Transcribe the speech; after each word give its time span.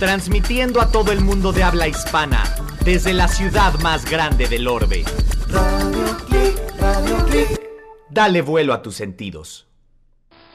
transmitiendo 0.00 0.80
a 0.80 0.90
todo 0.90 1.12
el 1.12 1.20
mundo 1.20 1.52
de 1.52 1.62
habla 1.62 1.86
hispana 1.86 2.42
desde 2.82 3.12
la 3.12 3.28
ciudad 3.28 3.78
más 3.80 4.10
grande 4.10 4.48
del 4.48 4.66
orbe. 4.66 5.04
Radio 5.48 6.16
Click, 6.26 6.80
Radio 6.80 7.26
Click. 7.26 7.60
Dale 8.08 8.40
vuelo 8.40 8.72
a 8.72 8.80
tus 8.80 8.96
sentidos. 8.96 9.68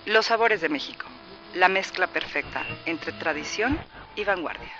Los 0.07 0.25
sabores 0.25 0.61
de 0.61 0.69
México, 0.69 1.05
la 1.53 1.69
mezcla 1.69 2.07
perfecta 2.07 2.63
entre 2.87 3.11
tradición 3.13 3.77
y 4.15 4.23
vanguardia. 4.23 4.71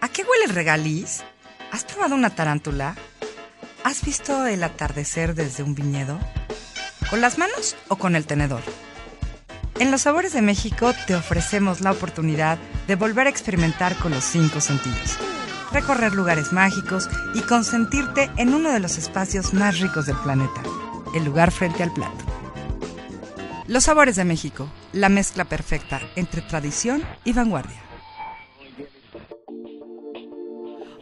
¿A 0.00 0.08
qué 0.08 0.22
huele 0.22 0.44
el 0.44 0.54
regaliz? 0.54 1.24
¿Has 1.72 1.82
probado 1.82 2.14
una 2.14 2.30
tarántula? 2.30 2.94
¿Has 3.82 4.04
visto 4.04 4.46
el 4.46 4.62
atardecer 4.62 5.34
desde 5.34 5.64
un 5.64 5.74
viñedo? 5.74 6.20
¿Con 7.10 7.20
las 7.20 7.38
manos 7.38 7.74
o 7.88 7.96
con 7.96 8.14
el 8.14 8.24
tenedor? 8.24 8.62
En 9.80 9.92
Los 9.92 10.02
Sabores 10.02 10.32
de 10.32 10.42
México 10.42 10.92
te 11.06 11.14
ofrecemos 11.14 11.80
la 11.82 11.92
oportunidad 11.92 12.58
de 12.88 12.96
volver 12.96 13.28
a 13.28 13.30
experimentar 13.30 13.96
con 13.98 14.10
los 14.10 14.24
cinco 14.24 14.60
sentidos, 14.60 15.16
recorrer 15.70 16.14
lugares 16.14 16.52
mágicos 16.52 17.08
y 17.32 17.42
consentirte 17.42 18.28
en 18.38 18.54
uno 18.54 18.72
de 18.72 18.80
los 18.80 18.98
espacios 18.98 19.54
más 19.54 19.78
ricos 19.78 20.06
del 20.06 20.16
planeta, 20.16 20.62
el 21.14 21.24
lugar 21.24 21.52
frente 21.52 21.84
al 21.84 21.92
plato. 21.92 22.24
Los 23.68 23.84
Sabores 23.84 24.16
de 24.16 24.24
México, 24.24 24.68
la 24.92 25.08
mezcla 25.08 25.44
perfecta 25.44 26.00
entre 26.16 26.42
tradición 26.42 27.04
y 27.24 27.32
vanguardia. 27.32 27.80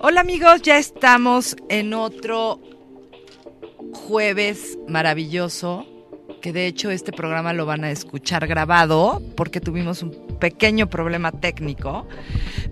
Hola 0.00 0.20
amigos, 0.20 0.60
ya 0.60 0.76
estamos 0.76 1.56
en 1.70 1.94
otro 1.94 2.60
jueves 3.94 4.76
maravilloso, 4.86 5.86
que 6.46 6.52
de 6.52 6.68
hecho 6.68 6.92
este 6.92 7.10
programa 7.10 7.52
lo 7.52 7.66
van 7.66 7.82
a 7.82 7.90
escuchar 7.90 8.46
grabado 8.46 9.20
porque 9.36 9.60
tuvimos 9.60 10.04
un 10.04 10.12
pequeño 10.38 10.88
problema 10.88 11.32
técnico. 11.32 12.06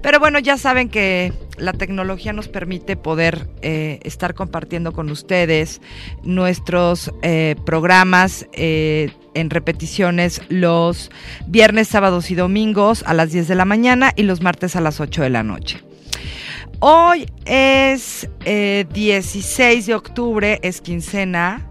Pero 0.00 0.20
bueno, 0.20 0.38
ya 0.38 0.56
saben 0.56 0.88
que 0.88 1.32
la 1.58 1.72
tecnología 1.72 2.32
nos 2.32 2.46
permite 2.46 2.96
poder 2.96 3.48
eh, 3.62 3.98
estar 4.04 4.34
compartiendo 4.34 4.92
con 4.92 5.10
ustedes 5.10 5.80
nuestros 6.22 7.12
eh, 7.22 7.56
programas 7.66 8.46
eh, 8.52 9.10
en 9.34 9.50
repeticiones 9.50 10.40
los 10.48 11.10
viernes, 11.48 11.88
sábados 11.88 12.30
y 12.30 12.36
domingos 12.36 13.02
a 13.08 13.12
las 13.12 13.32
10 13.32 13.48
de 13.48 13.56
la 13.56 13.64
mañana 13.64 14.12
y 14.14 14.22
los 14.22 14.40
martes 14.40 14.76
a 14.76 14.80
las 14.80 15.00
8 15.00 15.20
de 15.20 15.30
la 15.30 15.42
noche. 15.42 15.80
Hoy 16.78 17.26
es 17.44 18.28
16 18.44 18.44
eh, 18.46 19.82
de 19.84 19.94
octubre, 19.96 20.60
es 20.62 20.80
quincena. 20.80 21.68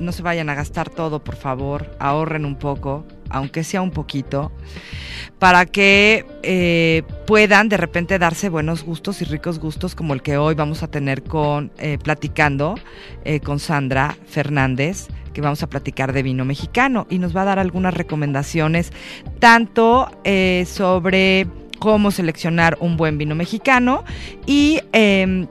No 0.00 0.12
se 0.12 0.22
vayan 0.22 0.48
a 0.48 0.54
gastar 0.54 0.90
todo, 0.90 1.22
por 1.22 1.36
favor. 1.36 1.96
Ahorren 1.98 2.44
un 2.44 2.56
poco, 2.56 3.04
aunque 3.30 3.64
sea 3.64 3.82
un 3.82 3.90
poquito, 3.90 4.52
para 5.38 5.66
que 5.66 6.26
eh, 6.42 7.02
puedan 7.26 7.68
de 7.68 7.76
repente 7.76 8.18
darse 8.18 8.48
buenos 8.48 8.84
gustos 8.84 9.22
y 9.22 9.24
ricos 9.24 9.58
gustos 9.58 9.94
como 9.94 10.14
el 10.14 10.22
que 10.22 10.38
hoy 10.38 10.54
vamos 10.54 10.82
a 10.82 10.88
tener 10.88 11.22
con 11.22 11.70
platicando 12.02 12.76
con 13.44 13.58
Sandra 13.58 14.16
Fernández 14.26 15.08
que 15.34 15.40
vamos 15.40 15.62
a 15.62 15.66
platicar 15.66 16.12
de 16.12 16.22
vino 16.22 16.44
mexicano 16.44 17.06
y 17.10 17.18
nos 17.18 17.36
va 17.36 17.42
a 17.42 17.46
dar 17.46 17.58
algunas 17.58 17.92
recomendaciones 17.92 18.92
tanto 19.38 20.10
sobre 20.66 21.46
cómo 21.78 22.10
seleccionar 22.10 22.76
un 22.80 22.96
buen 22.96 23.18
vino 23.18 23.34
mexicano 23.34 24.04
y 24.46 24.80
em, 24.92 25.46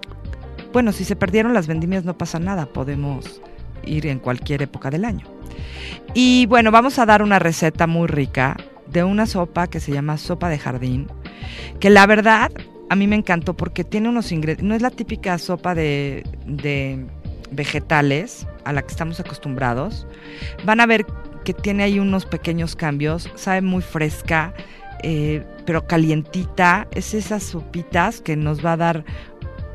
bueno, 0.73 0.91
si 0.91 1.05
se 1.05 1.15
perdieron 1.15 1.53
las 1.53 1.67
vendimias 1.67 2.03
no 2.03 2.17
pasa 2.17 2.39
nada, 2.39 2.65
podemos 2.65 3.41
ir 3.85 4.07
en 4.07 4.19
cualquier 4.19 4.61
época 4.61 4.89
del 4.89 5.05
año. 5.05 5.25
Y 6.13 6.45
bueno, 6.47 6.71
vamos 6.71 6.99
a 6.99 7.05
dar 7.05 7.21
una 7.21 7.39
receta 7.39 7.87
muy 7.87 8.07
rica 8.07 8.57
de 8.87 9.03
una 9.03 9.25
sopa 9.25 9.67
que 9.67 9.79
se 9.79 9.91
llama 9.91 10.17
sopa 10.17 10.49
de 10.49 10.57
jardín, 10.57 11.07
que 11.79 11.89
la 11.89 12.05
verdad 12.05 12.51
a 12.89 12.95
mí 12.95 13.07
me 13.07 13.15
encantó 13.15 13.55
porque 13.55 13.83
tiene 13.83 14.09
unos 14.09 14.31
ingredientes, 14.31 14.65
no 14.65 14.75
es 14.75 14.81
la 14.81 14.91
típica 14.91 15.37
sopa 15.37 15.75
de, 15.75 16.23
de 16.45 17.05
vegetales 17.51 18.47
a 18.63 18.73
la 18.73 18.81
que 18.81 18.91
estamos 18.91 19.19
acostumbrados. 19.19 20.07
Van 20.65 20.79
a 20.79 20.85
ver 20.85 21.05
que 21.43 21.53
tiene 21.53 21.83
ahí 21.83 21.99
unos 21.99 22.25
pequeños 22.25 22.75
cambios, 22.75 23.29
sabe 23.35 23.61
muy 23.61 23.81
fresca, 23.81 24.53
eh, 25.03 25.43
pero 25.65 25.87
calientita. 25.87 26.87
Es 26.91 27.13
esas 27.13 27.43
sopitas 27.43 28.21
que 28.21 28.35
nos 28.35 28.65
va 28.65 28.73
a 28.73 28.77
dar, 28.77 29.05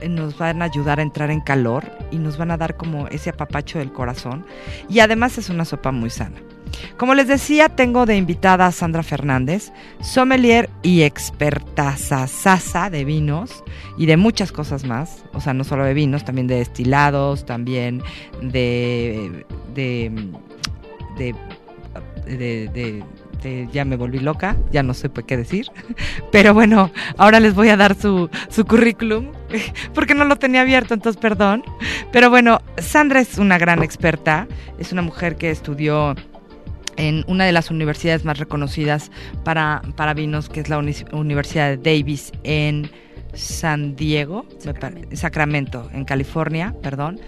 nos 0.09 0.39
van 0.39 0.63
a 0.63 0.67
ayudar 0.67 0.99
a 0.99 1.03
entrar 1.03 1.31
en 1.31 1.41
calor 1.41 1.85
y 2.11 2.17
nos 2.17 2.37
van 2.37 2.51
a 2.51 2.57
dar 2.57 2.77
como 2.77 3.09
ese 3.09 3.31
apapacho 3.31 3.79
del 3.79 3.93
corazón. 3.93 4.45
Y 4.89 5.01
además 5.01 5.39
es 5.39 5.51
una 5.51 5.65
sopa 5.65 5.93
muy 5.93 6.11
sana. 6.11 6.41
Como 6.97 7.15
les 7.15 7.29
decía, 7.29 7.69
tengo 7.69 8.07
de 8.07 8.17
invitada 8.17 8.67
a 8.67 8.73
Sandra 8.73 9.03
Fernández, 9.03 9.73
sommelier 10.01 10.71
y 10.83 11.03
experta 11.03 11.97
sasa 11.97 12.91
de 12.91 13.05
vinos 13.05 13.65
y 13.99 14.07
de 14.07 14.17
muchas 14.17 14.53
cosas 14.53 14.85
más. 14.85 15.25
O 15.33 15.41
sea, 15.41 15.53
no 15.53 15.65
solo 15.65 15.85
de 15.85 15.95
vinos, 15.95 16.25
también 16.25 16.47
de 16.47 16.57
destilados, 16.57 17.45
también 17.45 18.03
de, 18.41 19.45
de, 19.75 20.13
de 22.27 23.05
este, 23.41 23.69
ya 23.73 23.87
me 23.87 23.97
volví 23.97 24.19
loca, 24.19 24.55
ya 24.71 24.83
no 24.83 24.93
sé 24.93 25.09
qué 25.27 25.39
decir. 25.39 25.69
Pero 26.31 26.53
bueno, 26.53 26.91
ahora 27.17 27.41
les 27.41 27.55
voy 27.55 27.71
a 27.71 27.77
dar 27.79 27.95
su, 27.95 28.29
su 28.51 28.67
currículum, 28.67 29.33
porque 29.95 30.15
no 30.15 30.27
lo 30.27 30.37
tenía 30.37 30.61
abierto, 30.61 30.93
entonces 30.93 31.19
perdón. 31.19 31.65
Pero 32.13 32.29
bueno, 32.29 32.61
Sandra 32.77 33.21
es 33.21 33.39
una 33.39 33.57
gran 33.57 33.83
experta, 33.83 34.47
es 34.79 34.93
una 34.93 35.01
mujer 35.01 35.37
que 35.37 35.51
estudió 35.51 36.15
en 36.97 37.25
una 37.29 37.47
de 37.47 37.53
las 37.53 37.71
universidades 37.71 38.27
más 38.27 38.39
reconocidas 38.39 39.11
para, 39.43 39.81
para 39.97 40.13
vinos, 40.13 40.51
que 40.51 40.61
es 40.61 40.69
la 40.69 40.77
Universidad 40.77 41.71
de 41.71 41.77
Davis 41.79 42.33
en 42.45 42.91
San 43.35 43.97
Diego, 43.97 44.47
Sacramento, 45.13 45.89
en 45.93 46.05
California, 46.05 46.75
perdón. 46.83 47.21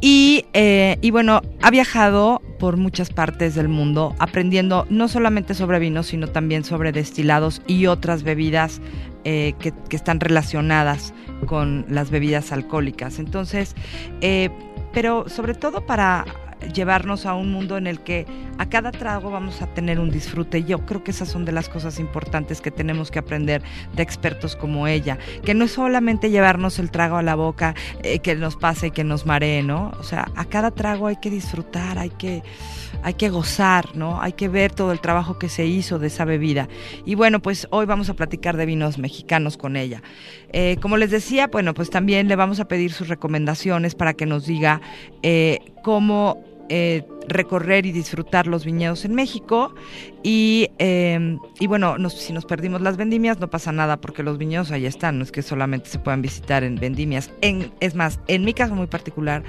Y, 0.00 0.44
eh, 0.52 0.98
y, 1.00 1.10
bueno, 1.10 1.42
ha 1.62 1.70
viajado 1.70 2.42
por 2.58 2.76
muchas 2.76 3.10
partes 3.10 3.54
del 3.54 3.68
mundo 3.68 4.14
aprendiendo 4.18 4.86
no 4.90 5.08
solamente 5.08 5.54
sobre 5.54 5.78
vinos, 5.78 6.08
sino 6.08 6.28
también 6.28 6.64
sobre 6.64 6.92
destilados 6.92 7.62
y 7.66 7.86
otras 7.86 8.22
bebidas 8.22 8.80
eh, 9.24 9.54
que, 9.58 9.72
están 9.94 10.20
relacionadas 10.20 11.12
con 11.46 11.84
las 11.88 12.10
bebidas 12.10 12.52
alcohólicas. 12.52 13.18
Entonces, 13.18 13.74
eh, 14.20 14.50
pero 14.92 15.28
sobre 15.28 15.54
todo 15.54 15.86
para 15.86 16.24
llevarnos 16.74 17.26
a 17.26 17.34
un 17.34 17.50
mundo 17.50 17.76
en 17.76 17.86
el 17.86 18.00
que 18.00 18.26
a 18.58 18.68
cada 18.68 18.92
trago 18.92 19.30
vamos 19.30 19.62
a 19.62 19.66
tener 19.66 19.98
un 20.00 20.10
disfrute. 20.10 20.64
Yo 20.64 20.84
creo 20.86 21.02
que 21.02 21.10
esas 21.10 21.28
son 21.28 21.44
de 21.44 21.52
las 21.52 21.68
cosas 21.68 21.98
importantes 21.98 22.60
que 22.60 22.70
tenemos 22.70 23.10
que 23.10 23.18
aprender 23.18 23.62
de 23.94 24.02
expertos 24.02 24.56
como 24.56 24.86
ella, 24.86 25.18
que 25.44 25.54
no 25.54 25.64
es 25.64 25.72
solamente 25.72 26.30
llevarnos 26.30 26.78
el 26.78 26.90
trago 26.90 27.16
a 27.16 27.22
la 27.22 27.34
boca, 27.34 27.74
eh, 28.02 28.18
que 28.20 28.34
nos 28.36 28.56
pase 28.56 28.88
y 28.88 28.90
que 28.90 29.04
nos 29.04 29.26
maree, 29.26 29.62
¿no? 29.62 29.92
O 29.98 30.02
sea, 30.02 30.30
a 30.36 30.44
cada 30.44 30.70
trago 30.70 31.06
hay 31.06 31.16
que 31.16 31.30
disfrutar, 31.30 31.98
hay 31.98 32.10
que 32.10 32.42
hay 33.02 33.14
que 33.14 33.30
gozar, 33.30 33.96
¿no? 33.96 34.20
Hay 34.20 34.32
que 34.32 34.48
ver 34.48 34.72
todo 34.72 34.92
el 34.92 35.00
trabajo 35.00 35.38
que 35.38 35.48
se 35.48 35.66
hizo 35.66 35.98
de 35.98 36.08
esa 36.08 36.24
bebida. 36.24 36.68
Y 37.04 37.14
bueno, 37.14 37.40
pues 37.40 37.66
hoy 37.70 37.86
vamos 37.86 38.10
a 38.10 38.14
platicar 38.14 38.56
de 38.56 38.66
vinos 38.66 38.98
mexicanos 38.98 39.56
con 39.56 39.76
ella. 39.76 40.02
Eh, 40.52 40.76
como 40.82 40.96
les 40.96 41.10
decía, 41.10 41.46
bueno, 41.46 41.74
pues 41.74 41.90
también 41.90 42.28
le 42.28 42.36
vamos 42.36 42.60
a 42.60 42.66
pedir 42.66 42.92
sus 42.92 43.08
recomendaciones 43.08 43.94
para 43.94 44.14
que 44.14 44.26
nos 44.26 44.46
diga 44.46 44.80
eh, 45.22 45.60
cómo 45.82 46.42
eh, 46.72 47.04
recorrer 47.26 47.84
y 47.84 47.90
disfrutar 47.90 48.46
los 48.46 48.64
viñedos 48.64 49.04
en 49.04 49.12
México. 49.14 49.74
Y, 50.22 50.70
em, 50.78 51.40
y 51.58 51.66
bueno, 51.66 51.96
si 52.10 52.32
nos 52.32 52.44
perdimos 52.44 52.80
las 52.80 52.96
vendimias, 52.96 53.40
no 53.40 53.50
pasa 53.50 53.72
nada 53.72 54.00
porque 54.00 54.22
los 54.22 54.38
viñedos 54.38 54.70
ahí 54.70 54.86
están, 54.86 55.18
no 55.18 55.24
es 55.24 55.32
que 55.32 55.42
solamente 55.42 55.90
se 55.90 55.98
puedan 55.98 56.22
visitar 56.22 56.62
en 56.62 56.76
vendimias. 56.76 57.32
En, 57.40 57.72
es 57.80 57.96
más, 57.96 58.20
en 58.28 58.44
mi 58.44 58.54
caso 58.54 58.76
muy 58.76 58.86
particular, 58.86 59.42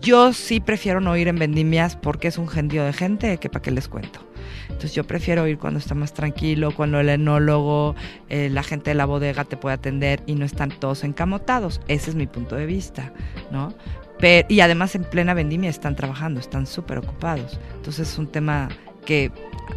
yo 0.00 0.32
sí 0.32 0.60
prefiero 0.60 1.00
no 1.00 1.16
ir 1.16 1.26
en 1.26 1.36
vendimias 1.36 1.96
porque 1.96 2.28
es 2.28 2.38
un 2.38 2.46
gentío 2.46 2.84
de 2.84 2.92
gente 2.92 3.38
que 3.38 3.50
para 3.50 3.62
qué 3.62 3.72
les 3.72 3.88
cuento. 3.88 4.20
Entonces 4.68 4.94
yo 4.94 5.04
prefiero 5.04 5.48
ir 5.48 5.58
cuando 5.58 5.80
está 5.80 5.96
más 5.96 6.14
tranquilo, 6.14 6.70
cuando 6.70 7.00
el 7.00 7.08
enólogo, 7.08 7.96
eh, 8.28 8.50
la 8.50 8.62
gente 8.62 8.90
de 8.90 8.94
la 8.94 9.04
bodega 9.04 9.44
te 9.44 9.56
puede 9.56 9.74
atender 9.74 10.22
y 10.26 10.36
no 10.36 10.44
están 10.44 10.70
todos 10.70 11.02
encamotados. 11.02 11.80
Ese 11.88 12.10
es 12.10 12.16
mi 12.16 12.28
punto 12.28 12.54
de 12.54 12.66
vista, 12.66 13.12
¿no? 13.50 13.74
Y 14.20 14.60
además 14.60 14.94
en 14.94 15.04
plena 15.04 15.34
vendimia 15.34 15.70
están 15.70 15.96
trabajando, 15.96 16.40
están 16.40 16.66
súper 16.66 16.98
ocupados. 16.98 17.58
Entonces 17.76 18.08
es 18.10 18.18
un 18.18 18.26
tema 18.26 18.68
que 19.04 19.30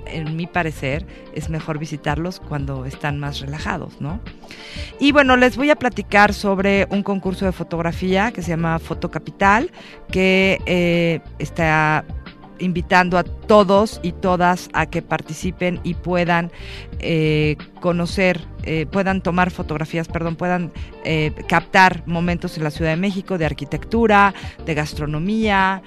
en 0.05 0.35
mi 0.35 0.47
parecer 0.47 1.05
es 1.33 1.49
mejor 1.49 1.79
visitarlos 1.79 2.39
cuando 2.39 2.85
están 2.85 3.19
más 3.19 3.39
relajados, 3.39 4.01
¿no? 4.01 4.19
Y 4.99 5.11
bueno, 5.11 5.37
les 5.37 5.55
voy 5.55 5.69
a 5.69 5.75
platicar 5.75 6.33
sobre 6.33 6.87
un 6.89 7.03
concurso 7.03 7.45
de 7.45 7.51
fotografía 7.51 8.31
que 8.31 8.41
se 8.41 8.49
llama 8.49 8.79
Foto 8.79 9.09
Capital, 9.09 9.71
que 10.11 10.59
eh, 10.65 11.21
está 11.37 12.05
invitando 12.59 13.17
a 13.17 13.23
todos 13.23 13.99
y 14.03 14.11
todas 14.11 14.69
a 14.73 14.85
que 14.85 15.01
participen 15.01 15.79
y 15.83 15.95
puedan 15.95 16.51
eh, 16.99 17.57
conocer, 17.81 18.41
eh, 18.63 18.85
puedan 18.85 19.21
tomar 19.21 19.51
fotografías, 19.51 20.07
perdón, 20.07 20.35
puedan 20.35 20.71
eh, 21.03 21.33
captar 21.47 22.03
momentos 22.05 22.57
en 22.57 22.63
la 22.63 22.71
Ciudad 22.71 22.91
de 22.91 22.97
México 22.97 23.37
de 23.37 23.45
arquitectura, 23.45 24.33
de 24.65 24.73
gastronomía. 24.73 25.81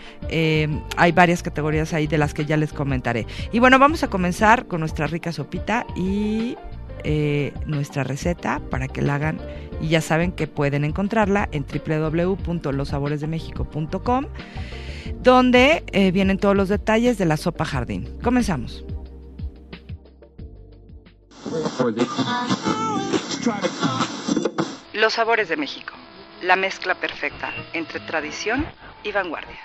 hay 0.97 1.13
varias 1.13 1.43
categorías 1.43 1.93
ahí 1.93 2.07
de 2.07 2.19
las 2.19 2.35
que 2.35 2.45
ya 2.45 2.57
les 2.57 2.73
comentaré. 2.73 3.27
Y 3.53 3.59
bueno, 3.59 3.79
vamos 3.79 4.03
a 4.03 4.09
comenzar 4.09 4.67
con 4.67 4.81
nuestra 4.81 5.07
rica 5.07 5.33
sopita 5.33 5.87
y 5.97 6.57
nuestra 7.67 8.05
receta 8.05 8.61
para 8.71 8.87
que 8.87 9.03
la 9.03 9.17
hagan 9.17 9.41
y 9.81 9.89
ya 9.89 10.01
saben 10.01 10.31
que 10.31 10.47
pueden 10.47 10.85
encontrarla 10.85 11.49
en 11.51 11.67
www.losaboresdemexico.com 11.67 14.27
donde 15.21 15.85
eh, 15.93 16.11
vienen 16.11 16.39
todos 16.39 16.57
los 16.57 16.69
detalles 16.69 17.19
de 17.19 17.27
la 17.27 17.37
sopa 17.37 17.65
jardín. 17.65 18.09
Comenzamos. 18.23 18.85
Los 24.93 25.15
sabores 25.15 25.49
de 25.49 25.57
México, 25.57 25.95
la 26.43 26.57
mezcla 26.57 26.95
perfecta 26.95 27.51
entre 27.73 28.01
tradición 28.01 28.65
y 29.03 29.13
vanguardia. 29.13 29.59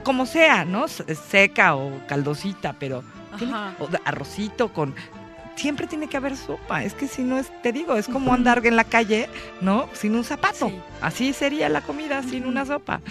Como 0.04 0.26
sea, 0.26 0.64
¿no? 0.64 0.88
Seca 0.88 1.76
o 1.76 1.92
caldosita, 2.08 2.74
pero 2.80 3.04
arrocito 4.06 4.72
con 4.72 4.96
siempre 5.60 5.88
tiene 5.88 6.08
que 6.08 6.18
haber 6.18 6.38
sopa 6.38 6.84
es 6.84 6.94
que 6.94 7.08
si 7.08 7.22
no 7.24 7.38
es 7.38 7.52
te 7.62 7.72
digo 7.74 7.96
es 7.96 8.08
como 8.08 8.34
andar 8.34 8.66
en 8.66 8.76
la 8.76 8.84
calle 8.86 9.30
no 9.62 9.90
sin 9.94 10.16
un 10.16 10.24
zapato 10.24 10.70
Sí. 10.70 10.76
así 11.02 11.34
sería 11.34 11.68
la 11.70 11.82
comida 11.82 12.24
sin 12.24 12.46
una 12.46 12.66
sopa 12.66 13.02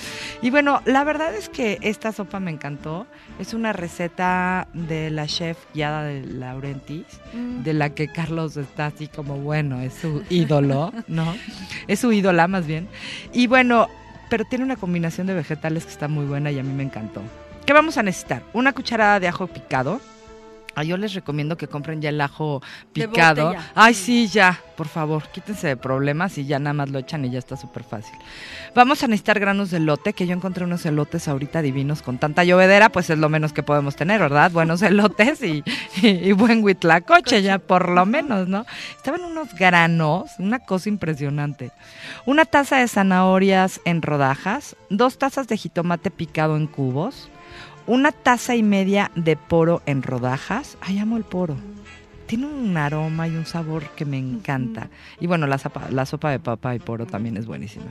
y 0.43 0.51
bueno 0.51 0.81
la 0.87 1.05
verdad 1.05 1.35
es 1.35 1.49
que 1.49 1.79
esta 1.83 2.13
sopa 2.13 2.41
me 2.41 2.51
encantó 2.51 3.07
es 3.39 3.55
una 3.55 3.73
receta 3.73 4.69
de 4.73 5.11
la 5.11 5.27
chef 5.27 5.59
guiada 5.75 6.03
de 6.05 6.25
Laurentis 6.25 7.07
Mm. 7.35 7.63
de 7.63 7.75
la 7.75 7.91
que 7.91 8.09
Carlos 8.11 8.57
está 8.57 8.87
así 8.87 9.07
como 9.09 9.37
bueno 9.39 9.81
es 9.83 9.93
su 9.95 10.23
ídolo 10.31 10.93
no 11.07 11.35
es 11.87 11.99
su 12.01 12.11
ídola 12.13 12.49
más 12.49 12.67
bien 12.67 12.89
y 13.33 13.47
bueno 13.47 13.89
pero 14.31 14.45
tiene 14.45 14.65
una 14.65 14.77
combinación 14.77 15.27
de 15.27 15.35
vegetales 15.35 15.85
que 15.85 15.93
está 15.93 16.09
muy 16.09 16.25
buena 16.27 16.51
y 16.51 16.59
a 16.59 16.63
mí 16.63 16.73
me 16.73 16.83
encantó 16.83 17.23
¿Qué 17.67 17.75
vamos 17.75 17.99
a 17.99 18.03
necesitar? 18.03 18.43
Una 18.55 18.73
cucharada 18.73 19.21
de 19.21 19.29
ajo 19.29 19.47
picado. 19.47 20.01
Ah, 20.79 20.85
yo 20.85 20.97
les 20.97 21.13
recomiendo 21.13 21.57
que 21.57 21.67
compren 21.67 22.01
ya 22.01 22.11
el 22.11 22.21
ajo 22.21 22.63
picado. 22.93 23.53
Ay, 23.75 23.95
sí, 23.95 24.29
ya, 24.29 24.63
por 24.77 24.87
favor, 24.87 25.25
quítense 25.33 25.67
de 25.67 25.77
problemas 25.77 26.39
y 26.39 26.47
ya 26.47 26.61
nada 26.61 26.73
más 26.73 26.91
lo 26.91 27.01
echan 27.01 27.25
y 27.25 27.31
ya 27.31 27.41
está 27.41 27.57
súper 27.57 27.83
fácil. 27.83 28.17
Vamos 28.77 29.03
a 29.03 29.09
necesitar 29.09 29.41
granos 29.41 29.73
de 29.73 29.79
elote, 29.79 30.13
que 30.13 30.25
yo 30.29 30.35
encontré 30.35 30.63
unos 30.63 30.87
elotes 30.87 31.27
ahorita 31.27 31.63
divinos 31.63 32.01
con 32.01 32.19
tanta 32.19 32.45
llovedera, 32.45 32.91
pues 32.91 33.11
es 33.11 33.19
lo 33.19 33.29
menos 33.29 33.53
que 33.53 33.65
podemos 33.65 33.97
tener, 33.97 34.21
¿verdad? 34.21 34.53
Buenos 34.53 34.81
elotes 34.83 35.43
y, 35.43 35.65
y, 36.01 36.07
y 36.07 36.31
buen 36.31 36.63
huitlacoche, 36.63 37.43
ya 37.43 37.59
por 37.59 37.89
lo 37.89 38.07
menos, 38.07 38.47
¿no? 38.47 38.65
Estaban 38.97 39.25
unos 39.25 39.53
granos, 39.57 40.31
una 40.39 40.61
cosa 40.61 40.89
impresionante. 40.89 41.73
Una 42.25 42.45
taza 42.45 42.77
de 42.77 42.87
zanahorias 42.87 43.81
en 43.85 44.01
rodajas, 44.01 44.77
dos 44.91 45.19
tazas 45.19 45.49
de 45.49 45.57
jitomate 45.57 46.13
picado 46.13 46.57
en 46.57 46.69
cubos, 46.69 47.29
una 47.89 48.13
taza 48.13 48.55
y 48.55 48.63
media 48.63 49.11
de 49.17 49.37
poro 49.37 49.83
en 49.87 50.03
rodajas. 50.05 50.79
Ay, 50.81 50.99
amo 51.01 51.17
el 51.17 51.25
poro. 51.25 51.57
Tiene 52.27 52.47
un 52.47 52.77
aroma 52.77 53.27
y 53.27 53.35
un 53.35 53.47
sabor 53.47 53.83
que 53.97 54.05
me 54.05 54.19
encanta. 54.19 54.91
Y 55.19 55.27
bueno, 55.27 55.47
la 55.47 55.57
sopa, 55.59 55.89
la 55.91 56.05
sopa 56.05 56.31
de 56.31 56.39
papa 56.39 56.75
y 56.75 56.79
poro 56.79 57.07
también 57.07 57.39
es 57.39 57.47
buenísima. 57.47 57.87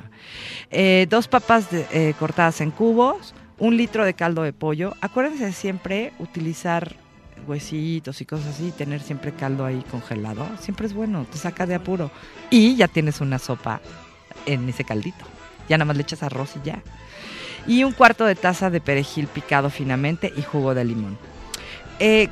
Eh, 0.69 1.07
dos 1.09 1.27
papas 1.27 1.71
de- 1.71 1.87
eh, 1.91 2.13
cortadas 2.19 2.61
en 2.61 2.69
cubos, 2.69 3.33
un 3.57 3.75
litro 3.75 4.05
de 4.05 4.13
caldo 4.13 4.43
de 4.43 4.53
pollo. 4.53 4.93
Acuérdense 5.01 5.51
siempre 5.53 6.13
utilizar 6.19 6.95
huesitos 7.47 8.21
y 8.21 8.25
cosas 8.25 8.47
así, 8.55 8.71
tener 8.71 9.01
siempre 9.01 9.31
caldo 9.31 9.65
ahí 9.65 9.83
congelado. 9.89 10.47
Siempre 10.59 10.85
es 10.85 10.93
bueno, 10.93 11.25
te 11.31 11.37
saca 11.39 11.65
de 11.65 11.73
apuro. 11.73 12.11
Y 12.51 12.75
ya 12.75 12.87
tienes 12.87 13.21
una 13.21 13.39
sopa 13.39 13.81
en 14.45 14.69
ese 14.69 14.83
caldito. 14.83 15.25
Ya 15.67 15.77
nada 15.77 15.85
más 15.85 15.97
le 15.97 16.03
echas 16.03 16.21
arroz 16.21 16.53
y 16.57 16.65
ya 16.67 16.83
y 17.67 17.83
un 17.83 17.91
cuarto 17.91 18.25
de 18.25 18.35
taza 18.35 18.69
de 18.69 18.81
perejil 18.81 19.27
picado 19.27 19.69
finamente 19.69 20.33
y 20.35 20.41
jugo 20.41 20.73
de 20.73 20.85
limón. 20.85 21.17
Eh, 21.99 22.29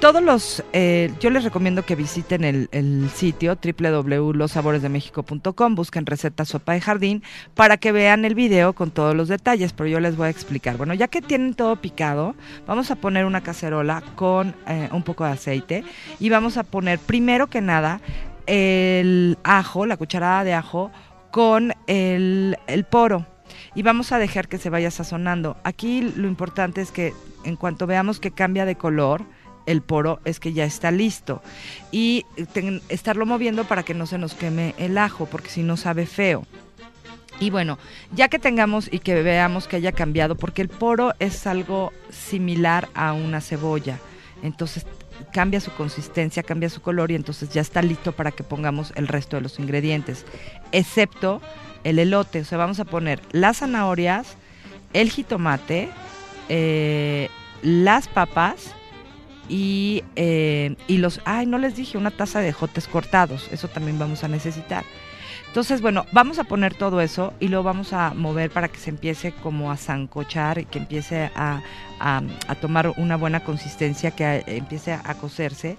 todos 0.00 0.22
los, 0.22 0.64
eh, 0.72 1.12
yo 1.20 1.28
les 1.28 1.44
recomiendo 1.44 1.84
que 1.84 1.94
visiten 1.94 2.42
el, 2.42 2.70
el 2.72 3.10
sitio 3.10 3.58
www.losaboresdemexico.com, 3.62 5.74
busquen 5.74 6.06
receta 6.06 6.46
sopa 6.46 6.72
de 6.72 6.80
jardín 6.80 7.22
para 7.54 7.76
que 7.76 7.92
vean 7.92 8.24
el 8.24 8.34
video 8.34 8.72
con 8.72 8.90
todos 8.90 9.14
los 9.14 9.28
detalles, 9.28 9.74
pero 9.74 9.90
yo 9.90 10.00
les 10.00 10.16
voy 10.16 10.28
a 10.28 10.30
explicar. 10.30 10.78
Bueno, 10.78 10.94
ya 10.94 11.08
que 11.08 11.20
tienen 11.20 11.52
todo 11.52 11.76
picado, 11.76 12.34
vamos 12.66 12.90
a 12.90 12.96
poner 12.96 13.26
una 13.26 13.42
cacerola 13.42 14.02
con 14.14 14.54
eh, 14.66 14.88
un 14.90 15.02
poco 15.02 15.26
de 15.26 15.32
aceite 15.32 15.84
y 16.18 16.30
vamos 16.30 16.56
a 16.56 16.62
poner 16.62 16.98
primero 16.98 17.48
que 17.48 17.60
nada 17.60 18.00
el 18.46 19.36
ajo, 19.44 19.84
la 19.84 19.98
cucharada 19.98 20.44
de 20.44 20.54
ajo 20.54 20.90
con 21.30 21.74
el, 21.86 22.56
el 22.68 22.84
poro 22.84 23.26
y 23.74 23.82
vamos 23.82 24.12
a 24.12 24.18
dejar 24.18 24.48
que 24.48 24.58
se 24.58 24.70
vaya 24.70 24.90
sazonando. 24.90 25.56
Aquí 25.64 26.02
lo 26.02 26.28
importante 26.28 26.80
es 26.80 26.90
que 26.90 27.14
en 27.44 27.56
cuanto 27.56 27.86
veamos 27.86 28.20
que 28.20 28.30
cambia 28.30 28.64
de 28.64 28.76
color, 28.76 29.24
el 29.66 29.82
poro 29.82 30.20
es 30.24 30.40
que 30.40 30.52
ya 30.52 30.64
está 30.64 30.90
listo 30.90 31.42
y 31.92 32.24
ten- 32.52 32.82
estarlo 32.88 33.26
moviendo 33.26 33.64
para 33.64 33.82
que 33.82 33.94
no 33.94 34.06
se 34.06 34.18
nos 34.18 34.34
queme 34.34 34.74
el 34.78 34.98
ajo, 34.98 35.26
porque 35.26 35.50
si 35.50 35.62
no 35.62 35.76
sabe 35.76 36.06
feo. 36.06 36.44
Y 37.38 37.50
bueno, 37.50 37.78
ya 38.12 38.28
que 38.28 38.38
tengamos 38.38 38.88
y 38.92 38.98
que 38.98 39.22
veamos 39.22 39.66
que 39.66 39.76
haya 39.76 39.92
cambiado, 39.92 40.34
porque 40.34 40.60
el 40.62 40.68
poro 40.68 41.14
es 41.20 41.46
algo 41.46 41.92
similar 42.10 42.88
a 42.94 43.12
una 43.12 43.40
cebolla, 43.40 43.98
entonces 44.42 44.84
cambia 45.32 45.60
su 45.60 45.70
consistencia, 45.72 46.42
cambia 46.42 46.68
su 46.68 46.82
color 46.82 47.10
y 47.10 47.14
entonces 47.14 47.50
ya 47.50 47.60
está 47.60 47.82
listo 47.82 48.12
para 48.12 48.32
que 48.32 48.42
pongamos 48.42 48.92
el 48.96 49.06
resto 49.08 49.36
de 49.36 49.42
los 49.42 49.58
ingredientes, 49.58 50.26
excepto 50.72 51.40
el 51.84 51.98
elote. 51.98 52.40
O 52.40 52.44
sea, 52.44 52.58
vamos 52.58 52.80
a 52.80 52.84
poner 52.84 53.20
las 53.32 53.58
zanahorias, 53.58 54.36
el 54.92 55.10
jitomate, 55.10 55.88
eh, 56.48 57.28
las 57.62 58.08
papas 58.08 58.74
y, 59.48 60.02
eh, 60.16 60.76
y 60.86 60.98
los, 60.98 61.20
ay, 61.24 61.46
no 61.46 61.58
les 61.58 61.76
dije, 61.76 61.98
una 61.98 62.10
taza 62.10 62.40
de 62.40 62.52
jotes 62.52 62.86
cortados, 62.88 63.48
eso 63.52 63.68
también 63.68 63.98
vamos 63.98 64.24
a 64.24 64.28
necesitar. 64.28 64.84
Entonces, 65.48 65.80
bueno, 65.80 66.06
vamos 66.12 66.38
a 66.38 66.44
poner 66.44 66.74
todo 66.74 67.00
eso 67.00 67.34
y 67.40 67.48
lo 67.48 67.64
vamos 67.64 67.92
a 67.92 68.14
mover 68.14 68.52
para 68.52 68.68
que 68.68 68.78
se 68.78 68.90
empiece 68.90 69.32
como 69.32 69.72
a 69.72 69.76
zancochar 69.76 70.58
y 70.58 70.64
que 70.64 70.78
empiece 70.78 71.28
a, 71.34 71.60
a- 71.98 72.54
tomar 72.60 72.90
una 72.96 73.16
buena 73.16 73.40
consistencia, 73.40 74.12
que 74.12 74.44
empiece 74.46 74.92
a 74.92 75.14
cocerse. 75.14 75.76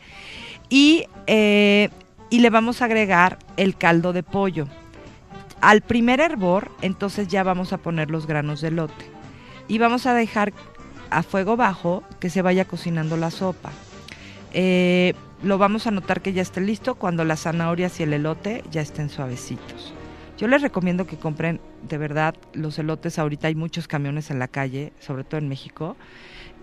Y, 0.67 1.05
eh, 1.25 1.88
y 2.29 2.39
le 2.39 2.50
vamos 2.50 2.81
a 2.81 2.86
agregar 2.86 3.39
el 3.55 3.77
caldo 3.77 4.12
de 4.12 4.24
pollo. 4.24 4.67
Al 5.61 5.81
primer 5.81 6.19
hervor, 6.19 6.71
entonces 6.81 7.27
ya 7.27 7.43
vamos 7.43 7.71
a 7.71 7.77
poner 7.77 8.09
los 8.09 8.25
granos 8.25 8.61
de 8.61 8.69
elote. 8.69 9.05
Y 9.67 9.77
vamos 9.77 10.07
a 10.07 10.13
dejar 10.13 10.53
a 11.11 11.21
fuego 11.23 11.55
bajo 11.55 12.03
que 12.19 12.29
se 12.31 12.41
vaya 12.41 12.65
cocinando 12.65 13.15
la 13.15 13.29
sopa. 13.29 13.71
Eh, 14.53 15.13
lo 15.43 15.57
vamos 15.57 15.87
a 15.87 15.91
notar 15.91 16.21
que 16.21 16.33
ya 16.33 16.41
esté 16.41 16.61
listo 16.61 16.95
cuando 16.95 17.23
las 17.23 17.41
zanahorias 17.41 17.99
y 17.99 18.03
el 18.03 18.13
elote 18.13 18.63
ya 18.71 18.81
estén 18.81 19.09
suavecitos. 19.09 19.93
Yo 20.37 20.47
les 20.47 20.63
recomiendo 20.63 21.05
que 21.05 21.17
compren 21.17 21.61
de 21.87 21.97
verdad 21.99 22.35
los 22.53 22.79
elotes. 22.79 23.19
Ahorita 23.19 23.47
hay 23.47 23.55
muchos 23.55 23.87
camiones 23.87 24.31
en 24.31 24.39
la 24.39 24.47
calle, 24.47 24.93
sobre 24.99 25.23
todo 25.23 25.39
en 25.39 25.47
México, 25.47 25.95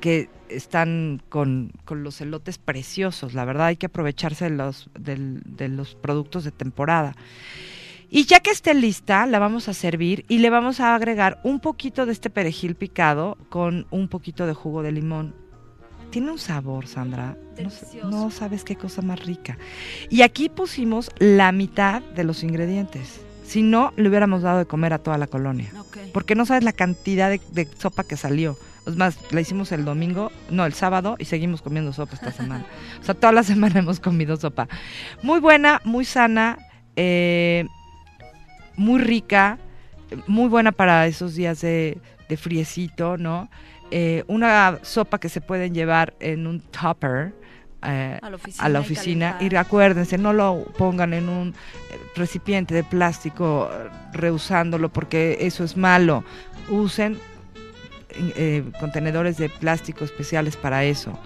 que 0.01 0.29
están 0.49 1.23
con, 1.29 1.71
con 1.85 2.03
los 2.03 2.21
elotes 2.21 2.59
preciosos. 2.59 3.35
La 3.35 3.45
verdad 3.45 3.69
hay 3.69 3.77
que 3.77 3.87
aprovecharse 3.87 4.47
de 4.47 4.57
los, 4.57 4.91
de 4.95 5.69
los 5.69 5.95
productos 5.95 6.43
de 6.43 6.51
temporada. 6.51 7.15
Y 8.11 8.25
ya 8.25 8.41
que 8.41 8.51
esté 8.51 8.73
lista, 8.75 9.27
la 9.27 9.39
vamos 9.39 9.69
a 9.69 9.75
servir 9.75 10.25
y 10.29 10.39
le 10.39 10.51
vamos 10.51 10.81
a 10.81 10.95
agregar 10.95 11.41
un 11.45 11.61
poquito 11.61 12.07
de 12.07 12.13
este 12.13 12.31
perejil 12.31 12.75
picado 12.75 13.37
con 13.51 13.87
un 13.91 14.09
poquito 14.09 14.47
de 14.47 14.55
jugo 14.55 14.83
de 14.83 14.93
limón. 14.93 15.35
Tiene 16.11 16.31
un 16.31 16.39
sabor, 16.39 16.87
Sandra. 16.87 17.37
No, 18.03 18.11
no 18.11 18.31
sabes 18.31 18.65
qué 18.65 18.77
cosa 18.77 19.03
más 19.03 19.25
rica. 19.27 19.59
Y 20.09 20.23
aquí 20.23 20.49
pusimos 20.49 21.11
la 21.19 21.53
mitad 21.53 22.01
de 22.01 22.25
los 22.25 22.43
ingredientes. 22.43 23.21
Si 23.45 23.63
no, 23.63 23.93
le 23.97 24.09
hubiéramos 24.09 24.43
dado 24.43 24.59
de 24.59 24.67
comer 24.67 24.95
a 24.95 24.99
toda 24.99 25.19
la 25.19 25.27
colonia. 25.27 25.71
Porque 26.15 26.35
no 26.35 26.47
sabes 26.47 26.65
la 26.65 26.73
cantidad 26.73 27.29
de, 27.29 27.43
de 27.53 27.69
sopa 27.79 28.05
que 28.05 28.17
salió. 28.17 28.57
Es 28.87 28.97
más, 28.97 29.19
la 29.33 29.43
hicimos 29.43 29.71
el 29.73 29.85
domingo, 29.85 30.33
no, 30.51 30.65
el 30.65 30.73
sábado, 30.73 31.17
y 31.19 31.27
seguimos 31.27 31.61
comiendo 31.61 31.93
sopa 31.93 32.15
esta 32.15 32.33
semana. 32.33 32.65
O 33.03 33.05
sea, 33.05 33.15
toda 33.15 33.33
la 33.33 33.43
semana 33.45 33.81
hemos 33.81 34.01
comido 34.01 34.39
sopa. 34.39 34.67
Muy 35.23 35.41
buena, 35.41 35.83
muy 35.85 36.07
sana, 36.07 36.59
eh, 36.97 37.67
muy 38.79 38.99
rica, 39.01 39.59
muy 40.27 40.49
buena 40.49 40.73
para 40.73 41.07
esos 41.07 41.35
días 41.35 41.61
de, 41.61 41.99
de 42.29 42.37
friecito, 42.39 43.17
¿no? 43.19 43.51
Eh, 43.91 44.25
una 44.27 44.79
sopa 44.83 45.19
que 45.19 45.29
se 45.29 45.41
pueden 45.43 45.75
llevar 45.75 46.15
en 46.21 46.47
un 46.47 46.61
topper. 46.61 47.35
eh, 47.83 48.19
A 48.23 48.31
la 48.31 48.37
oficina. 48.37 48.65
a 48.65 48.69
la 48.71 48.79
y 48.79 48.83
oficina 48.83 49.37
y 49.41 49.55
acuérdense, 49.55 50.19
no 50.19 50.33
lo 50.33 50.65
pongan 50.79 51.13
en 51.15 51.29
un 51.29 51.55
recipiente 52.17 52.75
de 52.75 52.85
plástico 52.85 53.71
eh, 53.73 53.89
rehusándolo 54.13 54.89
porque 54.89 55.39
eso 55.41 55.63
es 55.65 55.77
malo. 55.77 56.25
Usen 56.71 57.19
eh, 58.11 58.65
contenedores 58.81 59.37
de 59.37 59.49
plástico 59.49 60.05
especiales 60.05 60.57
para 60.57 60.85
eso. 60.85 61.19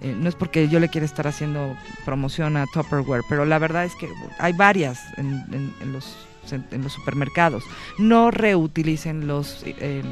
Eh, 0.00 0.14
no 0.18 0.28
es 0.28 0.34
porque 0.34 0.68
yo 0.68 0.78
le 0.78 0.88
quiera 0.88 1.04
estar 1.06 1.26
haciendo 1.26 1.76
promoción 2.04 2.56
a 2.56 2.66
Tupperware, 2.72 3.22
pero 3.28 3.44
la 3.44 3.58
verdad 3.58 3.84
es 3.84 3.94
que 3.96 4.08
hay 4.38 4.52
varias 4.52 5.00
en, 5.18 5.26
en- 5.52 5.74
en 5.80 5.92
los, 5.92 6.25
en 6.52 6.82
los 6.82 6.92
supermercados. 6.92 7.64
No 7.98 8.30
reutilicen 8.30 9.26
los 9.26 9.62
eh, 9.66 10.02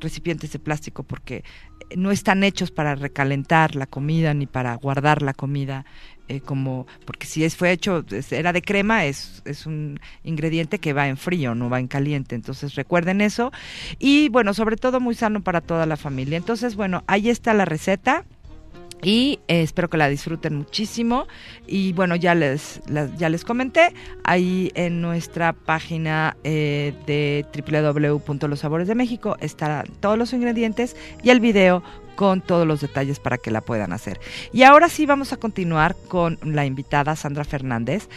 recipientes 0.00 0.52
de 0.52 0.58
plástico 0.58 1.02
porque 1.02 1.44
no 1.96 2.10
están 2.10 2.44
hechos 2.44 2.70
para 2.70 2.94
recalentar 2.94 3.74
la 3.74 3.86
comida 3.86 4.34
ni 4.34 4.46
para 4.46 4.74
guardar 4.74 5.22
la 5.22 5.32
comida 5.32 5.86
eh, 6.28 6.40
como 6.40 6.86
porque 7.06 7.26
si 7.26 7.44
es 7.44 7.56
fue 7.56 7.72
hecho 7.72 8.04
era 8.30 8.52
de 8.52 8.60
crema 8.60 9.06
es, 9.06 9.42
es 9.46 9.64
un 9.64 9.98
ingrediente 10.24 10.78
que 10.78 10.92
va 10.92 11.08
en 11.08 11.16
frío 11.16 11.54
no 11.54 11.70
va 11.70 11.80
en 11.80 11.88
caliente. 11.88 12.34
Entonces 12.34 12.74
recuerden 12.74 13.20
eso. 13.20 13.50
Y 13.98 14.28
bueno 14.28 14.52
sobre 14.52 14.76
todo 14.76 15.00
muy 15.00 15.14
sano 15.14 15.40
para 15.42 15.60
toda 15.60 15.86
la 15.86 15.96
familia. 15.96 16.36
Entonces 16.36 16.76
bueno 16.76 17.02
ahí 17.06 17.30
está 17.30 17.54
la 17.54 17.64
receta 17.64 18.24
y 19.02 19.40
eh, 19.48 19.62
espero 19.62 19.88
que 19.88 19.96
la 19.96 20.08
disfruten 20.08 20.56
muchísimo 20.56 21.26
y 21.66 21.92
bueno 21.92 22.16
ya 22.16 22.34
les 22.34 22.80
ya 23.16 23.28
les 23.28 23.44
comenté 23.44 23.92
ahí 24.24 24.72
en 24.74 25.00
nuestra 25.00 25.52
página 25.52 26.36
eh, 26.44 26.94
de 27.06 27.46
www.los 27.54 28.58
sabores 28.58 28.88
de 28.88 28.94
México 28.94 29.36
estarán 29.40 29.86
todos 30.00 30.18
los 30.18 30.32
ingredientes 30.32 30.96
y 31.22 31.30
el 31.30 31.40
video 31.40 31.82
con 32.18 32.40
todos 32.40 32.66
los 32.66 32.80
detalles 32.80 33.20
para 33.20 33.38
que 33.38 33.52
la 33.52 33.60
puedan 33.60 33.92
hacer. 33.92 34.18
Y 34.52 34.64
ahora 34.64 34.88
sí 34.88 35.06
vamos 35.06 35.32
a 35.32 35.36
continuar 35.36 35.94
con 36.08 36.36
la 36.42 36.66
invitada 36.66 37.14
Sandra 37.14 37.44
Fernández, 37.44 38.08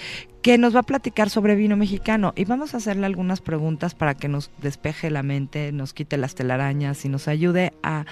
que 0.41 0.57
nos 0.57 0.75
va 0.75 0.79
a 0.79 0.83
platicar 0.83 1.29
sobre 1.29 1.55
vino 1.55 1.77
mexicano 1.77 2.33
y 2.35 2.45
vamos 2.45 2.73
a 2.73 2.77
hacerle 2.77 3.05
algunas 3.05 3.41
preguntas 3.41 3.93
para 3.93 4.15
que 4.15 4.27
nos 4.27 4.51
despeje 4.59 5.11
la 5.11 5.23
mente, 5.23 5.71
nos 5.71 5.93
quite 5.93 6.17
las 6.17 6.35
telarañas 6.35 7.05
y 7.05 7.09
nos 7.09 7.27
ayude 7.27 7.73
a, 7.83 8.05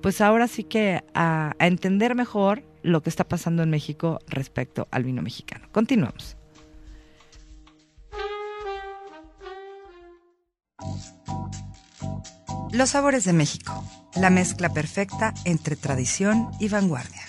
pues 0.00 0.20
ahora 0.20 0.48
sí 0.48 0.64
que 0.64 1.04
a, 1.14 1.52
a 1.58 1.66
entender 1.66 2.14
mejor 2.14 2.62
lo 2.82 3.02
que 3.02 3.10
está 3.10 3.24
pasando 3.24 3.62
en 3.62 3.70
México 3.70 4.18
respecto 4.28 4.88
al 4.90 5.04
vino 5.04 5.22
mexicano. 5.22 5.68
Continuamos. 5.72 6.36
Los 12.72 12.90
sabores 12.90 13.24
de 13.24 13.32
México, 13.32 13.84
la 14.16 14.30
mezcla 14.30 14.68
perfecta 14.68 15.32
entre 15.44 15.76
tradición 15.76 16.50
y 16.58 16.68
vanguardia. 16.68 17.22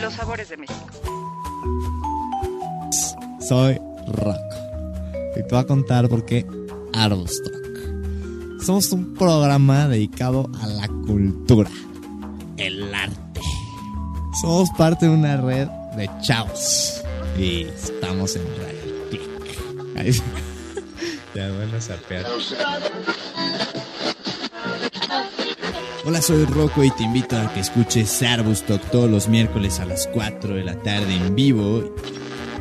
Los 0.00 0.14
sabores 0.14 0.48
de 0.50 0.56
México. 0.56 1.33
Soy 3.48 3.78
Rock. 4.08 4.36
Y 5.36 5.42
te 5.42 5.48
voy 5.50 5.58
a 5.58 5.64
contar 5.66 6.08
por 6.08 6.24
qué 6.24 6.46
Arbustock. 6.92 7.52
Somos 8.64 8.90
un 8.92 9.14
programa 9.14 9.88
dedicado 9.88 10.48
a 10.62 10.66
la 10.66 10.88
cultura, 10.88 11.68
el 12.56 12.94
arte. 12.94 13.40
Somos 14.40 14.70
parte 14.78 15.06
de 15.06 15.12
una 15.12 15.36
red 15.36 15.68
de 15.96 16.08
chavos. 16.22 17.02
Y 17.38 17.62
estamos 17.64 18.36
en 18.36 18.42
Radio 18.56 19.08
Click. 19.10 19.98
Ahí- 19.98 20.12
ya 21.34 21.48
a 21.76 21.80
sapear. 21.80 22.24
Hola, 26.06 26.22
soy 26.22 26.44
Rocco 26.44 26.84
y 26.84 26.90
te 26.90 27.02
invito 27.02 27.36
a 27.36 27.52
que 27.52 27.60
escuches 27.60 28.22
Arbustock 28.22 28.80
todos 28.90 29.10
los 29.10 29.28
miércoles 29.28 29.80
a 29.80 29.84
las 29.86 30.06
4 30.08 30.54
de 30.54 30.64
la 30.64 30.76
tarde 30.82 31.14
en 31.16 31.34
vivo. 31.34 31.94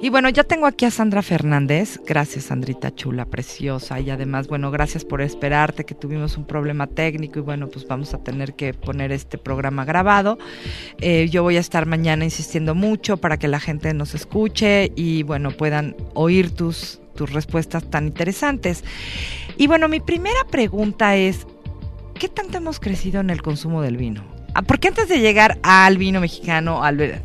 Y 0.00 0.10
bueno, 0.10 0.28
ya 0.28 0.44
tengo 0.44 0.66
aquí 0.66 0.84
a 0.84 0.92
Sandra 0.92 1.22
Fernández. 1.22 2.00
Gracias, 2.06 2.44
Sandrita 2.44 2.94
chula, 2.94 3.24
preciosa. 3.24 3.98
Y 3.98 4.10
además, 4.10 4.46
bueno, 4.46 4.70
gracias 4.70 5.04
por 5.04 5.20
esperarte, 5.20 5.84
que 5.84 5.96
tuvimos 5.96 6.36
un 6.36 6.46
problema 6.46 6.86
técnico 6.86 7.40
y 7.40 7.42
bueno, 7.42 7.66
pues 7.66 7.84
vamos 7.88 8.14
a 8.14 8.22
tener 8.22 8.54
que 8.54 8.74
poner 8.74 9.10
este 9.10 9.38
programa 9.38 9.84
grabado. 9.84 10.38
Eh, 11.00 11.28
yo 11.30 11.42
voy 11.42 11.56
a 11.56 11.60
estar 11.60 11.86
mañana 11.86 12.22
insistiendo 12.24 12.76
mucho 12.76 13.16
para 13.16 13.38
que 13.38 13.48
la 13.48 13.58
gente 13.58 13.92
nos 13.92 14.14
escuche 14.14 14.92
y 14.94 15.24
bueno, 15.24 15.50
puedan 15.50 15.96
oír 16.14 16.52
tus, 16.52 17.00
tus 17.16 17.32
respuestas 17.32 17.90
tan 17.90 18.06
interesantes. 18.06 18.84
Y 19.56 19.66
bueno, 19.66 19.88
mi 19.88 19.98
primera 19.98 20.44
pregunta 20.48 21.16
es, 21.16 21.44
¿qué 22.14 22.28
tanto 22.28 22.58
hemos 22.58 22.78
crecido 22.78 23.20
en 23.20 23.30
el 23.30 23.42
consumo 23.42 23.82
del 23.82 23.96
vino? 23.96 24.22
Ah, 24.54 24.62
Porque 24.62 24.86
antes 24.86 25.08
de 25.08 25.18
llegar 25.18 25.58
al 25.64 25.98
vino 25.98 26.20
mexicano, 26.20 26.84
al 26.84 27.24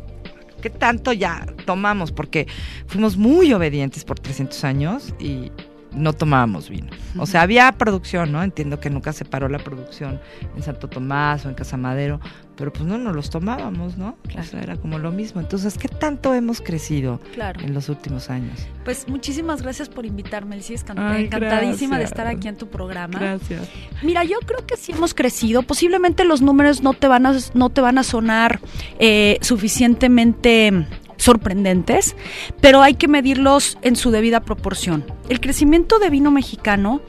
¿qué 0.64 0.70
tanto 0.70 1.12
ya 1.12 1.44
tomamos? 1.66 2.10
Porque 2.10 2.46
fuimos 2.86 3.18
muy 3.18 3.52
obedientes 3.52 4.02
por 4.02 4.18
300 4.18 4.64
años 4.64 5.14
y 5.20 5.52
no 5.94 6.12
tomábamos 6.12 6.68
vino. 6.68 6.88
O 7.18 7.26
sea, 7.26 7.42
había 7.42 7.70
producción, 7.72 8.32
¿no? 8.32 8.42
Entiendo 8.42 8.80
que 8.80 8.90
nunca 8.90 9.12
se 9.12 9.24
paró 9.24 9.48
la 9.48 9.58
producción 9.58 10.20
en 10.56 10.62
Santo 10.62 10.88
Tomás 10.88 11.44
o 11.46 11.48
en 11.48 11.54
Casa 11.54 11.76
Madero, 11.76 12.20
pero 12.56 12.72
pues 12.72 12.84
no 12.84 12.98
nos 12.98 13.14
los 13.14 13.30
tomábamos, 13.30 13.96
¿no? 13.96 14.16
O 14.38 14.42
sea, 14.42 14.60
era 14.62 14.76
como 14.76 14.98
lo 14.98 15.10
mismo. 15.12 15.40
Entonces, 15.40 15.76
¿qué 15.78 15.88
tanto 15.88 16.34
hemos 16.34 16.60
crecido 16.60 17.20
Claro. 17.32 17.60
en 17.60 17.74
los 17.74 17.88
últimos 17.88 18.30
años? 18.30 18.66
Pues 18.84 19.08
muchísimas 19.08 19.62
gracias 19.62 19.88
por 19.88 20.06
invitarme, 20.06 20.56
Elsie. 20.56 20.76
Encantadísima 20.76 21.98
de 21.98 22.04
estar 22.04 22.26
aquí 22.26 22.48
en 22.48 22.56
tu 22.56 22.68
programa. 22.68 23.18
Gracias. 23.18 23.68
Mira, 24.02 24.24
yo 24.24 24.38
creo 24.46 24.66
que 24.66 24.76
sí 24.76 24.92
hemos 24.92 25.14
crecido. 25.14 25.62
Posiblemente 25.62 26.24
los 26.24 26.42
números 26.42 26.82
no 26.82 26.92
te 26.92 27.08
van 27.08 27.26
a, 27.26 27.34
no 27.54 27.70
te 27.70 27.80
van 27.80 27.98
a 27.98 28.02
sonar 28.02 28.60
eh, 28.98 29.38
suficientemente 29.40 30.86
sorprendentes, 31.16 32.16
pero 32.60 32.82
hay 32.82 32.94
que 32.94 33.08
medirlos 33.08 33.78
en 33.82 33.96
su 33.96 34.10
debida 34.10 34.40
proporción. 34.40 35.04
El 35.28 35.40
crecimiento 35.40 35.98
de 35.98 36.10
vino 36.10 36.30
mexicano, 36.30 37.00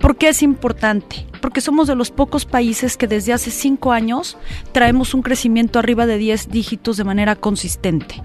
¿por 0.00 0.16
qué 0.16 0.28
es 0.28 0.42
importante? 0.42 1.26
Porque 1.40 1.60
somos 1.60 1.86
de 1.86 1.94
los 1.94 2.10
pocos 2.10 2.44
países 2.44 2.96
que 2.96 3.06
desde 3.06 3.32
hace 3.32 3.50
cinco 3.50 3.92
años 3.92 4.36
traemos 4.72 5.14
un 5.14 5.22
crecimiento 5.22 5.78
arriba 5.78 6.06
de 6.06 6.18
10 6.18 6.50
dígitos 6.50 6.96
de 6.96 7.04
manera 7.04 7.36
consistente. 7.36 8.22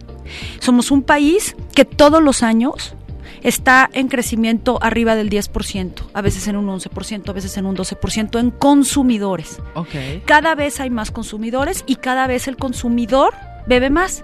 Somos 0.60 0.92
un 0.92 1.04
país 1.04 1.56
que 1.76 1.86
todos 1.86 2.22
los 2.22 2.42
años 2.42 2.96
está 3.44 3.90
en 3.94 4.08
crecimiento 4.08 4.78
arriba 4.82 5.16
del 5.16 5.30
10%, 5.30 6.10
a 6.14 6.22
veces 6.22 6.48
en 6.48 6.56
un 6.56 6.68
11%, 6.68 7.30
a 7.30 7.34
veces 7.34 7.58
en 7.58 7.66
un 7.66 7.76
12% 7.76 8.40
en 8.40 8.52
consumidores. 8.52 9.60
Ok, 9.76 10.24
Cada 10.26 10.56
vez 10.56 10.80
hay 10.80 10.90
más 10.90 11.12
consumidores 11.12 11.84
y 11.88 11.96
cada 11.96 12.28
vez 12.28 12.48
el 12.48 12.58
consumidor 12.58 13.34
bebe 13.68 13.89
más. 13.89 14.24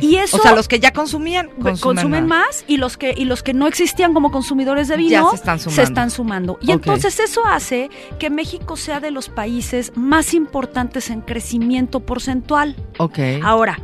Y 0.00 0.16
eso- 0.16 0.36
O 0.36 0.40
sea, 0.40 0.54
los 0.54 0.68
que 0.68 0.80
ya 0.80 0.92
consumían, 0.92 1.48
Consumen, 1.48 1.78
consumen, 1.96 2.26
más. 2.26 2.64
y 2.66 2.76
los 2.76 2.96
que 2.96 3.14
y 3.16 3.24
los 3.24 3.42
que 3.42 3.52
no 3.54 3.66
existían 3.66 4.14
como 4.14 4.30
consumidores 4.30 4.88
de 4.88 4.94
Ya 4.94 4.98
vino 4.98 5.30
se 5.30 5.36
están 5.36 5.58
sumando. 5.60 5.82
están 5.82 6.10
sumando. 6.10 6.58
Y 6.62 6.72
entonces 6.72 7.18
eso 7.20 7.44
hace 7.46 7.90
que 8.18 8.30
México 8.30 8.76
sea 8.76 9.00
de 9.00 9.10
los 9.10 9.28
países 9.28 9.92
más 9.96 10.34
importantes 10.34 11.10
en 11.10 11.20
crecimiento 11.20 12.00
porcentual. 12.00 12.76
Ok. 12.98 13.18
Ahora, 13.42 13.78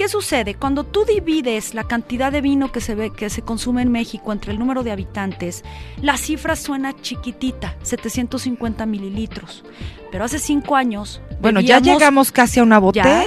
¿qué 0.00 0.08
sucede? 0.08 0.54
Cuando 0.54 0.84
tú 0.84 1.04
divides 1.04 1.74
la 1.74 1.84
cantidad 1.84 2.32
de 2.32 2.40
vino 2.40 2.72
que 2.72 2.80
se 2.80 2.94
ve 2.94 3.10
que 3.10 3.28
se 3.28 3.42
consume 3.42 3.82
en 3.82 3.92
México 3.92 4.32
entre 4.32 4.50
el 4.50 4.58
número 4.58 4.82
de 4.82 4.92
habitantes, 4.92 5.62
la 6.00 6.16
cifra 6.16 6.56
suena 6.56 6.98
chiquitita, 6.98 7.76
750 7.82 8.86
mililitros. 8.86 9.62
Pero 10.10 10.24
hace 10.24 10.38
cinco 10.38 10.74
años. 10.74 11.20
Bueno, 11.42 11.60
ya 11.60 11.80
llegamos 11.80 12.32
casi 12.32 12.60
a 12.60 12.62
una 12.62 12.78
botella. 12.78 13.26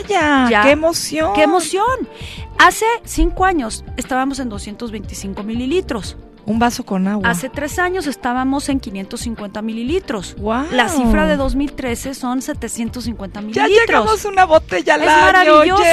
ya. 0.50 0.64
¡Qué 0.64 0.72
emoción! 0.72 1.34
¡Qué 1.36 1.44
emoción! 1.44 2.10
Hace 2.58 2.88
cinco 3.04 3.46
años 3.46 3.86
estábamos 3.96 4.40
en 4.40 4.50
225 4.50 5.44
mililitros. 5.44 6.18
Un 6.46 6.60
vaso 6.60 6.84
con 6.86 7.08
agua. 7.08 7.30
Hace 7.30 7.48
tres 7.50 7.80
años 7.80 8.06
estábamos 8.06 8.68
en 8.68 8.80
550 8.82 9.62
mililitros. 9.62 10.36
Guau. 10.38 10.66
La 10.72 10.90
cifra 10.90 11.26
de 11.26 11.38
2013 11.38 12.14
son 12.14 12.42
750 12.42 13.40
Ya 13.40 13.46
mililitros. 13.46 13.80
llegamos 13.88 14.26
a 14.26 14.28
una 14.30 14.46
botella 14.46 14.96
al 14.96 15.04
Es 15.04 15.08
año, 15.08 15.22
maravilloso. 15.22 15.84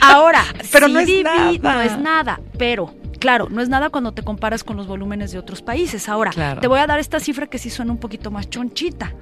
Ahora, 0.00 0.44
Pero 0.72 0.86
sí 0.86 0.92
no 0.92 1.00
es 1.00 1.06
divi- 1.08 1.22
nada. 1.60 1.74
No 1.74 1.80
es 1.82 1.98
nada, 1.98 2.40
pero 2.58 2.94
claro, 3.18 3.48
no 3.50 3.60
es 3.60 3.68
nada 3.68 3.90
cuando 3.90 4.12
te 4.12 4.22
comparas 4.22 4.64
con 4.64 4.76
los 4.78 4.86
volúmenes 4.86 5.30
de 5.32 5.38
otros 5.38 5.60
países. 5.60 6.08
Ahora, 6.08 6.30
Claro. 6.30 6.60
te 6.62 6.66
voy 6.66 6.78
a 6.78 6.86
dar 6.86 6.98
esta 6.98 7.20
cifra 7.20 7.46
que 7.46 7.58
sí 7.58 7.68
suena 7.68 7.92
un 7.92 7.98
poquito 7.98 8.30
más 8.30 8.48
chonchita. 8.48 9.12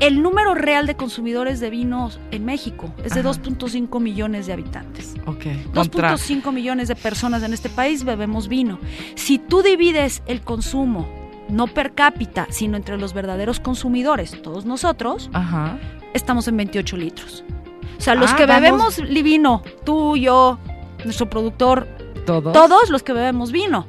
El 0.00 0.22
número 0.22 0.54
real 0.54 0.86
de 0.86 0.94
consumidores 0.96 1.58
de 1.60 1.70
vinos 1.70 2.20
en 2.30 2.44
México 2.44 2.92
es 3.04 3.14
de 3.14 3.20
Ajá. 3.20 3.30
2.5 3.30 4.00
millones 4.00 4.46
de 4.46 4.52
habitantes. 4.52 5.14
Ok. 5.26 5.46
Contra. 5.74 6.14
2.5 6.14 6.52
millones 6.52 6.86
de 6.88 6.94
personas 6.94 7.42
en 7.42 7.52
este 7.52 7.68
país 7.68 8.04
bebemos 8.04 8.46
vino. 8.48 8.78
Si 9.16 9.38
tú 9.38 9.62
divides 9.62 10.22
el 10.26 10.40
consumo 10.42 11.08
no 11.48 11.66
per 11.66 11.94
cápita, 11.94 12.46
sino 12.50 12.76
entre 12.76 12.96
los 12.98 13.12
verdaderos 13.14 13.58
consumidores, 13.58 14.40
todos 14.42 14.66
nosotros, 14.66 15.30
Ajá. 15.32 15.78
estamos 16.14 16.46
en 16.46 16.58
28 16.58 16.96
litros. 16.96 17.42
O 17.98 18.00
sea, 18.00 18.14
los 18.14 18.30
Ah, 18.32 18.36
que 18.36 18.46
vamos- 18.46 18.96
bebemos 18.98 19.22
vino, 19.24 19.62
tú, 19.84 20.16
yo, 20.16 20.58
nuestro 21.04 21.28
productor, 21.28 21.88
Todos. 22.26 22.52
todos 22.52 22.90
los 22.90 23.02
que 23.02 23.12
bebemos 23.14 23.50
vino, 23.50 23.86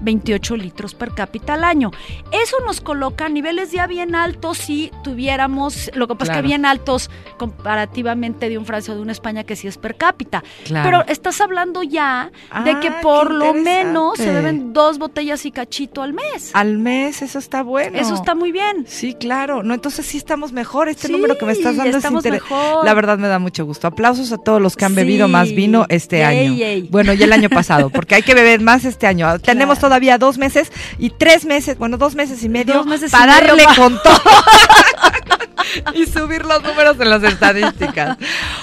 28 0.00 0.56
litros 0.56 0.94
per 0.94 1.12
cápita 1.14 1.54
al 1.54 1.64
año. 1.64 1.90
Eso 2.32 2.56
nos 2.64 2.80
coloca 2.80 3.26
a 3.26 3.28
niveles 3.28 3.72
ya 3.72 3.86
bien 3.86 4.14
altos 4.14 4.58
si 4.58 4.90
tuviéramos, 5.04 5.90
lo 5.94 6.06
que 6.08 6.14
pasa 6.14 6.32
es 6.32 6.38
que 6.38 6.42
bien 6.42 6.64
altos 6.66 7.10
comparativamente 7.38 8.48
de 8.48 8.58
un 8.58 8.64
Francia 8.66 8.92
o 8.92 8.96
de 8.96 9.02
una 9.02 9.12
España 9.12 9.44
que 9.44 9.56
sí 9.56 9.66
es 9.68 9.78
per 9.78 9.96
cápita. 9.96 10.42
Claro. 10.64 10.88
Pero 10.88 11.12
estás 11.12 11.40
hablando 11.40 11.82
ya 11.82 12.30
de 12.64 12.70
Ah, 12.70 12.80
que 12.80 12.88
qué 12.88 12.94
por 13.02 13.32
lo 13.32 13.52
menos 13.54 14.16
se 14.18 14.32
beben 14.32 14.72
dos 14.72 14.98
botellas 14.98 15.44
y 15.46 15.50
cachito 15.50 16.02
al 16.02 16.12
mes. 16.14 16.50
Al 16.54 16.78
mes, 16.78 17.22
eso 17.22 17.38
está 17.38 17.62
bueno. 17.62 17.98
Eso 17.98 18.14
está 18.14 18.34
muy 18.34 18.52
bien. 18.52 18.84
Sí, 18.86 19.14
claro. 19.14 19.62
No, 19.62 19.74
entonces 19.74 20.06
sí 20.06 20.16
estamos 20.18 20.52
mejor. 20.52 20.88
Este 20.88 21.06
Sí, 21.08 21.12
número 21.12 21.36
que 21.38 21.44
me 21.46 21.52
estás 21.52 21.76
dando 21.76 21.98
es 21.98 22.04
interesante. 22.04 22.40
La 22.84 22.94
verdad 22.94 23.18
me 23.18 23.28
da 23.28 23.38
mucho 23.38 23.64
gusto. 23.64 23.86
Aplausos 23.86 24.32
a 24.32 24.38
todos 24.38 24.60
los 24.60 24.76
que 24.76 24.84
han 24.84 24.92
Sí. 24.92 24.96
bebido 24.96 25.28
más 25.28 25.50
vino 25.50 25.86
este 25.88 26.24
año. 26.24 26.54
Bueno, 26.90 27.12
y 27.12 27.22
el 27.22 27.32
año 27.32 27.48
pasado, 27.50 27.90
porque 27.90 28.14
hay 28.14 28.22
que 28.22 28.34
beber 28.34 28.60
más 28.60 28.84
este 28.84 29.06
año. 29.06 29.38
Tenemos 29.42 29.78
todavía 29.88 30.18
dos 30.18 30.36
meses 30.36 30.70
y 30.98 31.08
tres 31.10 31.46
meses, 31.46 31.78
bueno, 31.78 31.96
dos 31.96 32.14
meses 32.14 32.42
y 32.44 32.48
medio 32.50 32.84
meses 32.84 33.10
para 33.10 33.40
darle 33.40 33.64
con 33.74 33.98
todo. 34.02 34.20
y 35.94 36.04
subir 36.04 36.44
los 36.44 36.62
números 36.62 37.00
en 37.00 37.08
las 37.08 37.22
estadísticas. 37.22 38.18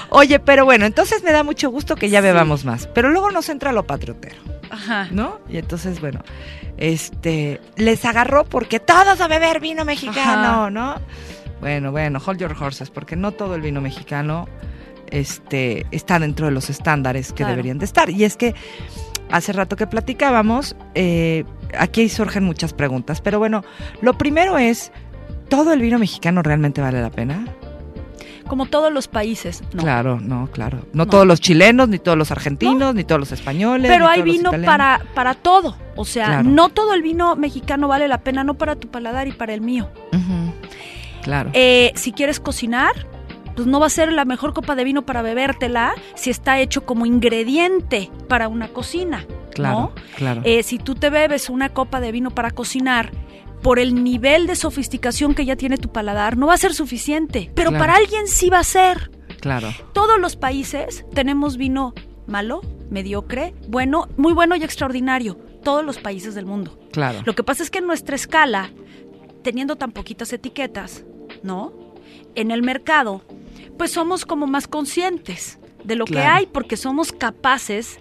Oye, 0.10 0.40
pero 0.40 0.66
bueno, 0.66 0.86
entonces 0.86 1.24
me 1.24 1.32
da 1.32 1.42
mucho 1.44 1.72
gusto 1.72 1.96
que 1.96 2.12
ya 2.12 2.22
bebamos 2.22 2.64
más. 2.64 2.88
Pero 2.94 3.10
luego 3.10 3.32
nos 3.32 3.50
entra 3.50 3.72
lo 3.72 3.88
patriotero. 3.88 4.36
Ajá. 4.70 5.08
¿no? 5.12 5.40
Y 5.50 5.58
entonces, 5.58 6.00
bueno, 6.00 6.22
este, 6.78 7.60
les 7.76 8.06
agarró 8.06 8.44
porque 8.46 8.80
todos 8.80 9.20
a 9.20 9.28
beber 9.28 9.60
vino 9.60 9.84
mexicano, 9.84 10.62
Ajá. 10.62 10.70
¿no? 10.70 10.96
Bueno, 11.60 11.92
bueno, 11.92 12.22
hold 12.24 12.40
your 12.40 12.56
horses, 12.60 12.92
porque 12.92 13.16
no 13.16 13.32
todo 13.32 13.56
el 13.56 13.62
vino 13.62 13.82
mexicano 13.82 14.48
este, 15.10 15.88
está 15.92 16.20
dentro 16.20 16.46
de 16.46 16.52
los 16.52 16.70
estándares 16.70 17.30
que 17.30 17.38
Claro. 17.38 17.52
deberían 17.52 17.80
de 17.80 17.86
estar. 17.86 18.10
Y 18.12 18.24
es 18.26 18.38
que 18.38 18.54
hace 19.32 19.52
rato 19.54 19.76
que 19.76 19.88
platicábamos, 19.88 20.76
eh, 20.96 21.44
aquí 21.78 22.10
surgen 22.10 22.44
muchas 22.44 22.74
preguntas, 22.74 23.22
pero 23.22 23.40
bueno, 23.40 23.64
lo 24.02 24.18
primero 24.18 24.58
es, 24.58 24.92
¿todo 25.50 25.74
el 25.74 25.82
vino 25.82 26.00
mexicano 26.00 26.42
realmente 26.42 26.82
vale 26.82 27.02
la 27.02 27.10
pena? 27.12 27.46
Como 28.48 28.68
todos 28.68 28.94
los 28.94 29.08
países. 29.08 29.64
No. 29.74 29.82
Claro, 29.82 30.20
no, 30.22 30.48
claro. 30.52 30.78
No, 30.94 31.06
No. 31.06 31.08
todos 31.08 31.26
los 31.26 31.42
chilenos, 31.42 31.90
ni 31.90 31.98
todos 31.98 32.16
los 32.16 32.30
argentinos, 32.30 32.94
ni 32.94 33.04
todos 33.04 33.20
los 33.20 33.32
españoles. 33.32 33.90
Pero 33.90 34.06
ni 34.06 34.12
hay 34.12 34.20
todos 34.22 34.34
vino 34.54 34.66
para, 34.68 35.02
para 35.16 35.34
todo. 35.34 35.76
O 35.96 36.06
sea, 36.06 36.28
Claro. 36.28 36.44
no 36.50 36.70
todo 36.70 36.94
el 36.94 37.02
vino 37.02 37.36
mexicano 37.36 37.88
vale 37.88 38.08
la 38.08 38.20
pena, 38.20 38.44
no 38.44 38.54
para 38.54 38.76
tu 38.76 38.88
paladar 38.88 39.28
y 39.28 39.32
para 39.32 39.56
el 39.56 39.62
mío. 39.62 39.90
Claro. 41.24 41.50
Eh, 41.54 41.92
si 41.96 42.12
quieres 42.12 42.40
cocinar, 42.40 42.92
pues 43.56 43.68
no 43.68 43.80
va 43.80 43.88
a 43.88 43.90
ser 43.90 44.12
la 44.12 44.26
mejor 44.26 44.54
copa 44.54 44.76
de 44.76 44.84
vino 44.84 45.06
para 45.06 45.22
bebértela 45.22 45.94
si 46.16 46.30
está 46.30 46.60
hecho 46.60 46.86
como 46.86 47.06
ingrediente 47.06 48.12
para 48.28 48.48
una 48.48 48.68
cocina. 48.70 49.26
Claro, 49.54 49.80
¿no? 49.80 49.92
claro. 50.18 50.42
Eh, 50.44 50.64
si 50.64 50.78
tú 50.80 50.96
te 50.96 51.10
bebes 51.10 51.50
una 51.50 51.70
copa 51.70 52.00
de 52.02 52.12
vino 52.12 52.32
para 52.32 52.52
cocinar, 52.52 53.12
por 53.62 53.80
el 53.80 54.04
nivel 54.04 54.46
de 54.48 54.56
sofisticación 54.56 55.34
que 55.34 55.46
ya 55.46 55.56
tiene 55.56 55.78
tu 55.78 55.90
paladar, 55.92 56.38
no 56.38 56.48
va 56.48 56.54
a 56.54 56.58
ser 56.58 56.74
suficiente. 56.74 57.52
Pero 57.56 57.72
Claro. 57.72 57.84
para 57.84 57.96
alguien 57.98 58.28
sí 58.28 58.50
va 58.50 58.60
a 58.60 58.64
ser. 58.64 59.10
claro. 59.40 59.70
Todos 59.94 60.20
los 60.20 60.36
países 60.36 61.06
tenemos 61.14 61.58
vino 61.58 61.94
malo, 62.28 62.62
mediocre, 62.90 63.54
bueno, 63.68 64.08
muy 64.18 64.34
bueno 64.34 64.56
y 64.56 64.64
extraordinario. 64.64 65.36
Todos 65.64 65.84
los 65.86 65.98
países 65.98 66.36
del 66.36 66.46
mundo. 66.46 66.78
Claro. 66.92 67.22
Lo 67.26 67.34
que 67.34 67.44
pasa 67.44 67.64
es 67.64 67.72
que 67.72 67.80
en 67.80 67.88
nuestra 67.88 68.16
escala, 68.16 68.70
teniendo 69.42 69.76
tan 69.78 69.92
poquitas 69.92 70.32
etiquetas, 70.34 71.04
¿no? 71.42 71.74
En 72.36 72.52
el 72.52 72.62
mercado, 72.62 73.22
pues 73.78 73.92
somos 73.92 74.26
como 74.26 74.48
más 74.48 74.68
conscientes 74.68 75.60
de 75.84 75.96
lo 75.96 76.06
que 76.06 76.20
hay 76.20 76.48
porque 76.48 76.78
somos 76.78 77.12
capaces 77.12 78.00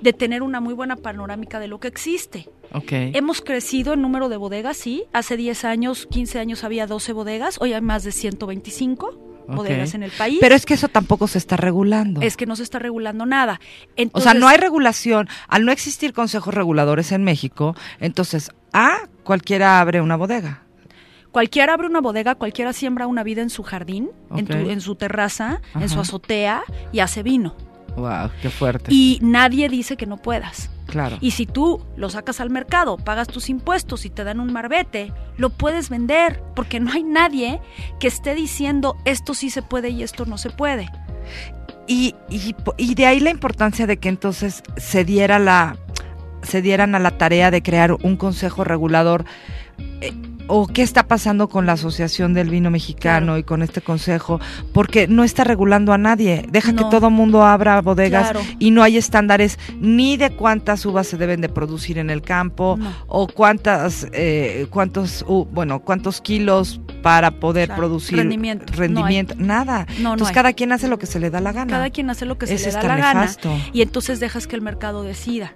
de 0.00 0.12
tener 0.12 0.42
una 0.42 0.60
muy 0.60 0.74
buena 0.74 0.96
panorámica 0.96 1.58
de 1.58 1.68
lo 1.68 1.80
que 1.80 1.88
existe. 1.88 2.48
Ok. 2.72 2.92
Hemos 2.92 3.40
crecido 3.40 3.94
en 3.94 4.02
número 4.02 4.28
de 4.28 4.36
bodegas, 4.36 4.76
sí. 4.76 5.04
Hace 5.12 5.36
10 5.36 5.64
años, 5.64 6.06
15 6.10 6.38
años 6.38 6.64
había 6.64 6.86
12 6.86 7.12
bodegas, 7.12 7.58
hoy 7.60 7.72
hay 7.72 7.80
más 7.80 8.04
de 8.04 8.12
125 8.12 9.44
bodegas 9.48 9.94
en 9.94 10.02
el 10.02 10.10
país. 10.10 10.38
Pero 10.40 10.54
es 10.54 10.66
que 10.66 10.74
eso 10.74 10.88
tampoco 10.88 11.28
se 11.28 11.38
está 11.38 11.56
regulando. 11.56 12.20
es 12.20 12.36
que 12.36 12.46
no 12.46 12.56
se 12.56 12.62
está 12.62 12.78
regulando 12.78 13.26
nada. 13.26 13.60
o 13.62 13.92
Entonces, 13.96 14.32
sea, 14.32 14.38
no 14.38 14.48
hay 14.48 14.58
regulación. 14.58 15.28
Al 15.48 15.64
no 15.64 15.72
existir 15.72 16.12
consejos 16.12 16.52
reguladores 16.52 17.12
en 17.12 17.24
México, 17.24 17.76
entonces, 18.00 18.50
ah, 18.72 19.08
cualquiera 19.22 19.80
abre 19.80 20.00
una 20.00 20.16
bodega. 20.16 20.65
Cualquiera 21.36 21.74
abre 21.74 21.86
una 21.86 22.00
bodega, 22.00 22.34
cualquiera 22.34 22.72
siembra 22.72 23.06
una 23.06 23.22
vida 23.22 23.42
en 23.42 23.50
su 23.50 23.62
jardín, 23.62 24.08
en, 24.34 24.46
tu- 24.46 24.56
Ok. 24.56 24.68
en 24.70 24.80
su 24.80 24.94
terraza, 24.94 25.60
en 25.78 25.90
su 25.90 26.00
azotea 26.00 26.62
y 26.92 27.00
hace 27.00 27.22
vino. 27.22 27.54
Wow, 27.94 28.30
qué 28.40 28.48
fuerte. 28.48 28.86
Y 28.90 29.18
nadie 29.20 29.68
dice 29.68 29.98
que 29.98 30.06
no 30.06 30.16
puedas. 30.16 30.70
claro. 30.86 31.18
Y 31.20 31.32
si 31.32 31.44
tú 31.44 31.84
lo 31.94 32.08
sacas 32.08 32.40
al 32.40 32.48
mercado, 32.48 32.96
pagas 32.96 33.28
tus 33.28 33.50
impuestos 33.50 34.06
y 34.06 34.08
te 34.10 34.24
dan 34.24 34.40
un 34.40 34.50
marbete, 34.50 35.12
lo 35.36 35.50
puedes 35.50 35.90
vender, 35.90 36.42
porque 36.54 36.80
no 36.80 36.90
hay 36.92 37.02
nadie 37.02 37.60
que 38.00 38.06
esté 38.08 38.34
diciendo 38.34 38.96
esto 39.04 39.34
sí 39.34 39.50
se 39.50 39.60
puede 39.60 39.90
y 39.90 40.02
esto 40.02 40.24
no 40.24 40.38
se 40.38 40.48
puede. 40.48 40.88
Y, 41.86 42.14
y 42.78 42.94
de 42.94 43.04
ahí 43.06 43.20
la 43.20 43.28
importancia 43.28 43.86
de 43.86 43.98
que 43.98 44.08
entonces 44.08 44.62
se 44.78 45.04
diera 45.04 45.38
la 45.38 45.76
se 46.40 46.62
dieran 46.62 46.94
a 46.94 46.98
la 46.98 47.10
tarea 47.18 47.50
de 47.50 47.62
crear 47.62 47.92
un 47.92 48.16
consejo 48.16 48.64
regulador. 48.64 49.26
eh, 50.00 50.14
o 50.48 50.66
qué 50.66 50.82
está 50.82 51.06
pasando 51.08 51.48
con 51.48 51.66
la 51.66 51.72
Asociación 51.72 52.34
del 52.34 52.50
Vino 52.50 52.70
Mexicano 52.70 53.26
Claro. 53.26 53.38
y 53.38 53.42
con 53.42 53.62
este 53.62 53.80
consejo, 53.80 54.40
porque 54.72 55.08
no 55.08 55.24
está 55.24 55.44
regulando 55.44 55.92
a 55.92 55.98
nadie. 55.98 56.44
Deja 56.50 56.72
No. 56.72 56.78
que 56.84 56.90
todo 56.90 57.10
mundo 57.10 57.44
abra 57.44 57.80
bodegas 57.82 58.30
Claro. 58.30 58.46
y 58.58 58.70
no 58.70 58.82
hay 58.82 58.96
estándares 58.96 59.58
ni 59.80 60.16
de 60.16 60.30
cuántas 60.30 60.84
uvas 60.86 61.06
se 61.06 61.16
deben 61.16 61.40
de 61.40 61.48
producir 61.48 61.98
en 61.98 62.10
el 62.10 62.22
campo 62.22 62.76
No. 62.78 62.90
o 63.08 63.26
cuántas, 63.26 64.06
eh, 64.12 64.66
cuántos, 64.70 65.24
uh, 65.26 65.44
bueno, 65.52 65.80
cuántos 65.80 66.20
kilos 66.20 66.80
para 67.02 67.30
poder 67.32 67.68
Claro. 67.68 67.80
producir 67.80 68.18
Rendimiento. 68.18 68.64
Rendimiento, 68.74 69.34
nada. 69.36 69.86
No, 69.98 70.02
no 70.10 70.12
Entonces 70.14 70.34
cada 70.34 70.52
quien 70.52 70.72
hace 70.72 70.88
lo 70.88 70.98
que 70.98 71.06
se 71.06 71.20
le 71.20 71.30
da 71.30 71.40
la 71.40 71.52
gana. 71.52 71.70
Cada 71.70 71.90
quien 71.90 72.10
hace 72.10 72.24
lo 72.26 72.38
que 72.38 72.46
se 72.46 72.54
le 72.58 72.72
da 72.72 72.82
la 72.82 72.96
gana 72.96 73.20
nefasto. 73.22 73.50
y 73.72 73.82
entonces 73.82 74.20
dejas 74.20 74.46
que 74.46 74.56
el 74.56 74.62
mercado 74.62 75.02
decida. 75.02 75.54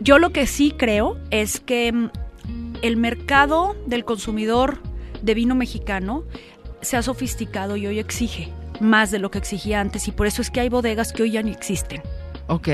Yo 0.00 0.18
lo 0.18 0.30
que 0.30 0.46
sí 0.46 0.72
creo 0.76 1.16
es 1.30 1.60
que 1.60 1.92
mm, 1.92 2.10
el 2.82 2.96
mercado 2.96 3.76
del 3.86 4.04
consumidor 4.04 4.78
de 5.22 5.34
vino 5.34 5.54
mexicano 5.54 6.24
se 6.80 6.96
ha 6.96 7.02
sofisticado 7.02 7.76
y 7.76 7.86
hoy 7.86 7.98
exige 7.98 8.52
más 8.80 9.10
de 9.10 9.20
lo 9.20 9.30
que 9.30 9.38
exigía 9.38 9.80
antes 9.80 10.08
y 10.08 10.12
por 10.12 10.26
eso 10.26 10.42
es 10.42 10.50
que 10.50 10.60
hay 10.60 10.68
bodegas 10.68 11.12
que 11.12 11.22
hoy 11.22 11.30
ya 11.32 11.42
ni 11.42 11.52
existen. 11.52 12.02
Ok, 12.48 12.68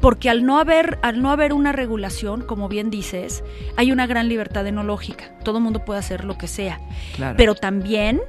Porque 0.00 0.30
al 0.30 0.46
no 0.46 0.58
haber, 0.58 0.98
al 1.02 1.20
no 1.20 1.30
haber 1.30 1.52
una 1.52 1.72
regulación, 1.72 2.42
como 2.42 2.68
bien 2.68 2.88
dices, 2.88 3.42
hay 3.76 3.90
una 3.90 4.06
gran 4.06 4.28
libertad 4.28 4.66
enológica. 4.66 5.36
Todo 5.44 5.58
el 5.58 5.64
mundo 5.64 5.84
puede 5.84 5.98
hacer 5.98 6.24
lo 6.24 6.38
que 6.38 6.46
sea. 6.46 6.80
claro. 7.16 7.36
Pero 7.36 7.54
también 7.54 8.22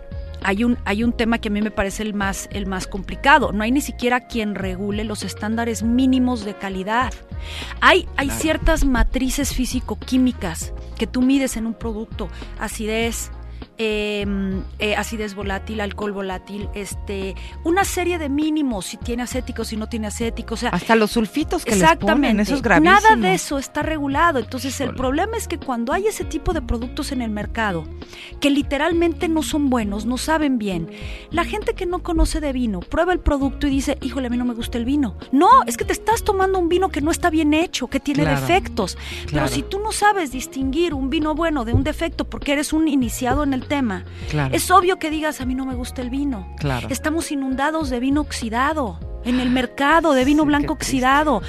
hay 0.43 0.63
un, 0.63 0.77
hay 0.85 1.03
un 1.03 1.13
tema 1.13 1.39
que 1.39 1.49
a 1.49 1.51
mí 1.51 1.61
me 1.61 1.71
parece 1.71 2.03
el 2.03 2.13
más, 2.13 2.49
el 2.51 2.65
más 2.65 2.87
complicado. 2.87 3.51
No 3.51 3.63
hay 3.63 3.71
ni 3.71 3.81
siquiera 3.81 4.27
quien 4.27 4.55
regule 4.55 5.03
los 5.03 5.23
estándares 5.23 5.83
mínimos 5.83 6.45
de 6.45 6.55
calidad. 6.55 7.13
Hay, 7.81 8.07
hay 8.17 8.29
ciertas 8.29 8.85
matrices 8.85 9.53
físico-químicas 9.53 10.73
que 10.97 11.07
tú 11.07 11.21
mides 11.21 11.57
en 11.57 11.65
un 11.65 11.73
producto. 11.73 12.29
Acidez, 12.59 13.31
eh, 13.81 14.25
eh, 14.79 14.95
acidez 14.95 15.33
volátil, 15.35 15.79
alcohol 15.81 16.11
volátil, 16.11 16.69
este, 16.75 17.33
una 17.63 17.85
serie 17.85 18.19
de 18.19 18.27
mínimos, 18.29 18.85
si 18.87 18.97
tiene 18.97 19.23
acético, 19.23 19.63
si 19.63 19.77
no 19.77 19.87
tiene 19.87 20.07
acético, 20.07 20.53
o 20.55 20.57
sea, 20.57 20.69
Hasta 20.69 20.95
los 20.95 21.11
sulfitos 21.11 21.63
que 21.63 21.71
les 21.71 21.81
Exactamente. 21.81 22.27
ponen, 22.27 22.39
eso 22.41 22.55
es 22.55 22.61
gravísimo. 22.61 22.93
Nada 22.93 23.15
de 23.15 23.33
eso 23.33 23.57
está 23.57 23.81
regulado. 23.81 24.39
Entonces, 24.39 24.79
el 24.81 24.93
problema 24.93 25.37
es 25.37 25.47
que 25.47 25.57
cuando 25.57 25.93
hay 25.93 26.07
ese 26.07 26.25
tipo 26.25 26.51
de 26.53 26.61
productos 26.61 27.11
en 27.13 27.21
el 27.21 27.31
mercado, 27.31 27.85
que 28.41 28.49
literalmente 28.49 29.29
no 29.29 29.43
son 29.43 29.69
buenos, 29.69 30.05
no 30.05 30.17
saben 30.17 30.57
bien, 30.57 30.89
la 31.31 31.45
gente 31.45 31.73
que 31.73 31.85
no 31.85 32.03
conoce 32.03 32.41
de 32.41 32.51
vino 32.51 32.81
prueba 32.81 33.13
el 33.13 33.19
producto 33.19 33.65
y 33.67 33.69
dice, 33.71 33.97
híjole, 34.01 34.27
a 34.27 34.29
mí 34.29 34.35
no 34.37 34.43
me 34.45 34.53
gusta 34.55 34.77
el 34.77 34.83
vino. 34.85 35.15
No, 35.31 35.63
es 35.65 35.77
que 35.77 35.85
te 35.85 35.93
estás 35.93 36.23
tomando 36.23 36.59
un 36.59 36.67
vino 36.67 36.89
que 36.89 36.99
no 36.99 37.11
está 37.11 37.29
bien 37.29 37.53
hecho, 37.53 37.87
que 37.87 38.01
tiene 38.01 38.23
Claro. 38.23 38.41
defectos. 38.41 38.95
Claro. 39.27 39.29
Pero 39.31 39.47
si 39.47 39.61
tú 39.61 39.79
no 39.79 39.93
sabes 39.93 40.33
distinguir 40.33 40.93
un 40.93 41.09
vino 41.09 41.33
bueno 41.33 41.63
de 41.63 41.71
un 41.73 41.83
defecto 41.85 42.25
porque 42.29 42.51
eres 42.51 42.73
un 42.73 42.89
iniciado 42.89 43.43
en 43.43 43.53
el 43.53 43.68
tema, 43.69 44.03
Claro, 44.29 44.53
es 44.53 44.69
obvio 44.69 44.99
que 44.99 45.09
digas, 45.09 45.39
a 45.39 45.45
mí 45.45 45.55
no 45.55 45.65
me 45.65 45.75
gusta 45.75 46.01
el 46.01 46.09
vino. 46.09 46.53
claro. 46.57 46.87
Estamos 46.89 47.31
inundados 47.31 47.89
de 47.89 48.01
vino 48.01 48.19
oxidado 48.21 48.99
en 49.23 49.39
el 49.39 49.49
mercado, 49.49 50.11
de 50.13 50.25
vino 50.25 50.43
Sí, 50.43 50.47
blanco 50.47 50.73
oxidado. 50.73 51.41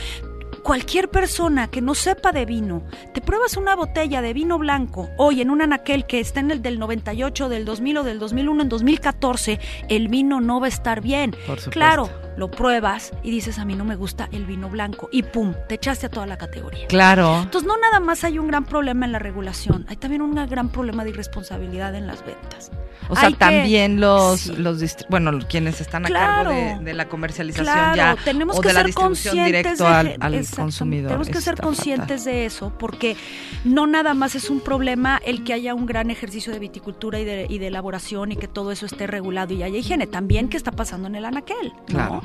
Cualquier 0.62 1.08
persona 1.08 1.68
que 1.68 1.80
no 1.80 1.94
sepa 1.94 2.32
de 2.32 2.44
vino, 2.44 2.82
te 3.14 3.22
pruebas 3.22 3.56
una 3.56 3.74
botella 3.74 4.20
de 4.20 4.34
vino 4.34 4.58
blanco 4.58 5.08
hoy 5.16 5.40
en 5.40 5.48
un 5.50 5.62
anaquel 5.62 6.04
que 6.06 6.20
está 6.20 6.40
en 6.40 6.50
el 6.50 6.60
del 6.60 6.78
98, 6.78 7.48
del 7.48 7.64
2000 7.64 7.96
o 7.98 8.02
del 8.04 8.18
2001, 8.18 8.62
en 8.62 8.68
2014, 8.68 9.58
el 9.88 10.08
vino 10.08 10.40
no 10.42 10.60
va 10.60 10.66
a 10.66 10.68
estar 10.68 11.00
bien. 11.00 11.30
Por 11.30 11.58
supuesto. 11.58 11.70
Claro, 11.70 12.10
lo 12.36 12.50
pruebas 12.50 13.12
y 13.22 13.30
dices, 13.30 13.58
a 13.58 13.64
mí 13.64 13.74
no 13.74 13.84
me 13.84 13.96
gusta 13.96 14.28
el 14.32 14.46
vino 14.46 14.68
blanco 14.68 15.08
y 15.12 15.22
pum, 15.22 15.54
te 15.68 15.74
echaste 15.74 16.06
a 16.06 16.08
toda 16.10 16.26
la 16.26 16.38
categoría. 16.38 16.86
Claro. 16.88 17.40
Entonces 17.42 17.66
no 17.66 17.76
nada 17.76 18.00
más 18.00 18.24
hay 18.24 18.38
un 18.38 18.48
gran 18.48 18.64
problema 18.64 19.04
en 19.06 19.12
la 19.12 19.18
regulación, 19.18 19.84
hay 19.88 19.96
también 19.96 20.22
un 20.22 20.34
gran 20.34 20.68
problema 20.70 21.04
de 21.04 21.10
irresponsabilidad 21.10 21.94
en 21.94 22.06
las 22.06 22.24
ventas. 22.24 22.70
O 23.08 23.16
sea, 23.16 23.26
Hay 23.26 23.32
que- 23.32 23.38
también 23.40 24.00
los, 24.00 24.40
sí. 24.42 24.54
los 24.56 24.78
bueno, 25.08 25.32
quienes 25.48 25.80
están 25.80 26.04
a 26.04 26.08
Claro. 26.08 26.50
cargo 26.50 26.78
de, 26.78 26.84
de 26.84 26.94
la 26.94 27.08
comercialización 27.08 27.64
Claro, 27.74 27.96
ya 27.96 28.16
tenemos 28.24 28.56
o 28.56 28.60
que 28.60 28.68
de 28.68 28.74
la 28.74 28.80
ser 28.80 28.86
distribución 28.86 29.34
conscientes 29.34 29.62
directo 29.64 29.84
de 29.84 29.90
al, 29.90 30.06
que- 30.08 30.16
al 30.20 30.46
consumidor. 30.56 31.06
Tenemos 31.08 31.28
que 31.28 31.40
ser 31.40 31.60
conscientes 31.60 32.24
de 32.24 32.46
eso, 32.46 32.72
porque 32.78 33.16
no 33.64 33.88
nada 33.88 34.14
más 34.14 34.36
es 34.36 34.48
un 34.48 34.60
problema 34.60 35.20
el 35.24 35.42
que 35.42 35.52
haya 35.54 35.74
un 35.74 35.86
gran 35.86 36.10
ejercicio 36.10 36.52
de 36.52 36.60
viticultura 36.60 37.18
y 37.18 37.24
de, 37.24 37.46
y 37.48 37.58
de 37.58 37.66
elaboración 37.66 38.30
y 38.32 38.36
que 38.36 38.46
todo 38.46 38.70
eso 38.70 38.86
esté 38.86 39.08
regulado 39.08 39.54
y 39.54 39.62
haya 39.64 39.76
higiene, 39.78 40.06
también 40.06 40.48
qué 40.48 40.56
está 40.56 40.70
pasando 40.70 41.08
en 41.08 41.16
el 41.16 41.24
anaquel, 41.24 41.72
¿no? 41.72 41.84
Claro. 41.86 42.22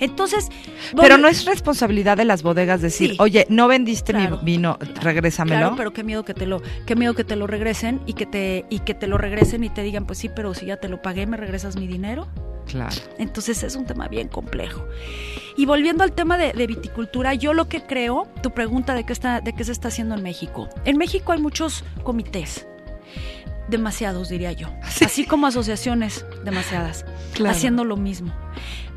Entonces, 0.00 0.48
Pero 0.96 1.16
no 1.18 1.28
es 1.28 1.44
responsabilidad 1.44 2.16
de 2.16 2.24
las 2.24 2.42
bodegas 2.42 2.80
decir, 2.82 3.10
Sí. 3.12 3.16
oye, 3.20 3.46
no 3.48 3.68
vendiste 3.68 4.12
Claro. 4.12 4.38
mi 4.38 4.44
vino, 4.44 4.76
regrésamelo. 5.00 5.60
Claro, 5.60 5.76
pero 5.76 5.92
qué 5.92 6.02
miedo 6.04 6.24
que 6.24 6.34
te 6.34 6.46
lo, 6.46 6.60
qué 6.86 6.96
miedo 6.96 7.14
que 7.14 7.24
te 7.24 7.36
lo 7.36 7.46
regresen 7.46 8.00
y 8.06 8.14
que 8.14 8.26
te, 8.26 8.64
y 8.70 8.80
que 8.80 8.94
te 8.94 9.06
lo 9.06 9.18
regresen 9.18 9.62
y 9.64 9.70
te 9.70 9.82
digan, 9.82 10.04
pues 10.06 10.18
sí, 10.18 10.28
pero 10.34 10.52
si 10.54 10.66
ya 10.66 10.76
te 10.78 10.88
lo 10.88 11.00
pagué, 11.00 11.26
me 11.26 11.36
regresas 11.36 11.76
mi 11.76 11.86
dinero. 11.86 12.26
Claro. 12.66 12.96
Entonces 13.18 13.62
es 13.62 13.76
un 13.76 13.84
tema 13.86 14.08
bien 14.08 14.28
complejo. 14.28 14.84
Y 15.56 15.66
volviendo 15.66 16.02
al 16.02 16.12
tema 16.12 16.36
de, 16.38 16.52
de 16.52 16.66
viticultura, 16.66 17.34
yo 17.34 17.52
lo 17.52 17.68
que 17.68 17.82
creo, 17.82 18.26
tu 18.42 18.50
pregunta 18.52 18.94
de 18.94 19.04
qué, 19.04 19.12
está, 19.12 19.40
de 19.40 19.52
qué 19.54 19.62
se 19.64 19.70
está 19.72 19.88
haciendo 19.88 20.14
en 20.16 20.22
México. 20.22 20.68
En 20.84 20.96
México 20.96 21.32
hay 21.32 21.40
muchos 21.40 21.84
comités, 22.02 22.66
demasiados 23.68 24.28
diría 24.28 24.52
yo, 24.52 24.68
Sí. 24.90 25.04
así 25.04 25.24
como 25.24 25.46
asociaciones, 25.46 26.24
demasiadas, 26.44 27.04
Claro. 27.32 27.54
haciendo 27.56 27.84
lo 27.84 27.96
mismo. 27.96 28.32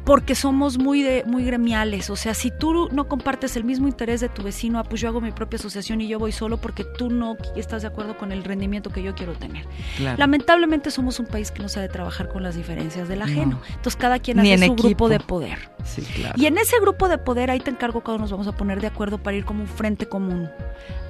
Porque 0.07 0.35
somos 0.35 0.77
muy, 0.77 1.03
de, 1.03 1.25
muy 1.25 1.43
gremiales, 1.43 2.09
o 2.09 2.15
sea, 2.15 2.33
si 2.33 2.49
tú 2.49 2.87
no 2.93 3.09
compartes 3.09 3.57
el 3.57 3.65
mismo 3.65 3.89
interés 3.89 4.21
de 4.21 4.29
tu 4.29 4.41
vecino, 4.41 4.79
ah, 4.79 4.85
pues 4.85 5.01
yo 5.01 5.09
hago 5.09 5.19
mi 5.19 5.33
propia 5.33 5.59
asociación 5.59 5.99
y 5.99 6.07
yo 6.07 6.17
voy 6.17 6.31
solo 6.31 6.55
porque 6.55 6.85
tú 6.85 7.09
no 7.09 7.35
estás 7.57 7.81
de 7.81 7.89
acuerdo 7.89 8.17
con 8.17 8.31
el 8.31 8.45
rendimiento 8.45 8.89
que 8.89 9.03
yo 9.03 9.13
quiero 9.15 9.33
tener. 9.33 9.65
claro. 9.97 10.17
Lamentablemente 10.17 10.91
somos 10.91 11.19
un 11.19 11.25
país 11.25 11.51
que 11.51 11.61
no 11.61 11.67
sabe 11.67 11.89
trabajar 11.89 12.29
con 12.29 12.41
las 12.41 12.55
diferencias 12.55 13.09
del 13.09 13.21
ajeno. 13.21 13.57
No. 13.57 13.61
Entonces 13.67 13.97
cada 13.97 14.19
quien 14.19 14.37
Ni 14.37 14.53
hace 14.53 14.67
su 14.67 14.75
grupo 14.75 15.09
de 15.09 15.19
poder. 15.19 15.57
Sí, 15.83 16.01
claro. 16.01 16.35
Y 16.37 16.45
en 16.45 16.57
ese 16.57 16.79
grupo 16.79 17.09
de 17.09 17.17
poder 17.17 17.51
ahí 17.51 17.59
te 17.59 17.69
encargo 17.69 17.99
cuando 17.99 18.21
nos 18.21 18.31
vamos 18.31 18.47
a 18.47 18.53
poner 18.53 18.79
de 18.79 18.87
acuerdo 18.87 19.17
para 19.17 19.35
ir 19.35 19.43
como 19.43 19.59
un 19.59 19.67
frente 19.67 20.05
común 20.05 20.49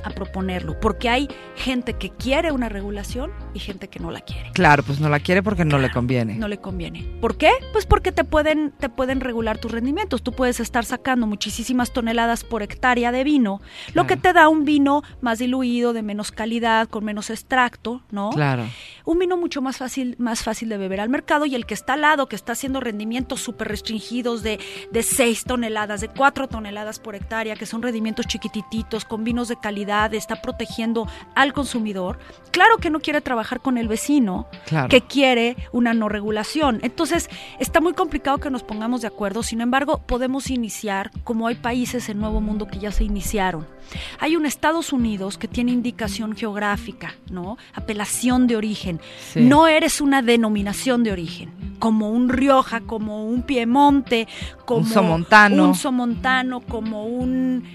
a 0.04 0.10
proponerlo. 0.10 0.80
Porque 0.80 1.10
hay 1.10 1.28
gente 1.56 1.94
que 1.94 2.10
quiere 2.10 2.52
una 2.52 2.70
regulación 2.70 3.32
y 3.54 3.60
gente 3.60 3.88
que 3.88 4.00
no 4.00 4.12
la 4.12 4.22
quiere. 4.22 4.52
Claro, 4.54 4.84
pues 4.84 5.00
no 5.00 5.10
la 5.10 5.20
quiere 5.20 5.44
porque 5.44 5.66
no 5.66 5.78
le 5.78 5.92
conviene. 5.92 6.36
No 6.36 6.48
le 6.48 6.58
conviene. 6.58 7.06
¿Por 7.22 7.38
qué? 7.38 7.52
Pues 7.72 7.86
porque 7.86 8.12
te 8.12 8.24
pueden, 8.24 8.72
te 8.72 8.87
pueden 8.90 9.20
regular 9.22 9.58
tus 9.58 9.72
rendimientos. 9.72 10.22
Tú 10.24 10.32
puedes 10.34 10.60
estar 10.60 10.86
sacando 10.86 11.28
muchísimas 11.28 11.92
toneladas 11.94 12.44
por 12.44 12.62
hectárea 12.64 13.12
de 13.12 13.24
vino, 13.24 13.62
lo 13.88 13.94
Claro. 13.94 14.08
que 14.08 14.18
te 14.18 14.34
da 14.34 14.48
un 14.50 14.66
vino 14.66 15.04
más 15.22 15.40
diluido, 15.40 15.94
de 15.94 16.02
menos 16.04 16.32
calidad, 16.32 16.88
con 16.88 17.04
menos 17.06 17.30
extracto, 17.30 18.02
¿no? 18.12 18.30
Claro. 18.32 18.66
un 19.06 19.20
vino 19.20 19.38
mucho 19.38 19.62
más 19.62 19.78
fácil, 19.78 20.16
más 20.20 20.44
fácil 20.44 20.68
de 20.68 20.78
beber 20.78 21.00
al 21.00 21.08
mercado 21.10 21.46
y 21.46 21.56
el 21.56 21.66
que 21.66 21.74
está 21.74 21.94
al 21.94 22.02
lado, 22.02 22.28
que 22.28 22.36
está 22.36 22.52
haciendo 22.52 22.82
rendimientos 22.82 23.40
súper 23.40 23.70
restringidos 23.70 24.44
de, 24.44 24.60
de 24.92 25.02
6 25.04 25.46
toneladas, 25.46 26.02
de 26.02 26.10
4 26.10 26.48
toneladas 26.50 27.00
por 27.00 27.16
hectárea, 27.16 27.56
que 27.56 27.66
son 27.66 27.82
rendimientos 27.82 28.28
chiquitititos, 28.28 29.06
con 29.06 29.24
vinos 29.24 29.48
de 29.48 29.56
calidad, 29.58 30.14
está 30.14 30.42
protegiendo 30.42 31.08
al 31.36 31.54
consumidor. 31.54 32.20
Claro 32.52 32.78
que 32.78 32.90
no 32.90 33.00
quiere 33.00 33.22
trabajar 33.22 33.62
con 33.62 33.78
el 33.78 33.88
vecino, 33.88 34.48
Claro. 34.66 34.90
que 34.90 35.02
quiere 35.02 35.56
una 35.72 35.94
no 35.94 36.10
regulación. 36.10 36.80
Entonces, 36.82 37.30
está 37.60 37.80
muy 37.80 37.94
complicado 37.94 38.40
que 38.40 38.50
nos 38.50 38.64
pongamos 38.64 38.77
de 38.78 39.08
acuerdo, 39.08 39.44
sin 39.44 39.62
embargo, 39.62 40.02
podemos 40.06 40.50
iniciar, 40.50 41.12
como 41.24 41.48
hay 41.48 41.56
países 41.56 42.10
en 42.10 42.20
Nuevo 42.20 42.42
Mundo 42.42 42.68
que 42.68 42.80
ya 42.80 42.92
se 42.92 43.04
iniciaron. 43.04 43.68
Hay 44.20 44.36
un 44.36 44.46
Estados 44.46 44.94
Unidos 44.94 45.38
que 45.38 45.48
tiene 45.48 45.72
indicación 45.72 46.36
geográfica, 46.36 47.16
¿no? 47.30 47.58
Apelación 47.74 48.48
de 48.48 48.56
origen. 48.56 49.00
Sí. 49.34 49.42
No 49.42 49.68
eres 49.68 50.00
una 50.00 50.22
denominación 50.22 51.04
de 51.04 51.12
origen, 51.12 51.52
como 51.80 52.10
un 52.10 52.30
Rioja, 52.30 52.82
como 52.82 53.26
un 53.26 53.42
Piemonte, 53.44 54.28
como 54.66 54.82
Un 54.82 54.88
Somontano. 54.88 55.68
un 55.68 55.76
Somontano, 55.76 56.62
como 56.62 57.06
un 57.06 57.66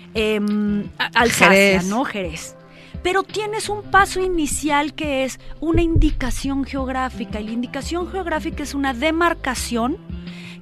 Alsacia, 1.15 1.49
Jerez. 1.49 1.87
¿no? 1.87 2.05
Jerez. 2.05 2.57
Pero 3.03 3.23
tienes 3.25 3.69
un 3.69 3.83
paso 3.83 4.21
inicial 4.21 4.95
que 4.95 5.25
es 5.25 5.41
una 5.61 5.83
indicación 5.83 6.65
geográfica. 6.65 7.41
Y 7.41 7.45
la 7.45 7.51
indicación 7.53 8.09
geográfica 8.09 8.63
es 8.63 8.75
una 8.75 8.95
demarcación 8.95 9.99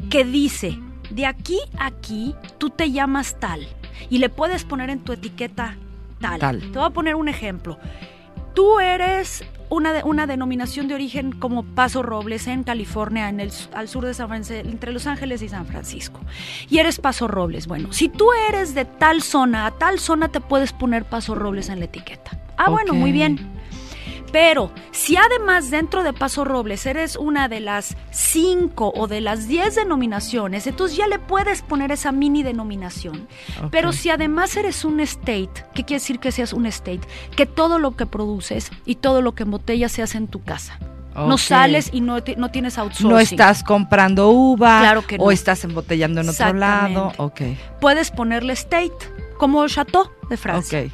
que 0.09 0.25
dice, 0.25 0.79
de 1.11 1.27
aquí 1.27 1.59
a 1.79 1.87
aquí 1.87 2.35
tú 2.59 2.71
te 2.71 2.91
llamas 2.91 3.37
tal. 3.39 3.67
Y 4.09 4.19
le 4.19 4.29
puedes 4.29 4.65
poner 4.65 4.91
en 4.91 5.01
tu 5.01 5.13
etiqueta 5.13 5.77
tal. 6.21 6.39
Tal. 6.41 6.61
Te 6.61 6.79
voy 6.79 6.85
a 6.87 6.91
poner 6.91 7.15
un 7.17 7.29
ejemplo. 7.29 7.79
Tú 8.55 8.81
eres 8.81 9.45
una, 9.69 9.93
de- 9.93 10.03
una 10.03 10.27
denominación 10.27 10.89
de 10.89 10.95
origen 10.95 11.31
como 11.33 11.63
Paso 11.63 12.03
Robles 12.03 12.47
en 12.49 12.65
California, 12.65 13.29
en 13.29 13.39
el, 13.41 13.53
al 13.75 13.89
sur 13.89 14.05
de 14.05 14.13
San 14.15 14.29
Francisco, 14.29 14.69
entre 14.69 14.93
Los 14.93 15.07
Ángeles 15.07 15.43
y 15.43 15.49
San 15.49 15.67
Francisco. 15.67 16.21
Y 16.69 16.79
eres 16.79 16.99
Paso 16.99 17.29
Robles. 17.29 17.67
Bueno, 17.69 17.93
si 17.93 18.09
tú 18.09 18.27
eres 18.49 18.75
de 18.75 18.85
tal 18.85 19.23
zona, 19.23 19.67
a 19.67 19.71
tal 19.71 20.01
zona 20.01 20.29
te 20.29 20.41
puedes 20.41 20.73
poner 20.73 21.05
Paso 21.05 21.35
Robles 21.35 21.69
en 21.69 21.79
la 21.79 21.85
etiqueta. 21.85 22.33
Ah, 22.57 22.69
bueno, 22.71 22.93
muy 22.95 23.13
bien. 23.13 23.39
Pero 24.33 24.71
si 24.93 25.17
además 25.17 25.71
dentro 25.71 26.03
de 26.03 26.13
Paso 26.13 26.45
Robles 26.45 26.87
eres 26.87 27.17
una 27.17 27.49
de 27.49 27.61
las 27.61 27.97
cinco 28.11 28.93
o 28.95 29.07
de 29.09 29.21
las 29.21 29.49
diez 29.49 29.75
denominaciones, 29.75 30.67
entonces 30.67 30.97
ya 30.97 31.07
le 31.09 31.19
puedes 31.19 31.63
poner 31.63 31.93
esa 31.93 32.13
mini 32.13 32.43
denominación. 32.43 33.29
Pero 33.71 33.93
si 33.93 34.11
además 34.11 34.57
eres 34.57 34.85
un 34.85 35.01
state, 35.01 35.51
¿qué 35.75 35.85
quiere 35.85 36.01
decir 36.01 36.19
que 36.21 36.33
seas 36.33 36.53
un 36.53 36.67
state? 36.67 37.01
Que 37.37 37.47
todo 37.47 37.79
lo 37.79 37.97
que 37.97 38.07
produces 38.07 38.71
y 38.85 38.97
todo 38.97 39.23
lo 39.23 39.35
que 39.35 39.43
embotellas 39.43 39.93
se 39.93 40.03
hace 40.03 40.19
en 40.19 40.29
tu 40.29 40.43
casa. 40.43 40.79
No 41.15 41.37
sales 41.39 41.91
y 41.93 42.01
no, 42.01 42.19
no 42.37 42.51
tienes 42.51 42.79
outsourcing. 42.79 43.09
No 43.11 43.19
estás 43.19 43.65
comprando 43.65 44.31
uva 44.31 44.79
Claro 44.81 45.07
que 45.07 45.19
no. 45.19 45.25
o 45.25 45.33
estás 45.33 45.65
embotellando 45.65 46.21
en 46.21 46.29
otro 46.29 46.53
lado. 46.55 47.09
Exactamente. 47.11 47.57
Ok, 47.57 47.81
Puedes 47.81 48.11
ponerle 48.13 48.53
state, 48.53 48.93
como 49.37 49.67
Chateau 49.67 50.09
de 50.31 50.37
Francia. 50.39 50.81
ok. 50.87 50.93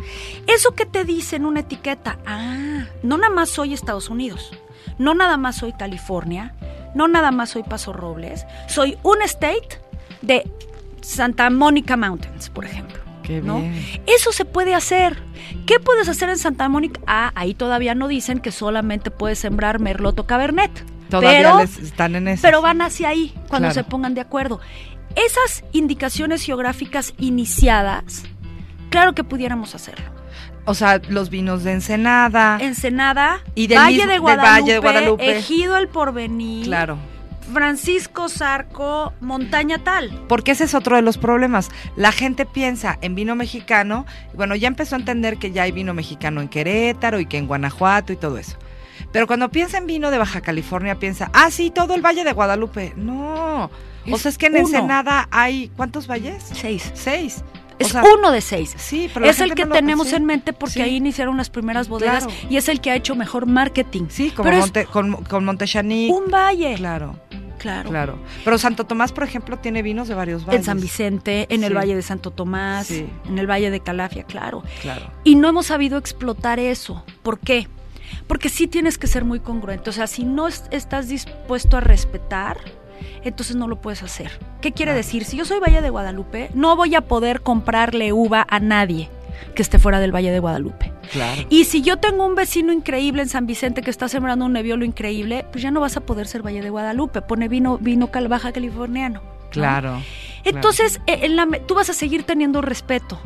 Eso 0.49 0.75
que 0.75 0.87
te 0.87 1.05
dice 1.05 1.37
en 1.37 1.47
una 1.47 1.61
etiqueta, 1.61 2.19
ah, 2.27 2.87
no 3.05 3.17
nada 3.19 3.33
más 3.33 3.51
soy 3.51 3.73
Estados 3.75 4.11
Unidos, 4.11 4.51
no 4.99 5.15
nada 5.15 5.37
más 5.37 5.57
soy 5.59 5.73
California, 5.75 6.55
no 6.95 7.07
nada 7.07 7.31
más 7.31 7.51
soy 7.51 7.63
Paso 7.63 7.93
Robles, 7.93 8.45
soy 8.69 8.99
un 9.05 9.23
state 9.23 9.81
de 10.23 10.51
Santa 11.03 11.49
Mónica 11.51 11.97
Mountains, 11.97 12.51
por 12.51 12.65
ejemplo. 12.65 12.99
Qué 13.23 13.41
¿no? 13.43 13.61
bien. 13.61 14.03
Eso 14.07 14.33
se 14.33 14.45
puede 14.45 14.75
hacer. 14.75 15.19
¿Qué 15.67 15.79
puedes 15.81 16.09
hacer 16.09 16.29
en 16.29 16.39
Santa 16.39 16.69
Mónica? 16.69 17.01
Ah, 17.07 17.33
ahí 17.35 17.55
todavía 17.55 17.95
no 17.95 18.07
dicen 18.09 18.39
que 18.41 18.53
solamente 18.53 19.11
puedes 19.11 19.39
sembrar 19.41 19.79
merlot 19.81 20.19
o 20.21 20.27
cabernet. 20.27 20.71
Todavía 21.11 21.39
pero, 21.39 21.59
les 21.59 21.79
están 21.79 22.15
en 22.17 22.29
eso. 22.29 22.43
pero 22.43 22.63
van 22.63 22.81
hacia 22.83 23.09
ahí 23.09 23.33
cuando 23.49 23.69
Claro. 23.69 23.75
se 23.75 23.85
pongan 23.85 24.15
de 24.15 24.21
acuerdo. 24.21 24.61
Esas 25.17 25.65
indicaciones 25.73 26.43
geográficas 26.45 27.15
iniciadas, 27.19 28.23
claro 28.97 29.15
que 29.15 29.25
pudiéramos 29.25 29.75
hacerlo. 29.75 30.07
O 30.65 30.73
sea, 30.73 31.01
los 31.11 31.29
vinos 31.29 31.63
de 31.65 31.73
Ensenada. 31.73 32.57
Ensenada, 32.61 33.41
Y 33.55 33.67
del 33.67 33.77
Valle, 33.79 33.97
mismo- 33.99 34.13
de 34.13 34.19
Guadalupe, 34.19 34.51
Valle 34.61 34.73
de 34.73 34.79
Guadalupe. 34.79 35.37
Ejido 35.39 35.77
el 35.77 35.89
Porvenir, 35.89 36.65
Claro. 36.65 36.97
Francisco 37.53 38.29
Zarco, 38.31 39.13
Montaña 39.21 39.79
Tal. 39.85 40.11
Porque 40.29 40.53
ese 40.53 40.65
es 40.65 40.75
otro 40.75 40.97
de 40.97 41.03
los 41.03 41.19
problemas. 41.19 41.69
La 41.95 42.11
gente 42.11 42.47
piensa 42.47 42.99
en 43.03 43.15
vino 43.15 43.37
mexicano. 43.37 44.07
Bueno, 44.35 44.57
ya 44.57 44.67
empezó 44.67 44.97
a 44.97 44.99
entender 44.99 45.37
que 45.37 45.53
ya 45.53 45.65
hay 45.65 45.73
vino 45.73 45.93
mexicano 45.95 46.41
en 46.41 46.49
Querétaro 46.49 47.21
y 47.21 47.27
que 47.27 47.37
en 47.39 47.47
Guanajuato 47.47 48.13
y 48.15 48.17
todo 48.17 48.39
eso. 48.39 48.57
Pero 49.13 49.27
cuando 49.27 49.51
piensa 49.51 49.77
en 49.79 49.87
vino 49.87 50.11
de 50.11 50.17
Baja 50.19 50.41
California, 50.41 50.99
piensa, 50.99 51.31
ah, 51.35 51.51
sí, 51.51 51.71
todo 51.71 51.95
el 51.95 52.01
Valle 52.05 52.25
de 52.25 52.33
Guadalupe. 52.33 52.95
No. 52.97 53.71
o 54.11 54.19
sea, 54.19 54.29
es 54.31 54.39
que 54.39 54.47
en 54.47 54.55
uno. 54.57 54.63
Ensenada 54.67 55.29
hay, 55.31 55.71
¿cuántos 55.77 56.07
valles? 56.09 56.43
Seis. 56.53 56.91
Seis. 56.95 57.45
O 57.79 57.83
Es 57.85 57.89
sea, 57.89 58.03
uno 58.19 58.31
de 58.33 58.41
seis. 58.41 58.75
Sí, 58.79 59.11
pero 59.13 59.27
Es 59.27 59.41
el 59.41 59.55
que 59.55 59.67
no 59.67 59.75
tenemos 59.75 60.13
en 60.13 60.25
mente 60.25 60.53
porque 60.53 60.75
Sí. 60.75 60.81
ahí 60.81 60.97
iniciaron 60.97 61.37
las 61.37 61.51
primeras 61.51 61.89
bodegas 61.89 62.25
Claro. 62.27 62.41
y 62.49 62.57
es 62.57 62.69
el 62.69 62.81
que 62.81 62.91
ha 62.91 62.97
hecho 62.97 63.15
mejor 63.15 63.47
marketing. 63.47 64.07
Sí, 64.09 64.31
como 64.31 64.49
Pero 64.49 64.61
Monte, 64.61 64.87
con, 64.87 65.25
con 65.25 65.45
Montechanic. 65.45 66.11
un 66.13 66.31
valle. 66.31 66.75
Claro, 66.77 67.17
Claro. 67.59 67.91
claro. 67.91 68.19
Pero 68.45 68.57
Santo 68.59 68.85
Tomás, 68.85 69.13
por 69.13 69.25
ejemplo, 69.25 69.59
tiene 69.59 69.83
vinos 69.83 70.09
de 70.09 70.15
varios 70.15 70.47
valles. 70.47 70.61
En 70.61 70.65
San 70.65 70.81
Vicente, 70.81 71.47
en 71.51 71.65
el. 71.65 71.75
Valle 71.77 71.95
de 71.95 72.03
Santo 72.03 72.31
Tomás, 72.31 72.87
Sí. 72.87 73.07
en 73.29 73.39
el 73.39 73.47
Valle 73.51 73.71
de 73.71 73.81
Calafia, 73.81 74.23
claro. 74.25 74.63
Claro. 74.81 75.11
Y 75.25 75.35
no 75.35 75.49
hemos 75.49 75.67
sabido 75.67 75.99
explotar 75.99 76.59
eso. 76.59 77.05
¿Por 77.23 77.39
qué? 77.41 77.69
Porque 78.27 78.49
sí 78.49 78.67
tienes 78.69 78.99
que 78.99 79.07
ser 79.07 79.25
muy 79.25 79.41
congruente. 79.41 79.91
O 79.91 79.93
sea, 79.93 80.07
si 80.07 80.25
no 80.25 80.49
es- 80.49 80.65
estás 80.71 81.09
dispuesto 81.09 81.77
a 81.77 81.81
respetar, 81.81 82.57
entonces 83.25 83.57
no 83.57 83.69
lo 83.69 83.81
puedes 83.81 84.03
hacer. 84.03 84.31
¿Qué 84.61 84.73
quiere 84.73 84.91
Claro. 84.93 84.97
decir? 84.99 85.25
Si 85.25 85.37
yo 85.37 85.45
soy 85.45 85.59
Valle 85.61 85.83
de 85.83 85.91
Guadalupe, 85.91 86.51
no 86.55 86.77
voy 86.77 86.95
a 86.95 87.01
poder 87.03 87.41
comprarle 87.43 88.13
uva 88.13 88.47
a 88.49 88.61
nadie 88.61 89.09
que 89.55 89.63
esté 89.63 89.79
fuera 89.79 90.01
del 90.01 90.15
Valle 90.15 90.31
de 90.31 90.39
Guadalupe. 90.39 90.93
Claro. 91.13 91.43
Y 91.51 91.65
si 91.65 91.83
yo 91.83 91.99
tengo 91.99 92.25
un 92.27 92.35
vecino 92.35 92.73
increíble 92.73 93.23
en 93.23 93.29
San 93.29 93.47
Vicente 93.47 93.83
que 93.83 93.91
está 93.91 94.09
sembrando 94.09 94.45
un 94.45 94.53
neviolo 94.53 94.85
increíble, 94.85 95.47
pues 95.53 95.63
ya 95.63 95.71
no 95.71 95.81
vas 95.81 95.97
a 95.97 96.01
poder 96.01 96.27
ser 96.27 96.45
Valle 96.45 96.63
de 96.63 96.71
Guadalupe. 96.71 97.23
Pone 97.23 97.49
vino, 97.49 97.79
vino 97.79 98.11
cal 98.11 98.29
baja 98.29 98.53
californiano. 98.53 99.21
¿no? 99.23 99.51
Claro. 99.51 100.03
Entonces, 100.45 101.01
eh, 101.07 101.21
en 101.23 101.37
la 101.37 101.47
tú 101.67 101.75
vas 101.75 101.91
a 101.91 101.93
seguir 101.93 102.25
teniendo 102.25 102.61
respeto. 102.63 103.19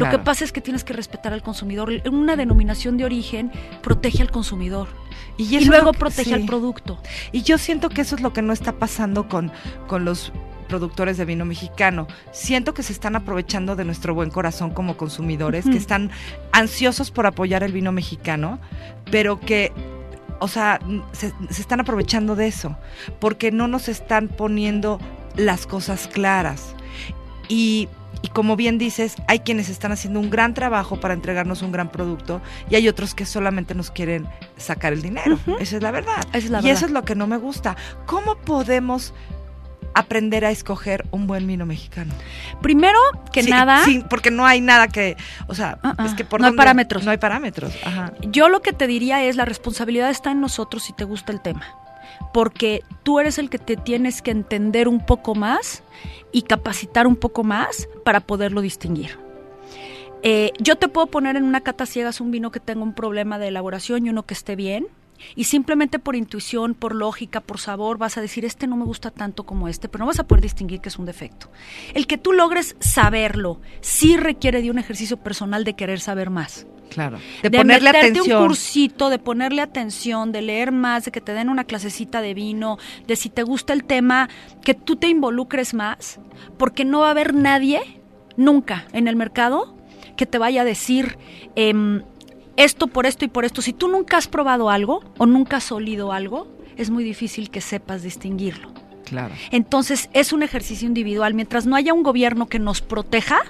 Lo 0.00 0.10
que 0.10 0.18
pasa 0.18 0.44
es 0.44 0.52
que 0.52 0.60
tienes 0.60 0.84
que 0.84 0.92
respetar 0.92 1.32
al 1.32 1.42
consumidor. 1.42 1.90
Una 2.10 2.36
denominación 2.36 2.96
de 2.96 3.04
origen 3.04 3.50
protege 3.82 4.22
al 4.22 4.30
consumidor 4.30 4.88
Y, 5.36 5.64
luego 5.64 5.92
que- 5.92 5.98
protege 5.98 6.24
sí. 6.24 6.32
al 6.32 6.44
producto. 6.46 6.98
Y 7.32 7.42
yo 7.42 7.58
siento 7.58 7.88
que 7.88 8.00
eso 8.02 8.16
es 8.16 8.20
lo 8.22 8.32
que 8.32 8.42
no 8.42 8.52
está 8.52 8.72
pasando 8.72 9.28
con, 9.28 9.52
con 9.86 10.04
los 10.04 10.32
productores 10.68 11.16
de 11.16 11.24
vino 11.24 11.44
mexicano. 11.44 12.06
Siento 12.30 12.74
que 12.74 12.82
se 12.82 12.92
están 12.92 13.16
aprovechando 13.16 13.74
de 13.76 13.84
nuestro 13.84 14.14
buen 14.14 14.30
corazón 14.30 14.70
como 14.70 14.96
consumidores, 14.96 15.64
que 15.64 15.76
están 15.76 16.10
ansiosos 16.52 17.10
por 17.10 17.26
apoyar 17.26 17.62
el 17.64 17.72
vino 17.72 17.90
mexicano, 17.90 18.60
pero 19.10 19.40
que, 19.40 19.72
o 20.38 20.46
sea, 20.46 20.78
se 21.12 21.32
están 21.50 21.80
aprovechando 21.80 22.36
de 22.36 22.46
eso, 22.46 22.76
porque 23.18 23.50
no 23.50 23.66
nos 23.66 23.88
están 23.88 24.28
poniendo 24.28 25.00
las 25.34 25.66
cosas 25.66 26.06
claras. 26.06 26.74
Y, 27.48 27.88
y 28.22 28.28
como 28.28 28.56
bien 28.56 28.76
dices, 28.78 29.16
hay 29.28 29.40
quienes 29.40 29.68
están 29.68 29.92
haciendo 29.92 30.20
un 30.20 30.30
gran 30.30 30.54
trabajo 30.54 31.00
para 31.00 31.14
entregarnos 31.14 31.62
un 31.62 31.72
gran 31.72 31.90
producto 31.90 32.40
y 32.68 32.74
hay 32.74 32.88
otros 32.88 33.14
que 33.14 33.24
solamente 33.26 33.74
nos 33.74 33.90
quieren 33.90 34.28
sacar 34.56 34.92
el 34.92 35.02
dinero. 35.02 35.38
Esa 35.58 35.76
es 35.76 35.82
la 35.82 35.90
verdad. 35.90 36.18
Esa 36.28 36.38
es 36.38 36.50
la 36.50 36.58
y 36.58 36.62
verdad. 36.62 36.76
eso 36.76 36.86
es 36.86 36.92
lo 36.92 37.04
que 37.04 37.14
no 37.14 37.26
me 37.26 37.38
gusta. 37.38 37.76
¿Cómo 38.06 38.36
podemos 38.36 39.14
aprender 39.94 40.44
a 40.44 40.50
escoger 40.50 41.04
un 41.10 41.26
buen 41.26 41.46
vino 41.46 41.66
mexicano? 41.66 42.12
Primero 42.60 42.98
que 43.32 43.42
Sí, 43.42 43.50
nada, 43.50 43.84
sí, 43.84 44.04
porque 44.08 44.30
no 44.30 44.46
hay 44.46 44.60
nada 44.60 44.86
que, 44.88 45.16
o 45.48 45.54
sea, 45.54 45.78
Ah, 45.82 45.94
ah, 45.98 46.06
es 46.06 46.14
que 46.14 46.24
por 46.24 46.40
no 46.40 46.46
hay 46.46 46.52
parámetros. 46.52 47.04
No 47.04 47.10
hay 47.10 47.18
parámetros. 47.18 47.72
Ajá. 47.84 48.12
yo 48.22 48.48
lo 48.48 48.60
que 48.60 48.72
te 48.72 48.86
diría 48.86 49.22
es 49.24 49.36
la 49.36 49.44
responsabilidad 49.46 50.10
está 50.10 50.30
en 50.30 50.40
nosotros 50.40 50.84
si 50.84 50.92
te 50.92 51.04
gusta 51.04 51.32
el 51.32 51.40
tema. 51.40 51.62
Porque 52.32 52.82
tú 53.02 53.18
eres 53.18 53.38
el 53.38 53.50
que 53.50 53.58
te 53.58 53.76
tienes 53.76 54.22
que 54.22 54.30
entender 54.30 54.88
un 54.88 55.04
poco 55.04 55.34
más 55.34 55.82
y 56.32 56.42
capacitar 56.42 57.06
un 57.06 57.16
poco 57.16 57.44
más 57.44 57.88
para 58.04 58.20
poderlo 58.20 58.60
distinguir. 58.60 59.18
Eh, 60.22 60.52
yo 60.58 60.76
te 60.76 60.88
puedo 60.88 61.06
poner 61.06 61.36
en 61.36 61.44
una 61.44 61.62
cata 61.62 61.86
ciegas 61.86 62.20
un 62.20 62.30
vino 62.30 62.50
que 62.50 62.60
tenga 62.60 62.82
un 62.82 62.94
problema 62.94 63.38
de 63.38 63.48
elaboración 63.48 64.06
y 64.06 64.10
uno 64.10 64.24
que 64.24 64.34
esté 64.34 64.56
bien. 64.56 64.86
Y 65.34 65.44
simplemente 65.44 65.98
por 65.98 66.16
intuición, 66.16 66.74
por 66.74 66.94
lógica, 66.94 67.40
por 67.40 67.58
sabor, 67.58 67.98
vas 67.98 68.16
a 68.16 68.22
decir, 68.22 68.46
este 68.46 68.66
no 68.66 68.76
me 68.76 68.86
gusta 68.86 69.10
tanto 69.10 69.44
como 69.44 69.68
este, 69.68 69.88
pero 69.88 70.02
no 70.02 70.06
vas 70.06 70.18
a 70.18 70.26
poder 70.26 70.42
distinguir 70.42 70.80
que 70.80 70.88
es 70.88 70.98
un 70.98 71.04
defecto. 71.04 71.50
El 71.92 72.06
que 72.06 72.16
tú 72.16 72.32
logres 72.32 72.74
saberlo 72.80 73.60
sí 73.82 74.16
requiere 74.16 74.62
de 74.62 74.70
un 74.70 74.78
ejercicio 74.78 75.18
personal 75.18 75.64
de 75.64 75.74
querer 75.74 76.00
saber 76.00 76.30
más 76.30 76.66
Claro. 76.90 77.18
De, 77.42 77.48
de 77.48 77.58
ponerle 77.58 77.92
meterte 77.92 78.10
atención. 78.10 78.42
un 78.42 78.46
cursito, 78.46 79.08
de 79.08 79.18
ponerle 79.18 79.62
atención, 79.62 80.32
de 80.32 80.42
leer 80.42 80.72
más, 80.72 81.04
de 81.04 81.12
que 81.12 81.20
te 81.20 81.32
den 81.32 81.48
una 81.48 81.64
clasecita 81.64 82.20
de 82.20 82.34
vino, 82.34 82.78
de 83.06 83.16
si 83.16 83.30
te 83.30 83.42
gusta 83.42 83.72
el 83.72 83.84
tema, 83.84 84.28
que 84.62 84.74
tú 84.74 84.96
te 84.96 85.08
involucres 85.08 85.72
más, 85.72 86.20
porque 86.58 86.84
no 86.84 87.00
va 87.00 87.08
a 87.08 87.10
haber 87.12 87.34
nadie, 87.34 87.80
nunca, 88.36 88.86
en 88.92 89.08
el 89.08 89.16
mercado, 89.16 89.76
que 90.16 90.26
te 90.26 90.38
vaya 90.38 90.62
a 90.62 90.64
decir 90.64 91.16
em, 91.54 92.02
esto 92.56 92.88
por 92.88 93.06
esto 93.06 93.24
y 93.24 93.28
por 93.28 93.44
esto. 93.44 93.62
Si 93.62 93.72
tú 93.72 93.88
nunca 93.88 94.18
has 94.18 94.28
probado 94.28 94.68
algo 94.68 95.02
o 95.16 95.26
nunca 95.26 95.58
has 95.58 95.72
olido 95.72 96.12
algo, 96.12 96.48
es 96.76 96.90
muy 96.90 97.04
difícil 97.04 97.50
que 97.50 97.60
sepas 97.60 98.02
distinguirlo. 98.02 98.72
Claro. 99.04 99.34
Entonces 99.50 100.08
es 100.12 100.32
un 100.32 100.42
ejercicio 100.42 100.86
individual. 100.86 101.34
Mientras 101.34 101.66
no 101.66 101.76
haya 101.76 101.94
un 101.94 102.02
gobierno 102.02 102.46
que 102.46 102.58
nos 102.58 102.80
proteja 102.80 103.40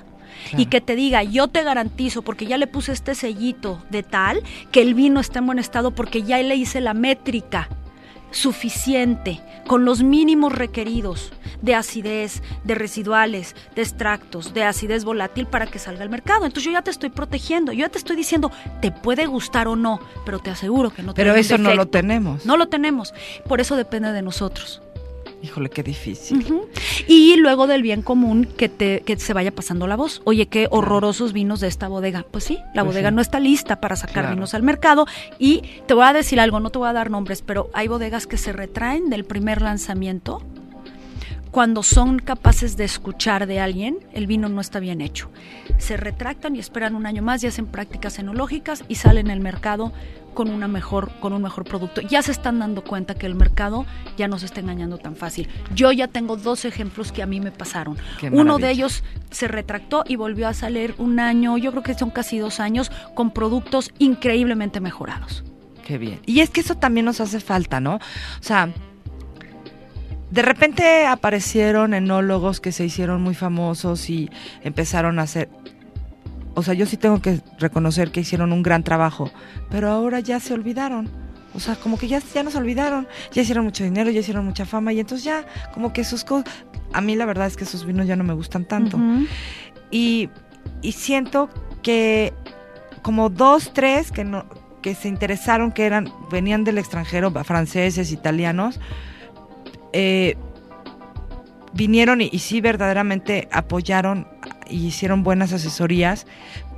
y 0.57 0.66
que 0.66 0.81
te 0.81 0.96
diga, 0.96 1.22
yo 1.22 1.48
te 1.48 1.62
garantizo, 1.62 2.22
porque 2.22 2.46
ya 2.46 2.59
le 2.59 2.66
puse 2.66 2.92
este 2.92 3.14
sellito 3.14 3.83
de 3.90 4.03
tal, 4.03 4.42
que 4.70 4.83
el 4.83 4.94
vino 4.94 5.20
está 5.20 5.40
en 5.40 5.46
buen 5.46 5.59
estado 5.59 5.90
porque 5.92 6.22
ya 6.22 6.38
le 6.42 6.57
hice 6.57 6.81
la 6.81 6.94
métrica 6.94 7.68
suficiente, 8.31 9.40
con 9.66 9.85
los 9.85 10.03
mínimos 10.03 10.53
requeridos 10.53 11.33
de 11.62 11.74
acidez, 11.74 12.42
de 12.64 12.74
residuales, 12.74 13.55
de 13.74 13.83
extractos, 13.83 14.55
de 14.55 14.64
acidez 14.64 15.05
volátil 15.05 15.46
para 15.46 15.66
que 15.66 15.79
salga 15.79 16.03
al 16.03 16.11
mercado. 16.11 16.46
Entonces 16.46 16.64
yo 16.64 16.72
ya 16.72 16.83
te 16.83 16.90
estoy 16.90 17.11
protegiendo, 17.11 17.72
yo 17.72 17.81
ya 17.81 17.88
te 17.88 17.98
estoy 17.98 18.16
diciendo, 18.16 18.50
te 18.81 18.90
puede 18.90 19.26
gustar 19.26 19.68
o 19.68 19.76
no, 19.76 20.00
pero 20.24 20.38
te 20.38 20.50
aseguro 20.50 20.90
que 20.90 21.03
no 21.03 21.14
Pero 21.14 21.35
eso 21.35 21.59
no 21.59 21.74
lo 21.74 21.87
tenemos. 21.87 22.46
No 22.46 22.57
lo 22.57 22.68
tenemos, 22.68 23.14
por 23.46 23.61
eso 23.61 23.76
depende 23.76 24.12
de 24.12 24.22
nosotros. 24.22 24.83
Híjole, 25.42 25.70
qué 25.70 25.83
difícil. 25.83 26.44
Y 27.09 27.37
luego 27.37 27.66
del 27.66 27.83
bien 27.83 28.03
común 28.03 28.44
que 28.44 28.68
te 28.68 29.00
que 29.00 29.18
se 29.18 29.33
vaya 29.33 29.50
pasando 29.55 29.87
la 29.87 29.96
voz. 29.96 30.20
Oye, 30.24 30.46
qué 30.46 30.68
horrorosos 30.70 31.33
vinos 31.33 31.61
de 31.61 31.68
esta 31.68 31.88
bodega. 31.88 32.26
Pues 32.31 32.44
sí, 32.44 32.59
la 32.74 32.83
Pues 32.85 32.94
bodega 32.94 33.09
sí. 33.09 33.14
no 33.14 33.22
está 33.22 33.40
lista 33.40 33.81
para 33.81 33.96
sacar 33.96 34.24
Claro. 34.24 34.35
vinos 34.35 34.53
al 34.53 34.62
mercado. 34.62 35.07
Y 35.38 35.62
te 35.87 35.94
voy 35.94 36.05
a 36.05 36.12
decir 36.12 36.40
algo, 36.40 36.61
no 36.61 36.68
te 36.70 36.79
voy 36.79 36.88
a 36.88 36.92
dar 36.92 37.11
nombres, 37.11 37.40
pero 37.42 37.70
hay 37.72 37.88
bodegas 37.88 38.26
que 38.26 38.37
se 38.37 38.53
retraen 38.53 39.09
del 39.09 39.24
primer 39.24 39.62
lanzamiento 39.62 40.42
cuando 41.51 41.83
son 41.83 42.19
capaces 42.21 42.77
de 42.77 42.85
escuchar 42.85 43.47
de 43.47 43.61
alguien, 43.61 43.99
el 44.13 44.27
vino 44.27 44.49
no 44.49 44.61
está 44.61 44.79
bien 44.79 45.01
hecho. 45.01 45.31
Se 45.79 45.97
retractan 45.97 46.55
y 46.55 46.61
esperan 46.61 46.95
un 46.95 47.07
año 47.07 47.23
más 47.23 47.43
y 47.43 47.49
hacen 47.49 47.67
prácticas 47.67 48.19
enológicas 48.19 48.85
y 48.87 48.95
salen 48.97 49.31
al 49.31 49.41
mercado 49.41 49.93
con 50.35 50.49
una 50.49 50.69
mejor 50.69 51.11
con 51.19 51.33
un 51.33 51.43
mejor 51.43 51.65
producto. 51.65 52.01
Ya 52.03 52.23
se 52.23 52.31
están 52.31 52.61
dando 52.61 52.85
cuenta 52.85 53.15
que 53.15 53.27
el 53.27 53.35
mercado 53.35 53.85
ya 54.17 54.29
no 54.29 54.39
se 54.39 54.47
está 54.47 54.61
engañando 54.61 54.99
tan 54.99 55.17
fácil. 55.17 55.49
Yo 55.75 55.91
ya 55.91 56.07
tengo 56.07 56.37
dos 56.37 56.65
ejemplos 56.65 57.11
que 57.11 57.23
a 57.23 57.27
mí 57.27 57.41
me 57.41 57.51
pasaron. 57.51 57.97
Uno 58.31 58.59
de 58.59 58.71
ellos 58.71 59.03
se 59.31 59.49
retractó 59.49 60.05
y 60.07 60.15
volvió 60.15 60.47
a 60.47 60.55
salir 60.55 60.95
un 60.99 61.19
año, 61.19 61.59
yo 61.59 61.73
creo 61.73 61.83
que 61.83 61.95
son 61.95 62.11
casi 62.11 62.39
dos 62.39 62.61
años, 62.61 62.93
con 63.15 63.33
productos 63.33 63.91
increíblemente 63.99 64.79
mejorados. 64.81 65.43
Qué 65.85 65.99
bien. 65.99 66.21
Y 66.27 66.41
es 66.41 66.51
que 66.51 66.61
eso 66.61 66.77
también 66.77 67.07
nos 67.07 67.21
hace 67.21 67.41
falta, 67.41 67.81
¿no? 67.81 67.97
O 67.97 68.01
sea, 68.43 68.73
de 70.31 70.43
repente 70.43 71.07
aparecieron 71.07 71.95
enólogos 71.95 72.61
que 72.61 72.73
se 72.73 72.85
hicieron 72.85 73.23
muy 73.23 73.35
famosos 73.35 74.09
y 74.11 74.31
empezaron 74.62 75.19
a 75.19 75.23
hacer... 75.23 75.49
O 76.55 76.62
sea, 76.62 76.75
yo 76.75 76.87
sí 76.87 76.97
tengo 76.97 77.23
que 77.23 77.40
reconocer 77.59 78.11
que 78.11 78.21
hicieron 78.21 78.53
un 78.53 78.62
gran 78.62 78.83
trabajo, 78.83 79.31
pero 79.71 79.90
ahora 79.90 80.21
ya 80.21 80.40
se 80.40 80.53
olvidaron. 80.53 81.09
O 81.55 81.61
sea, 81.61 81.77
como 81.77 81.99
que 81.99 82.07
ya, 82.07 82.21
ya 82.35 82.43
nos 82.43 82.55
olvidaron, 82.55 83.09
ya 83.33 83.43
hicieron 83.43 83.64
mucho 83.64 83.83
dinero, 83.83 84.11
ya 84.11 84.21
hicieron 84.21 84.45
mucha 84.45 84.66
fama 84.66 84.93
y 84.93 85.01
entonces 85.01 85.25
ya 85.25 85.45
como 85.73 85.93
que 85.93 86.05
sus 86.05 86.25
cosas... 86.25 86.53
A 86.93 87.01
mí 87.01 87.14
la 87.14 87.25
verdad 87.25 87.47
es 87.47 87.57
que 87.57 87.64
sus 87.64 87.85
vinos 87.85 88.07
ya 88.07 88.16
no 88.16 88.25
me 88.25 88.35
gustan 88.35 88.64
tanto. 88.64 88.99
Y, 89.90 90.29
y 90.83 90.93
siento 90.93 91.49
que 91.83 92.33
como 93.03 93.31
dos, 93.31 93.73
tres 93.73 94.11
que 94.12 94.25
no 94.25 94.45
que 94.83 94.95
se 94.95 95.09
interesaron, 95.09 95.73
que 95.73 95.85
eran 95.85 96.11
venían 96.31 96.64
del 96.64 96.79
extranjero, 96.79 97.31
franceses, 97.45 98.12
italianos, 98.12 98.81
eh, 99.92 100.37
vinieron 101.72 102.20
y, 102.20 102.38
sí 102.38 102.61
verdaderamente 102.61 103.48
apoyaron 103.53 104.26
y 104.68 104.87
hicieron 104.87 105.22
buenas 105.22 105.53
asesorías, 105.53 106.26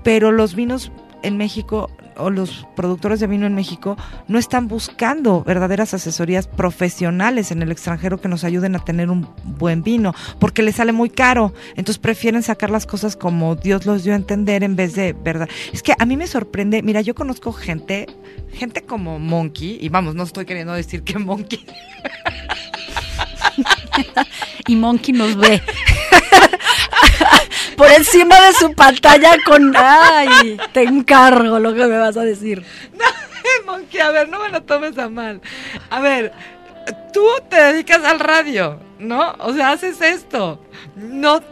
pero 0.02 0.32
los 0.32 0.54
vinos 0.54 0.92
en 1.22 1.36
México 1.36 1.90
o 2.16 2.30
los 2.30 2.66
productores 2.76 3.20
de 3.20 3.26
vino 3.26 3.46
en 3.46 3.54
México 3.54 3.96
no 4.28 4.38
están 4.38 4.68
buscando 4.68 5.42
verdaderas 5.44 5.94
asesorías 5.94 6.46
profesionales 6.46 7.50
en 7.50 7.62
el 7.62 7.72
extranjero 7.72 8.20
que 8.20 8.28
nos 8.28 8.44
ayuden 8.44 8.76
a 8.76 8.84
tener 8.84 9.08
un 9.08 9.26
buen 9.44 9.82
vino, 9.82 10.14
porque 10.38 10.62
les 10.62 10.76
sale 10.76 10.92
muy 10.92 11.08
caro. 11.08 11.54
Entonces 11.70 11.98
prefieren 11.98 12.42
sacar 12.42 12.70
las 12.70 12.86
cosas 12.86 13.16
como 13.16 13.56
Dios 13.56 13.86
los 13.86 14.04
dio 14.04 14.12
a 14.12 14.16
entender 14.16 14.62
en 14.62 14.76
vez 14.76 14.94
de 14.94 15.14
verdad. 15.14 15.48
Es 15.72 15.82
que 15.82 15.94
a 15.98 16.04
mí 16.04 16.16
me 16.16 16.26
sorprende, 16.26 16.82
mira, 16.82 17.00
yo 17.00 17.14
conozco 17.14 17.52
gente, 17.52 18.06
gente 18.52 18.82
como 18.82 19.18
Monkey, 19.18 19.78
y 19.80 19.88
vamos, 19.88 20.14
no 20.14 20.24
estoy 20.24 20.44
queriendo 20.44 20.74
decir 20.74 21.02
que 21.02 21.18
Monkey 21.18 21.64
Y 24.66 24.76
Monkey 24.76 25.14
nos 25.14 25.36
ve. 25.36 25.62
Por 27.76 27.90
encima 27.90 28.40
de 28.40 28.52
su 28.52 28.72
pantalla 28.74 29.36
con... 29.44 29.74
Ay, 29.76 30.58
te 30.72 30.82
encargo 30.82 31.58
lo 31.58 31.74
que 31.74 31.86
me 31.86 31.98
vas 31.98 32.16
a 32.16 32.22
decir. 32.22 32.64
Monkey, 33.66 34.00
a 34.00 34.10
ver, 34.10 34.28
no 34.28 34.40
me 34.40 34.50
lo 34.50 34.62
tomes 34.62 34.96
a 34.98 35.08
mal. 35.08 35.40
A 35.90 36.00
ver, 36.00 36.32
tú 37.12 37.26
te 37.48 37.56
dedicas 37.56 38.04
al 38.04 38.20
radio, 38.20 38.78
¿no? 38.98 39.34
O 39.38 39.52
sea, 39.52 39.72
haces 39.72 40.00
esto. 40.00 40.62
No, 40.96 41.42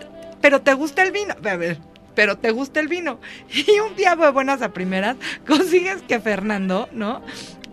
pero 0.40 0.60
te 0.60 0.74
gusta 0.74 1.02
el 1.02 1.12
vino. 1.12 1.34
A 1.34 1.56
ver, 1.56 1.78
pero 2.14 2.38
te 2.38 2.50
gusta 2.50 2.80
el 2.80 2.88
vino. 2.88 3.20
Y 3.50 3.80
un 3.80 3.96
día 3.96 4.16
de 4.16 4.30
buenas 4.30 4.62
a 4.62 4.72
primeras 4.72 5.16
consigues 5.46 6.02
que 6.02 6.20
Fernando, 6.20 6.88
¿no? 6.92 7.22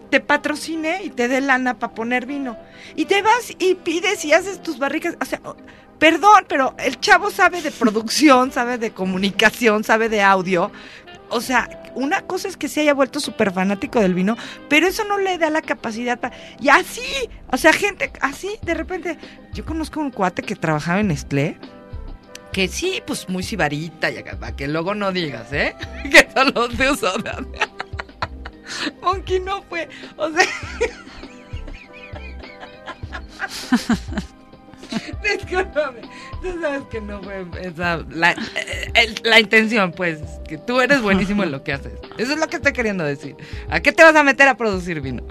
Te 0.09 0.19
patrocine 0.19 1.03
y 1.03 1.09
te 1.09 1.27
dé 1.27 1.41
lana 1.41 1.79
para 1.79 1.93
poner 1.93 2.25
vino. 2.25 2.57
Y 2.95 3.05
te 3.05 3.21
vas 3.21 3.53
y 3.59 3.75
pides 3.75 4.23
y 4.25 4.33
haces 4.33 4.61
tus 4.61 4.79
barricas. 4.79 5.15
O 5.21 5.25
sea, 5.25 5.41
perdón, 5.99 6.45
pero 6.47 6.75
el 6.79 6.99
chavo 6.99 7.31
sabe 7.31 7.61
de 7.61 7.71
producción, 7.71 8.51
sabe 8.51 8.77
de 8.77 8.91
comunicación, 8.91 9.83
sabe 9.83 10.09
de 10.09 10.21
audio. 10.21 10.71
O 11.29 11.41
sea, 11.41 11.69
una 11.95 12.21
cosa 12.21 12.47
es 12.47 12.57
que 12.57 12.69
se 12.69 12.81
haya 12.81 12.93
vuelto 12.93 13.19
súper 13.19 13.51
fanático 13.51 13.99
del 13.99 14.13
vino, 14.13 14.37
pero 14.69 14.87
eso 14.87 15.03
no 15.03 15.17
le 15.17 15.37
da 15.37 15.49
la 15.49 15.61
capacidad 15.61 16.19
para... 16.19 16.35
Y 16.61 16.69
así, 16.69 17.01
o 17.51 17.57
sea, 17.57 17.73
gente 17.73 18.11
así, 18.21 18.49
de 18.61 18.73
repente... 18.75 19.17
Yo 19.53 19.65
conozco 19.65 19.99
un 19.99 20.11
cuate 20.11 20.43
que 20.43 20.55
trabajaba 20.55 20.99
en 20.99 21.07
Nestlé, 21.07 21.57
que 22.53 22.67
sí, 22.67 23.01
pues 23.05 23.27
muy 23.27 23.43
sibarita, 23.43 24.11
y 24.11 24.17
acá, 24.17 24.37
para 24.39 24.55
que 24.55 24.67
luego 24.67 24.93
no 24.93 25.11
digas, 25.11 25.51
¿eh? 25.51 25.75
Que 26.03 26.29
solo 26.33 26.69
te 26.69 26.85
de... 26.85 27.86
Monkey 29.01 29.39
no 29.39 29.61
fue, 29.63 29.87
o 30.17 30.29
sea... 30.31 30.45
Discúlpame, 35.21 36.01
tú 36.41 36.61
sabes 36.61 36.83
que 36.89 37.01
no 37.01 37.21
fue 37.21 37.45
esa, 37.61 37.97
la, 38.09 38.31
eh, 38.31 38.91
el- 38.93 39.19
la 39.23 39.39
intención, 39.39 39.91
pues, 39.91 40.19
que 40.47 40.57
tú 40.57 40.79
eres 40.79 41.01
buenísimo 41.01 41.43
en 41.43 41.51
lo 41.51 41.63
que 41.63 41.73
haces. 41.73 41.91
Eso 42.17 42.33
es 42.33 42.39
lo 42.39 42.47
que 42.47 42.55
estoy 42.57 42.71
queriendo 42.71 43.03
decir. 43.03 43.35
¿A 43.69 43.81
qué 43.81 43.91
te 43.91 44.03
vas 44.03 44.15
a 44.15 44.23
meter 44.23 44.47
a 44.47 44.55
producir 44.55 45.01
vino? 45.01 45.23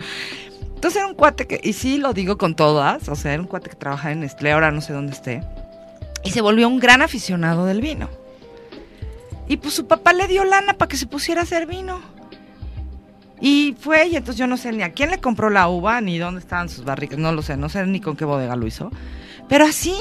Entonces 0.74 0.96
era 0.98 1.06
un 1.06 1.14
cuate 1.14 1.46
que, 1.46 1.58
y 1.62 1.72
sí 1.72 1.96
lo 1.96 2.12
digo 2.12 2.36
con 2.36 2.54
todas, 2.54 3.08
o 3.08 3.16
sea, 3.16 3.32
era 3.32 3.40
un 3.42 3.48
cuate 3.48 3.70
que 3.70 3.76
trabajaba 3.76 4.12
en 4.12 4.20
Nestlé, 4.20 4.52
ahora 4.52 4.70
no 4.70 4.82
sé 4.82 4.92
dónde 4.92 5.12
esté, 5.12 5.42
y 6.22 6.32
se 6.32 6.42
volvió 6.42 6.68
un 6.68 6.78
gran 6.78 7.00
aficionado 7.00 7.64
del 7.64 7.80
vino. 7.80 8.10
Y 9.48 9.56
pues 9.56 9.72
su 9.74 9.86
papá 9.86 10.12
le 10.12 10.28
dio 10.28 10.44
lana 10.44 10.74
para 10.74 10.88
que 10.88 10.96
se 10.98 11.06
pusiera 11.06 11.40
a 11.40 11.44
hacer 11.44 11.66
vino. 11.66 12.00
Y 13.40 13.76
fue, 13.78 14.08
y 14.08 14.16
entonces 14.16 14.38
yo 14.38 14.46
no 14.46 14.56
sé 14.56 14.72
ni 14.72 14.82
a 14.82 14.92
quién 14.92 15.10
le 15.10 15.18
compró 15.18 15.50
la 15.50 15.68
uva, 15.68 16.00
ni 16.00 16.18
dónde 16.18 16.40
estaban 16.40 16.68
sus 16.68 16.84
barricas, 16.84 17.18
no 17.18 17.32
lo 17.32 17.42
sé, 17.42 17.56
no 17.56 17.68
sé 17.68 17.86
ni 17.86 18.00
con 18.00 18.16
qué 18.16 18.24
bodega 18.24 18.56
lo 18.56 18.66
hizo. 18.66 18.90
Pero 19.48 19.64
así, 19.64 19.96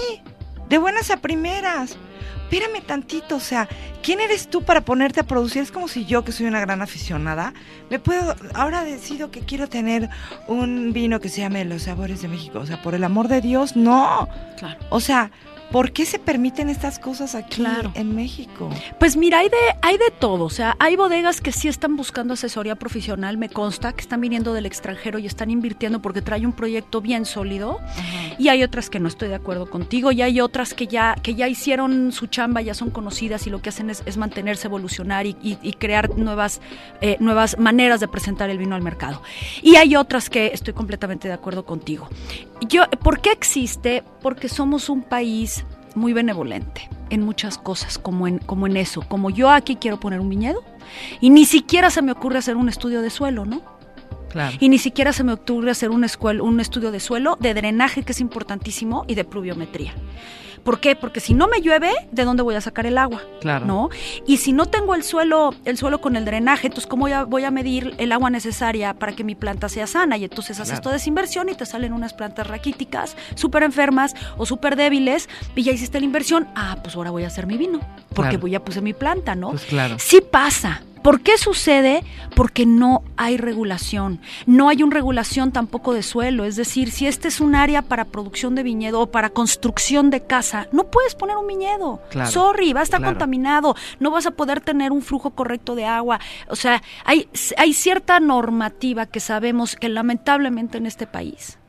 de 0.69 0.77
buenas 0.77 1.11
a 1.11 1.17
primeras. 1.17 1.97
Espérame 2.43 2.81
tantito, 2.85 3.37
o 3.37 3.39
sea, 3.39 3.67
¿quién 4.03 4.21
eres 4.21 4.49
tú 4.49 4.61
para 4.61 4.81
ponerte 4.81 5.19
a 5.19 5.23
producir? 5.23 5.63
Es 5.63 5.71
como 5.71 5.87
si 5.87 6.05
yo, 6.05 6.23
que 6.23 6.31
soy 6.31 6.45
una 6.45 6.59
gran 6.59 6.81
aficionada, 6.81 7.53
me 7.89 7.97
puedo, 7.97 8.35
ahora 8.53 8.83
decido 8.83 9.31
que 9.31 9.39
quiero 9.39 9.67
tener 9.67 10.09
un 10.47 10.93
vino 10.93 11.19
que 11.19 11.27
se 11.27 11.41
llame 11.41 11.65
Los 11.65 11.83
Sabores 11.83 12.21
de 12.21 12.27
México. 12.27 12.59
O 12.59 12.65
sea, 12.67 12.81
por 12.83 12.93
el 12.93 13.03
amor 13.03 13.27
de 13.27 13.41
Dios, 13.41 13.75
no. 13.75 14.29
Claro. 14.57 14.79
O 14.89 14.99
sea, 14.99 15.31
¿por 15.75 15.91
qué 15.91 16.05
se 16.05 16.19
permiten 16.19 16.69
estas 16.69 16.99
cosas 16.99 17.35
aquí 17.35 17.57
Claro. 17.57 17.91
en 17.95 18.15
México? 18.15 18.69
Pues 18.97 19.17
mira, 19.17 19.39
hay 19.39 19.49
de, 19.49 19.57
hay 19.81 19.97
de 19.97 20.09
todo. 20.19 20.45
O 20.45 20.49
sea, 20.49 20.77
hay 20.79 20.95
bodegas 20.95 21.41
que 21.41 21.51
sí 21.51 21.67
están 21.67 21.97
buscando 21.97 22.33
asesoría 22.35 22.75
profesional, 22.77 23.37
me 23.37 23.49
consta, 23.49 23.91
que 23.91 23.99
están 23.99 24.21
viniendo 24.21 24.53
del 24.53 24.65
extranjero 24.65 25.19
y 25.19 25.25
están 25.25 25.49
invirtiendo 25.49 26.01
porque 26.01 26.21
trae 26.21 26.45
un 26.45 26.53
proyecto 26.53 27.01
bien 27.01 27.25
sólido. 27.25 27.81
Y 28.39 28.47
hay 28.47 28.63
otras 28.63 28.89
que 28.89 29.01
no 29.01 29.09
estoy 29.09 29.27
de 29.27 29.35
acuerdo 29.35 29.69
contigo. 29.69 30.13
Y 30.13 30.21
hay 30.21 30.39
otras 30.39 30.73
que 30.73 30.87
ya, 30.87 31.15
que 31.21 31.35
ya 31.35 31.49
hicieron 31.49 32.13
su 32.13 32.27
chamba, 32.27 32.61
ya 32.61 32.73
son 32.73 32.89
conocidas 32.89 33.45
y 33.45 33.49
lo 33.49 33.61
que 33.61 33.67
hacen 33.67 33.89
es, 33.89 34.01
es 34.05 34.15
mantenerse, 34.15 34.67
evolucionar 34.67 35.25
y, 35.25 35.35
y- 35.43 35.57
y 35.61 35.73
crear 35.73 36.09
nuevas, 36.17 36.61
eh, 37.01 37.17
nuevas 37.19 37.57
maneras 37.59 37.99
de 37.99 38.07
presentar 38.07 38.49
el 38.49 38.59
vino 38.59 38.75
al 38.75 38.81
mercado. 38.81 39.21
Y 39.61 39.75
hay 39.75 39.97
otras 39.97 40.29
que 40.29 40.51
estoy 40.53 40.73
completamente 40.73 41.27
de 41.27 41.33
acuerdo 41.33 41.65
contigo. 41.65 42.07
Yo, 42.61 42.83
¿Por 43.03 43.19
qué 43.19 43.31
existe? 43.33 44.03
Porque 44.25 44.49
somos 44.49 44.89
un 44.89 45.03
país 45.03 45.65
muy 45.93 46.11
benevolente 46.11 46.89
en 47.11 47.21
muchas 47.21 47.59
cosas, 47.59 47.99
como 47.99 48.27
en, 48.27 48.39
como 48.39 48.65
en 48.65 48.75
eso. 48.75 49.03
Como 49.07 49.29
yo 49.29 49.51
aquí 49.51 49.75
quiero 49.75 49.99
poner 49.99 50.19
un 50.19 50.29
viñedo 50.29 50.63
y 51.21 51.29
ni 51.29 51.45
siquiera 51.45 51.91
se 51.91 52.01
me 52.01 52.11
ocurre 52.11 52.39
hacer 52.39 52.55
un 52.55 52.67
estudio 52.67 53.03
de 53.03 53.11
suelo, 53.11 53.45
¿no? 53.45 53.61
Claro. 54.31 54.57
Y 54.59 54.69
ni 54.69 54.79
siquiera 54.79 55.13
se 55.13 55.23
me 55.23 55.31
ocurre 55.31 55.69
hacer 55.69 55.91
un, 55.91 56.03
escuel- 56.03 56.41
un 56.41 56.59
estudio 56.59 56.89
de 56.91 56.99
suelo, 56.99 57.37
de 57.39 57.53
drenaje, 57.53 58.01
que 58.01 58.13
es 58.13 58.19
importantísimo, 58.19 59.05
y 59.07 59.13
de 59.13 59.25
pluviometría. 59.25 59.93
¿Por 60.65 60.79
qué? 60.79 60.95
Porque 60.95 61.19
si 61.19 61.35
no 61.35 61.47
me 61.47 61.61
llueve, 61.61 61.91
¿de 62.11 62.25
dónde 62.25 62.41
voy 62.41 62.55
a 62.55 62.61
sacar 62.61 62.87
el 62.87 62.97
agua? 62.97 63.21
Claro. 63.39 63.67
¿No? 63.67 63.89
Y 64.25 64.37
si 64.37 64.51
no 64.51 64.65
tengo 64.65 64.95
el 64.95 65.03
suelo, 65.03 65.53
el 65.63 65.77
suelo 65.77 66.01
con 66.01 66.15
el 66.15 66.25
drenaje, 66.25 66.65
entonces 66.65 66.87
¿cómo 66.89 67.01
voy 67.03 67.11
a, 67.11 67.23
voy 67.23 67.43
a 67.43 67.51
medir 67.51 67.93
el 67.99 68.11
agua 68.11 68.31
necesaria 68.31 68.95
para 68.95 69.13
que 69.13 69.23
mi 69.23 69.35
planta 69.35 69.69
sea 69.69 69.85
sana? 69.85 70.17
Y 70.17 70.23
entonces 70.23 70.59
haces 70.59 70.71
Claro. 70.71 70.81
toda 70.81 70.95
esa 70.95 71.07
inversión 71.07 71.49
y 71.49 71.53
te 71.53 71.67
salen 71.67 71.93
unas 71.93 72.13
plantas 72.13 72.47
raquíticas, 72.47 73.15
súper 73.35 73.61
enfermas 73.61 74.15
o 74.37 74.47
súper 74.47 74.75
débiles, 74.75 75.29
y 75.55 75.61
ya 75.61 75.71
hiciste 75.71 75.99
la 75.99 76.05
inversión, 76.05 76.47
ah, 76.55 76.77
pues 76.81 76.95
ahora 76.95 77.11
voy 77.11 77.25
a 77.25 77.27
hacer 77.27 77.45
mi 77.45 77.57
vino, 77.57 77.79
porque 78.09 78.29
Claro. 78.31 78.39
voy 78.39 78.51
ya 78.51 78.59
puse 78.65 78.81
mi 78.81 78.93
planta, 78.93 79.35
¿no? 79.35 79.51
Pues 79.51 79.65
claro. 79.65 79.97
Sí 79.99 80.19
pasa. 80.19 80.81
¿Por 81.05 81.21
qué 81.21 81.37
sucede? 81.37 82.03
Porque 82.35 82.65
no 82.65 83.03
hay 83.15 83.37
regulación. 83.37 84.21
No 84.47 84.69
hay 84.69 84.81
una 84.81 84.95
regulación 84.95 85.51
tampoco 85.51 85.93
de 85.93 86.01
suelo. 86.01 86.45
Es 86.45 86.55
decir, 86.55 86.89
si 86.89 87.05
este 87.05 87.27
es 87.27 87.39
un 87.39 87.53
área 87.53 87.83
para 87.83 88.05
producción 88.05 88.55
de 88.55 88.63
viñedo 88.63 89.01
o 89.01 89.11
para 89.11 89.29
construcción 89.29 90.09
de 90.09 90.21
casa, 90.25 90.67
no 90.71 90.87
puedes 90.87 91.13
poner 91.13 91.37
un 91.37 91.45
viñedo. 91.45 92.01
Claro, 92.09 92.31
Sorry, 92.31 92.73
va 92.73 92.79
a 92.79 92.83
estar 92.83 93.01
claro. 93.01 93.13
contaminado. 93.13 93.75
No 93.99 94.09
vas 94.09 94.25
a 94.25 94.31
poder 94.31 94.61
tener 94.61 94.91
un 94.91 95.03
flujo 95.03 95.29
correcto 95.29 95.75
de 95.75 95.85
agua. 95.85 96.19
O 96.47 96.55
sea, 96.55 96.81
hay, 97.03 97.29
hay 97.55 97.73
cierta 97.73 98.19
normativa 98.19 99.05
que 99.05 99.19
sabemos 99.19 99.75
que 99.75 99.89
lamentablemente 99.89 100.79
en 100.79 100.87
este 100.87 101.05
país 101.05 101.59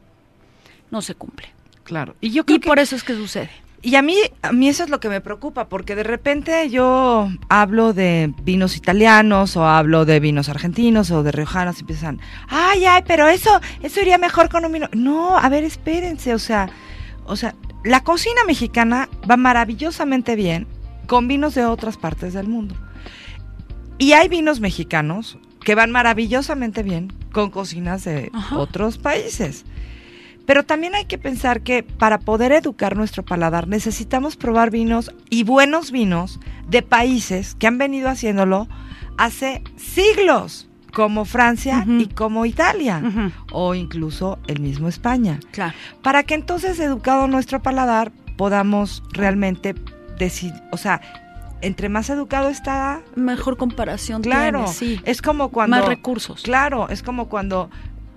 no 0.91 1.03
se 1.03 1.15
cumple. 1.15 1.53
Claro. 1.85 2.17
Y 2.23 2.31
yo 2.31 2.47
creo 2.47 2.57
Y 2.57 2.61
que 2.61 2.69
por 2.69 2.79
eso 2.79 2.97
es 2.97 3.05
que 3.05 3.15
sucede. 3.15 3.51
Y 3.87 3.95
a 3.95 4.03
mí, 4.03 4.17
a 4.43 4.51
mí 4.51 4.69
eso 4.69 4.83
es 4.83 4.91
lo 4.91 4.99
que 4.99 5.09
me 5.09 5.21
preocupa, 5.21 5.69
porque 5.69 5.95
de 5.95 6.03
repente 6.03 6.69
yo 6.71 7.29
hablo 7.49 7.93
de 7.93 8.35
vinos 8.43 8.77
italianos 8.77 9.57
o 9.57 9.65
hablo 9.65 10.05
de 10.05 10.19
vinos 10.19 10.49
argentinos 10.49 11.13
o 11.13 11.23
de 11.23 11.31
riojanos 11.31 11.77
y 11.77 11.83
empiezan, 11.83 12.19
ay, 12.49 12.85
ay, 12.85 13.05
pero 13.07 13.29
eso, 13.29 13.61
eso 13.85 14.01
iría 14.01 14.19
mejor 14.19 14.49
con 14.49 14.65
un 14.65 14.73
vino. 14.73 14.89
No, 14.93 15.39
a 15.39 15.49
ver, 15.49 15.63
espérense, 15.63 16.35
o 16.35 16.41
sea, 16.41 16.69
o 17.27 17.37
sea, 17.37 17.55
la 17.85 18.03
cocina 18.03 18.41
mexicana 18.45 19.09
va 19.31 19.37
maravillosamente 19.37 20.35
bien 20.35 20.67
con 21.07 21.29
vinos 21.29 21.55
de 21.55 21.65
otras 21.65 21.97
partes 21.97 22.35
del 22.35 22.49
mundo. 22.49 22.75
Y 23.99 24.15
hay 24.15 24.27
vinos 24.27 24.59
mexicanos 24.59 25.39
que 25.63 25.77
van 25.77 25.93
maravillosamente 25.93 26.83
bien 26.83 27.13
con 27.31 27.53
cocinas 27.53 28.03
de 28.03 28.33
Ajá. 28.35 28.59
otros 28.59 28.99
países. 28.99 29.65
Pero 30.47 30.65
también 30.65 30.95
hay 30.95 31.05
que 31.07 31.19
pensar 31.19 31.61
que 31.63 31.83
para 31.83 32.19
poder 32.19 32.53
educar 32.53 32.97
nuestro 32.97 33.25
paladar 33.25 33.69
necesitamos 33.69 34.37
probar 34.37 34.71
vinos 34.71 35.13
y 35.29 35.43
buenos 35.45 35.91
vinos 35.91 36.41
de 36.69 36.83
países 36.83 37.55
que 37.57 37.67
han 37.67 37.79
venido 37.79 38.09
haciéndolo 38.09 38.69
hace 39.19 39.63
siglos. 39.77 40.69
como 40.97 41.27
Francia 41.27 41.85
y 41.87 42.07
como 42.07 42.47
Italia, 42.47 43.03
o 43.53 43.75
incluso 43.75 44.39
el 44.47 44.61
mismo 44.61 44.89
España. 44.89 45.41
Claro. 45.51 45.75
Para 46.01 46.23
que 46.23 46.33
entonces, 46.35 46.81
educado 46.81 47.29
nuestro 47.29 47.61
paladar, 47.61 48.13
podamos 48.39 49.03
realmente 49.13 49.75
decir, 50.19 50.55
o 50.73 50.79
sea, 50.79 51.03
entre 51.61 51.91
más 51.91 52.09
educado 52.09 52.49
está, 52.49 53.03
Mejor 53.15 53.59
comparación 53.59 54.23
claro, 54.23 54.65
tiene, 54.65 54.97
sí. 54.97 55.01
es 55.05 55.21
como 55.21 55.51
cuando... 55.51 55.77
Más 55.77 55.87
recursos. 55.87 56.43
Claro, 56.43 56.89
es 56.89 57.03
como 57.03 57.29
cuando, 57.29 57.69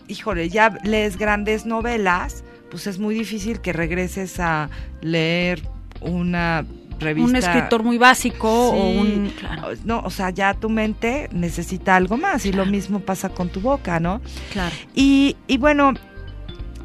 híjole, 0.09 0.49
ya 0.49 0.77
lees 0.83 1.17
grandes 1.17 1.65
novelas, 1.65 2.43
pues 2.69 2.87
es 2.87 2.99
muy 2.99 3.15
difícil 3.15 3.61
que 3.61 3.71
regreses 3.71 4.39
a 4.39 4.69
leer 5.01 5.61
una 6.01 6.65
revista. 6.99 7.29
Un 7.29 7.35
escritor 7.35 7.83
muy 7.83 7.97
básico 7.97 8.71
o 8.71 8.89
un... 8.89 9.31
Claro, 9.39 9.69
No, 9.85 10.01
o 10.01 10.09
sea, 10.09 10.31
ya 10.31 10.53
tu 10.53 10.69
mente 10.69 11.29
necesita 11.31 11.95
algo 11.95 12.17
más 12.17 12.45
y 12.45 12.51
lo 12.51 12.65
mismo 12.65 12.99
pasa 12.99 13.29
con 13.29 13.49
tu 13.49 13.61
boca, 13.61 13.99
¿no? 13.99 14.21
claro. 14.51 14.75
Y, 14.93 15.37
y 15.47 15.57
bueno, 15.57 15.93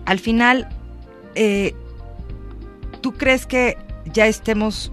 al 0.05 0.19
final, 0.19 0.69
eh, 1.35 1.75
¿tú 3.01 3.13
crees 3.15 3.47
que 3.47 3.77
ya 4.13 4.27
estemos 4.27 4.93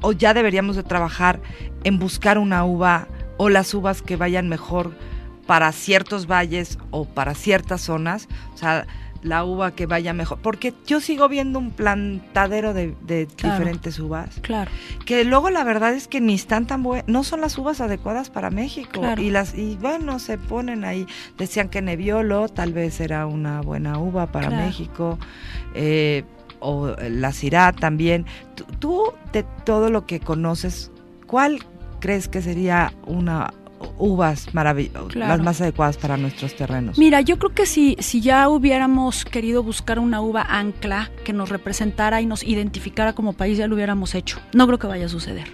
o 0.00 0.12
ya 0.12 0.34
deberíamos 0.34 0.76
de 0.76 0.82
trabajar 0.82 1.40
en 1.84 1.98
buscar 1.98 2.38
una 2.38 2.64
uva 2.64 3.08
o 3.36 3.48
las 3.48 3.72
uvas 3.74 4.02
que 4.02 4.16
vayan 4.16 4.48
mejor 4.48 4.92
para 5.46 5.72
ciertos 5.72 6.26
valles 6.26 6.78
o 6.90 7.04
para 7.04 7.34
ciertas 7.34 7.80
zonas? 7.82 8.28
O 8.54 8.58
sea, 8.58 8.86
la 9.22 9.42
uva 9.42 9.70
que 9.70 9.86
vaya 9.86 10.12
mejor. 10.12 10.38
Porque 10.42 10.74
yo 10.86 11.00
sigo 11.00 11.30
viendo 11.30 11.58
un 11.58 11.70
plantadero 11.70 12.74
de, 12.74 12.94
de 13.06 13.26
Claro. 13.26 13.54
diferentes 13.54 13.98
uvas 13.98 14.38
Claro. 14.42 14.70
que 15.06 15.24
luego 15.24 15.48
la 15.48 15.64
verdad 15.64 15.94
es 15.94 16.08
que 16.08 16.20
ni 16.20 16.34
están 16.34 16.66
tan 16.66 16.82
buenas, 16.82 17.08
no 17.08 17.24
son 17.24 17.40
las 17.40 17.56
uvas 17.56 17.80
adecuadas 17.80 18.28
para 18.28 18.50
México 18.50 19.00
Claro. 19.00 19.22
y 19.22 19.30
las 19.30 19.54
y 19.56 19.76
bueno, 19.80 20.18
se 20.18 20.36
ponen 20.36 20.84
ahí, 20.84 21.06
decían 21.38 21.70
que 21.70 21.80
Nebbiolo 21.80 22.50
tal 22.50 22.74
vez 22.74 23.00
era 23.00 23.24
una 23.26 23.62
buena 23.62 23.98
uva 23.98 24.26
para 24.30 24.48
Claro. 24.48 24.66
México. 24.66 25.18
eh, 25.74 26.24
o 26.66 26.94
la 27.10 27.32
Syrah 27.32 27.72
también. 27.72 28.24
Tú, 28.54 28.64
tú, 28.78 29.02
de 29.34 29.42
todo 29.64 29.90
lo 29.90 30.06
que 30.06 30.18
conoces, 30.20 30.90
¿cuál 31.26 31.58
crees 32.00 32.26
que 32.28 32.40
sería 32.40 32.92
una 33.06 33.52
uvas 33.98 34.52
maravillosas, 34.54 35.12
Claro. 35.12 35.36
las 35.36 35.40
más 35.44 35.60
adecuadas 35.60 35.96
para 35.96 36.16
nuestros 36.16 36.54
terrenos? 36.56 36.98
Mira, 36.98 37.20
yo 37.20 37.38
creo 37.38 37.52
que 37.54 37.66
si, 37.66 37.96
si 38.00 38.20
ya 38.20 38.48
hubiéramos 38.48 39.24
querido 39.24 39.62
buscar 39.62 39.98
una 39.98 40.20
uva 40.20 40.42
ancla 40.48 41.10
que 41.24 41.32
nos 41.32 41.48
representara 41.48 42.20
y 42.20 42.26
nos 42.26 42.42
identificara 42.42 43.12
como 43.12 43.32
país, 43.32 43.58
ya 43.58 43.66
lo 43.66 43.74
hubiéramos 43.74 44.14
hecho. 44.14 44.38
No 44.52 44.66
creo 44.66 44.78
que 44.78 44.86
vaya 44.86 45.06
a 45.06 45.08
suceder. 45.08 45.48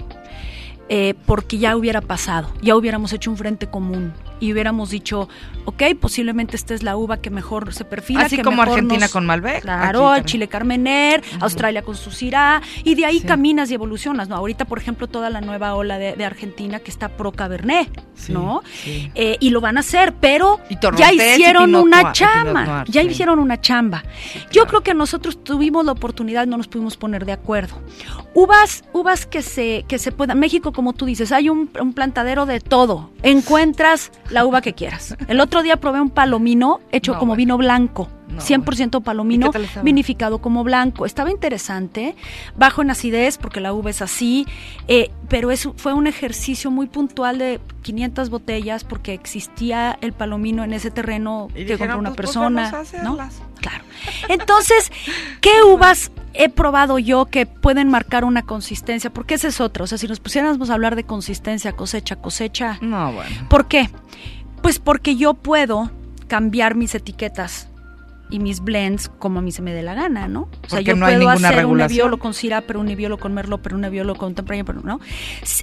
Eh, 0.89 1.14
porque 1.24 1.59
ya 1.59 1.76
hubiera 1.76 2.01
pasado, 2.01 2.51
ya 2.62 2.74
hubiéramos 2.76 3.12
hecho 3.12 3.31
un 3.31 3.37
frente 3.37 3.68
común 3.68 4.12
y 4.41 4.53
hubiéramos 4.53 4.91
dicho, 4.91 5.28
ok, 5.66 5.82
posiblemente 6.01 6.57
esta 6.57 6.74
es 6.74 6.82
la 6.82 6.97
uva 6.97 7.18
que 7.18 7.30
mejor 7.30 7.72
se 7.74 7.84
perfila. 7.84 8.22
Así 8.22 8.36
que 8.36 8.43
como 8.43 8.59
mejor 8.59 8.70
Argentina 8.74 9.01
nos- 9.07 9.12
con 9.12 9.26
Malbec. 9.26 9.62
Claro. 9.62 10.14
Chile 10.24 10.49
Carmener. 10.49 11.22
Australia 11.41 11.82
con 11.82 11.95
su 11.97 12.11
Syrah, 12.11 12.62
y 12.84 12.95
de 12.95 13.05
ahí 13.07 13.20
Sí. 13.20 13.26
caminas 13.26 13.70
y 13.70 13.74
evolucionas, 13.74 14.28
¿no? 14.28 14.36
Ahorita, 14.36 14.64
por 14.64 14.78
ejemplo, 14.78 15.07
toda 15.07 15.30
la 15.30 15.41
nueva 15.41 15.74
ola 15.74 15.99
de, 15.99 16.16
de 16.16 16.24
Argentina 16.24 16.78
que 16.80 16.91
está 16.91 17.09
pro 17.09 17.32
Cabernet, 17.32 17.88
Sí, 18.14 18.32
¿no? 18.32 18.62
sí. 18.82 19.11
Eh, 19.14 19.36
y 19.41 19.51
lo 19.51 19.61
van 19.61 19.76
a 19.76 19.80
hacer, 19.80 20.14
pero 20.20 20.59
ya 20.97 21.12
hicieron 21.12 21.74
una 21.74 22.12
chamba, 22.12 22.84
ya 22.88 23.03
hicieron 23.03 23.38
una 23.38 23.61
chamba. 23.61 24.03
Yo 24.51 24.66
creo 24.66 24.80
que 24.82 24.95
nosotros 24.95 25.43
tuvimos 25.45 25.84
la 25.84 25.93
oportunidad, 25.93 26.47
no 26.47 26.57
nos 26.57 26.68
pudimos 26.68 26.97
poner 26.97 27.24
de 27.26 27.32
acuerdo. 27.32 27.74
Uvas, 28.34 28.84
uvas 28.93 29.26
que 29.26 29.43
se, 29.43 29.84
que 29.88 29.99
se 29.99 30.12
puedan. 30.12 30.38
México, 30.38 30.72
como 30.72 30.93
tú 30.93 31.05
dices, 31.05 31.32
hay 31.32 31.49
un, 31.49 31.68
un 31.80 31.93
plantadero 31.93 32.47
de 32.47 32.61
todo. 32.61 33.11
Encuentras 33.22 34.12
la 34.31 34.45
uva 34.47 34.61
que 34.61 34.72
quieras. 34.72 35.16
El 35.28 35.41
otro 35.41 35.62
día 35.62 35.76
probé 35.76 36.01
un 36.01 36.11
palomino 36.11 36.81
hecho 36.93 37.12
No, 37.12 37.18
como 37.18 37.31
bueno. 37.31 37.39
vino 37.39 37.59
blanco. 37.59 38.09
No, 38.28 38.41
100% 38.41 39.03
palomino, 39.03 39.51
vinificado 39.83 40.39
como 40.39 40.62
blanco. 40.62 41.05
Estaba 41.05 41.33
interesante, 41.33 42.14
bajo 42.57 42.81
en 42.81 42.91
acidez, 42.91 43.39
porque 43.39 43.61
la 43.61 43.72
uva 43.72 43.91
es 43.91 44.03
así, 44.03 44.47
eh, 44.87 45.11
pero 45.28 45.51
eso 45.51 45.74
fue 45.76 45.95
un 45.95 46.07
ejercicio 46.07 46.70
muy 46.70 46.87
puntual 46.87 47.39
de 47.39 47.61
500 47.83 48.31
botellas, 48.31 48.85
porque 48.85 49.14
existía 49.14 49.99
el 50.01 50.12
palomino 50.12 50.62
en 50.62 50.72
ese 50.72 50.93
terreno 50.93 51.49
Y 51.51 51.64
que 51.64 51.72
dijeron, 51.72 51.97
compró 51.97 51.99
una 51.99 52.09
pues, 52.11 52.16
pues, 52.16 52.26
persona. 52.28 53.03
¿no? 53.03 53.18
Claro. 53.61 53.85
Entonces, 54.28 54.93
¿qué 55.41 55.62
uvas 55.66 56.12
he 56.35 56.49
probado 56.49 56.99
yo 56.99 57.26
que 57.26 57.47
pueden 57.47 57.89
marcar 57.89 58.24
una 58.24 58.43
consistencia? 58.43 59.11
Porque 59.11 59.35
esa 59.35 59.49
es 59.49 59.61
otra. 59.61 59.85
O 59.85 59.87
sea, 59.87 59.99
si 59.99 60.09
nos 60.09 60.20
pusiéramos 60.20 60.70
a 60.70 60.74
hablar 60.74 60.97
de 60.97 61.05
consistencia, 61.05 61.72
cosecha, 61.72 62.16
cosecha. 62.16 62.78
No, 62.81 63.12
bueno. 63.12 63.49
¿Por 63.49 63.66
qué? 63.68 63.91
Pues 64.62 64.78
porque 64.78 65.16
yo 65.16 65.35
puedo 65.35 65.91
cambiar 66.28 66.74
mis 66.74 66.95
etiquetas 66.95 67.70
y 68.31 68.39
mis 68.39 68.61
blends 68.61 69.11
como 69.18 69.41
a 69.41 69.43
mí 69.43 69.53
se 69.53 69.62
me 69.62 69.72
dé 69.72 69.83
la 69.83 69.95
gana, 69.95 70.28
¿no? 70.28 70.43
O 70.43 70.68
sea, 70.68 70.78
Porque 70.78 70.85
yo 70.85 70.97
no 70.97 71.07
puedo 71.07 71.28
hacer 71.28 71.66
un. 71.66 71.78
Nebbiolo 71.78 72.18
con 72.18 72.35
Syrah, 72.35 72.62
pero 72.62 72.81
un 72.81 72.87
Nebbiolo 72.87 73.18
con 73.18 73.35
Merlot, 73.35 73.61
pero 73.61 73.76
un 73.76 73.83
Nebbiolo 73.83 74.14
con 74.14 74.35
Tempranillo, 74.35 74.64
pero 74.64 74.81
no. 74.83 75.01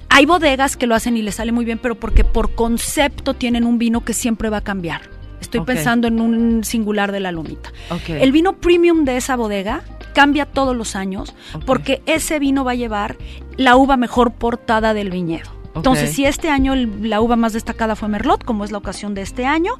Hay 0.09 0.25
bodegas 0.25 0.77
que 0.77 0.87
lo 0.87 0.95
hacen 0.95 1.17
y 1.17 1.21
les 1.21 1.35
sale 1.35 1.51
muy 1.51 1.65
bien, 1.65 1.79
pero 1.81 1.95
porque 1.95 2.23
por 2.23 2.55
concepto 2.55 3.33
tienen 3.33 3.63
un 3.63 3.77
vino 3.77 4.03
que 4.03 4.13
siempre 4.13 4.49
va 4.49 4.57
a 4.57 4.61
cambiar. 4.61 5.01
Estoy 5.39 5.61
pensando 5.61 6.07
en 6.07 6.19
un 6.19 6.63
singular 6.63 7.11
de 7.11 7.19
la 7.19 7.31
lomita. 7.31 7.71
Ok. 7.89 8.09
El 8.09 8.31
vino 8.31 8.57
premium 8.57 9.05
de 9.05 9.17
esa 9.17 9.35
bodega 9.35 9.83
cambia 10.17 10.47
todos 10.47 10.75
los 10.75 10.95
años 10.95 11.35
porque 11.67 12.01
ese 12.07 12.39
vino 12.39 12.63
va 12.63 12.71
a 12.71 12.73
llevar 12.73 13.17
la 13.55 13.75
uva 13.75 13.97
mejor 13.97 14.31
portada 14.31 14.95
del 14.95 15.11
viñedo. 15.11 15.51
Entonces, 15.75 16.11
si 16.15 16.25
este 16.25 16.49
año 16.49 16.73
la 16.75 17.21
uva 17.21 17.35
más 17.35 17.53
destacada 17.53 17.95
fue 17.95 18.07
Merlot, 18.07 18.43
como 18.43 18.65
es 18.65 18.71
la 18.71 18.79
ocasión 18.79 19.13
de 19.13 19.21
este 19.21 19.45
año, 19.45 19.73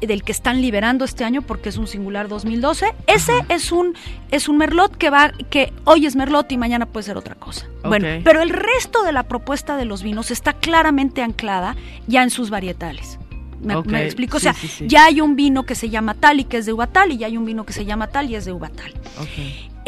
del 0.00 0.24
que 0.24 0.32
están 0.32 0.60
liberando 0.60 1.04
este 1.04 1.22
año 1.22 1.40
porque 1.42 1.68
es 1.68 1.76
un 1.76 1.86
singular 1.86 2.26
2012, 2.26 2.94
ese 3.06 3.32
es 3.48 3.70
un 3.70 3.94
es 4.32 4.48
un 4.48 4.58
Merlot 4.58 4.96
que 4.96 5.08
va 5.08 5.30
que 5.50 5.72
hoy 5.84 6.06
es 6.06 6.16
Merlot 6.16 6.50
y 6.50 6.56
mañana 6.56 6.86
puede 6.86 7.04
ser 7.04 7.16
otra 7.16 7.36
cosa. 7.36 7.68
Bueno, 7.84 8.08
pero 8.24 8.42
el 8.42 8.50
resto 8.50 9.04
de 9.04 9.12
la 9.12 9.22
propuesta 9.22 9.76
de 9.76 9.84
los 9.84 10.02
vinos 10.02 10.32
está 10.32 10.52
claramente 10.52 11.22
anclada 11.22 11.76
ya 12.08 12.24
en 12.24 12.30
sus 12.30 12.50
varietales. 12.50 13.20
¿Me, 13.62 14.04
explico? 14.04 14.40
sí, 14.40 14.48
o 14.48 14.52
sea, 14.52 14.60
sí, 14.60 14.66
sí. 14.66 14.88
ya 14.88 15.04
hay 15.04 15.20
un 15.20 15.36
vino 15.36 15.64
que 15.64 15.76
se 15.76 15.90
llama 15.90 16.14
tal 16.14 16.40
y 16.40 16.44
que 16.44 16.58
es 16.58 16.66
de 16.66 16.72
uva 16.72 16.88
tal, 16.88 17.12
y 17.12 17.18
ya 17.18 17.28
hay 17.28 17.36
un 17.36 17.44
vino 17.44 17.64
que 17.64 17.72
se 17.72 17.84
llama 17.84 18.08
tal 18.08 18.28
y 18.30 18.34
es 18.34 18.44
de 18.44 18.52
uva 18.52 18.68
tal. 18.68 18.92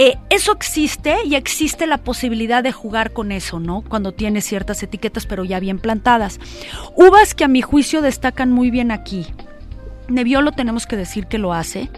Eh, 0.00 0.16
eso 0.30 0.52
existe 0.52 1.16
y 1.24 1.34
existe 1.34 1.88
la 1.88 1.98
posibilidad 1.98 2.62
de 2.62 2.70
jugar 2.70 3.12
con 3.12 3.32
eso, 3.32 3.58
¿no? 3.58 3.82
Cuando 3.82 4.12
tienes 4.12 4.44
ciertas 4.44 4.80
etiquetas, 4.82 5.26
pero 5.26 5.44
ya 5.44 5.58
bien 5.58 5.80
plantadas. 5.80 6.38
Uvas 6.94 7.34
que 7.34 7.42
a 7.42 7.48
mi 7.48 7.62
juicio 7.62 8.00
destacan 8.00 8.52
muy 8.52 8.70
bien 8.70 8.92
aquí. 8.92 9.26
Nebbiolo 10.06 10.52
tenemos 10.52 10.86
que 10.86 10.96
decir 10.96 11.26
que 11.26 11.38
lo 11.38 11.52
hace. 11.52 11.90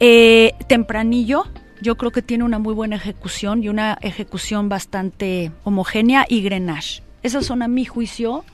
Eh, 0.00 0.54
tempranillo, 0.66 1.44
yo 1.82 1.96
creo 1.96 2.10
que 2.10 2.22
tiene 2.22 2.42
una 2.42 2.58
muy 2.58 2.72
buena 2.72 2.96
ejecución 2.96 3.62
y 3.62 3.68
una 3.68 3.98
ejecución 4.00 4.70
bastante 4.70 5.52
homogénea 5.62 6.24
y 6.26 6.40
Grenache. 6.40 7.02
Esas 7.22 7.44
son 7.44 7.62
a 7.62 7.68
mi 7.68 7.84
juicio 7.84 8.44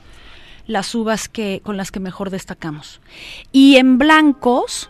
las 0.67 0.93
uvas 0.93 1.29
que 1.29 1.61
con 1.63 1.77
las 1.77 1.89
que 1.89 2.01
mejor 2.01 2.29
destacamos. 2.31 2.99
Y 3.53 3.77
en 3.77 3.97
blancos, 3.97 4.89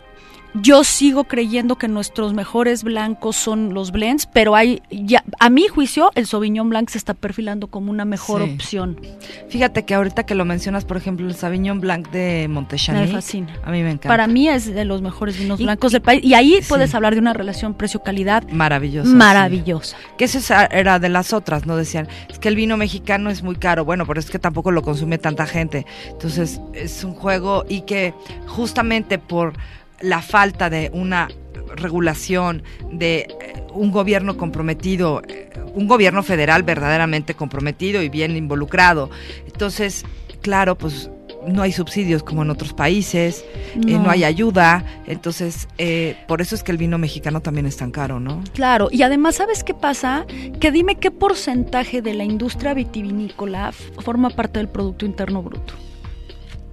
yo 0.54 0.84
sigo 0.84 1.24
creyendo 1.24 1.76
que 1.76 1.88
nuestros 1.88 2.34
mejores 2.34 2.82
blancos 2.84 3.36
son 3.36 3.72
los 3.72 3.90
blends, 3.90 4.26
pero 4.26 4.54
hay 4.54 4.82
ya 4.90 5.24
a 5.40 5.48
mi 5.48 5.66
juicio 5.68 6.10
el 6.14 6.26
Sauvignon 6.26 6.68
Blanc 6.68 6.90
se 6.90 6.98
está 6.98 7.14
perfilando 7.14 7.68
como 7.68 7.90
una 7.90 8.04
mejor 8.04 8.44
Sí. 8.44 8.50
opción. 8.54 9.00
Fíjate 9.48 9.84
que 9.84 9.94
ahorita 9.94 10.24
que 10.24 10.34
lo 10.34 10.44
mencionas, 10.44 10.84
por 10.84 10.96
ejemplo, 10.98 11.26
el 11.26 11.34
Sauvignon 11.34 11.80
Blanc 11.80 12.10
de 12.10 12.48
Montechani. 12.50 13.00
Me 13.00 13.06
fascina. 13.08 13.52
A 13.64 13.70
mí 13.70 13.82
me 13.82 13.90
encanta. 13.90 14.08
Para 14.08 14.26
mí 14.26 14.48
es 14.48 14.66
de 14.72 14.84
los 14.84 15.00
mejores 15.00 15.38
vinos 15.38 15.58
Y- 15.58 15.64
blancos 15.64 15.92
del 15.92 16.02
país 16.02 16.22
y 16.22 16.34
ahí 16.34 16.58
sí. 16.60 16.66
puedes 16.68 16.94
hablar 16.94 17.14
de 17.14 17.20
una 17.20 17.32
relación 17.32 17.74
precio-calidad 17.74 18.42
Maravilloso. 18.50 19.08
sí. 19.10 19.14
maravillosa. 19.16 19.96
Que 20.18 20.24
eso 20.26 20.38
es- 20.38 20.50
era 20.70 20.98
de 20.98 21.08
las 21.08 21.32
otras, 21.32 21.66
¿no? 21.66 21.76
Decían, 21.76 22.08
es 22.28 22.38
que 22.38 22.48
el 22.48 22.56
vino 22.56 22.76
mexicano 22.76 23.30
es 23.30 23.42
muy 23.42 23.56
caro. 23.56 23.84
Bueno, 23.84 24.06
pero 24.06 24.20
es 24.20 24.30
que 24.30 24.38
tampoco 24.38 24.70
lo 24.70 24.82
consume 24.82 25.18
tanta 25.18 25.46
gente. 25.46 25.86
Entonces, 26.10 26.60
es 26.74 27.04
un 27.04 27.14
juego 27.14 27.64
y 27.68 27.82
que 27.82 28.12
justamente 28.46 29.18
por 29.18 29.54
la 30.02 30.20
falta 30.22 30.68
de 30.68 30.90
una 30.92 31.28
regulación, 31.76 32.62
de 32.90 33.20
eh, 33.20 33.62
un 33.72 33.90
gobierno 33.90 34.36
comprometido, 34.36 35.22
eh, 35.26 35.50
un 35.74 35.86
gobierno 35.86 36.22
federal 36.22 36.62
verdaderamente 36.62 37.34
comprometido 37.34 38.02
y 38.02 38.08
bien 38.08 38.36
involucrado. 38.36 39.10
Entonces, 39.46 40.04
claro, 40.42 40.76
pues 40.76 41.10
no 41.46 41.62
hay 41.62 41.72
subsidios 41.72 42.22
como 42.22 42.42
en 42.42 42.50
otros 42.50 42.72
países, 42.72 43.44
eh, 43.74 43.98
no, 43.98 44.10
hay 44.10 44.24
ayuda, 44.24 44.84
entonces 45.06 45.68
eh, 45.78 46.16
por 46.28 46.40
eso 46.40 46.54
es 46.54 46.62
que 46.62 46.72
el 46.72 46.78
vino 46.78 46.98
mexicano 46.98 47.40
también 47.40 47.66
es 47.66 47.76
tan 47.76 47.90
caro, 47.90 48.20
¿no? 48.20 48.42
Claro, 48.54 48.88
y 48.90 49.02
además, 49.02 49.36
¿sabes 49.36 49.64
qué 49.64 49.74
pasa? 49.74 50.26
Que 50.60 50.70
dime 50.70 50.96
qué 50.96 51.10
porcentaje 51.10 52.02
de 52.02 52.14
la 52.14 52.24
industria 52.24 52.74
vitivinícola 52.74 53.72
forma 53.72 54.30
parte 54.30 54.58
del 54.58 54.68
Producto 54.68 55.04
Interno 55.04 55.42
Bruto. 55.42 55.74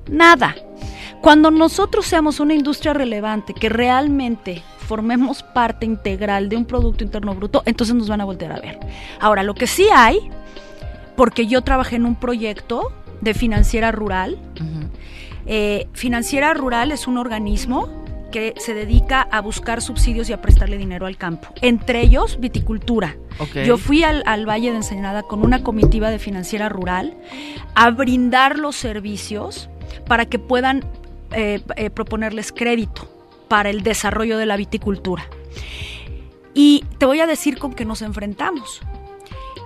Nada. 0.10 0.56
Cuando 1.22 1.52
nosotros 1.52 2.06
seamos 2.06 2.40
una 2.40 2.54
industria 2.54 2.94
relevante, 2.94 3.54
que 3.54 3.70
realmente 3.70 4.64
formemos 4.78 5.44
parte 5.44 5.86
integral 5.86 6.50
de 6.50 6.56
un 6.56 6.66
Producto 6.66 7.04
Interno 7.04 7.36
Bruto, 7.36 7.62
entonces 7.66 7.96
nos 7.96 8.08
van 8.08 8.22
a 8.22 8.26
voltear 8.26 8.54
a 8.54 8.60
ver. 8.60 8.80
Ahora, 9.20 9.44
lo 9.44 9.54
que 9.54 9.68
sí 9.68 9.88
hay, 9.94 10.18
porque 11.16 11.46
yo 11.46 11.62
trabajé 11.62 11.98
en 11.98 12.06
un 12.06 12.16
proyecto 12.16 12.92
de 13.22 13.34
Financiera 13.34 13.92
Rural. 13.92 14.40
Eh, 15.46 15.88
Financiera 15.94 16.54
Rural 16.54 16.92
es 16.92 17.08
un 17.08 17.18
organismo 17.18 17.90
que 18.32 18.54
se 18.58 18.74
dedica 18.74 19.22
a 19.22 19.42
buscar 19.42 19.82
subsidios 19.82 20.30
y 20.30 20.34
a 20.34 20.42
prestarle 20.42 20.78
dinero 20.78 21.08
al 21.08 21.18
campo, 21.18 21.50
entre 21.62 22.02
ellos 22.02 22.40
viticultura. 22.40 23.18
Yo 23.66 23.78
fui 23.78 24.04
al, 24.04 24.24
al 24.26 24.48
Valle 24.48 24.70
de 24.70 24.78
Ensenada 24.78 25.24
con 25.24 25.44
una 25.44 25.64
comitiva 25.64 26.10
de 26.12 26.20
Financiera 26.20 26.70
Rural 26.70 27.18
a 27.74 27.90
brindar 27.90 28.58
los 28.58 28.76
servicios 28.76 29.70
para 30.08 30.26
que 30.26 30.40
puedan 30.40 30.84
eh, 31.32 31.62
eh, 31.76 31.90
proponerles 31.90 32.52
crédito 32.52 33.08
para 33.48 33.70
el 33.70 33.84
desarrollo 33.84 34.38
de 34.38 34.46
la 34.46 34.58
viticultura. 34.58 35.28
Y 36.54 36.84
te 36.98 37.06
voy 37.06 37.20
a 37.20 37.28
decir 37.28 37.58
con 37.58 37.74
qué 37.74 37.86
nos 37.86 38.02
enfrentamos. 38.02 38.82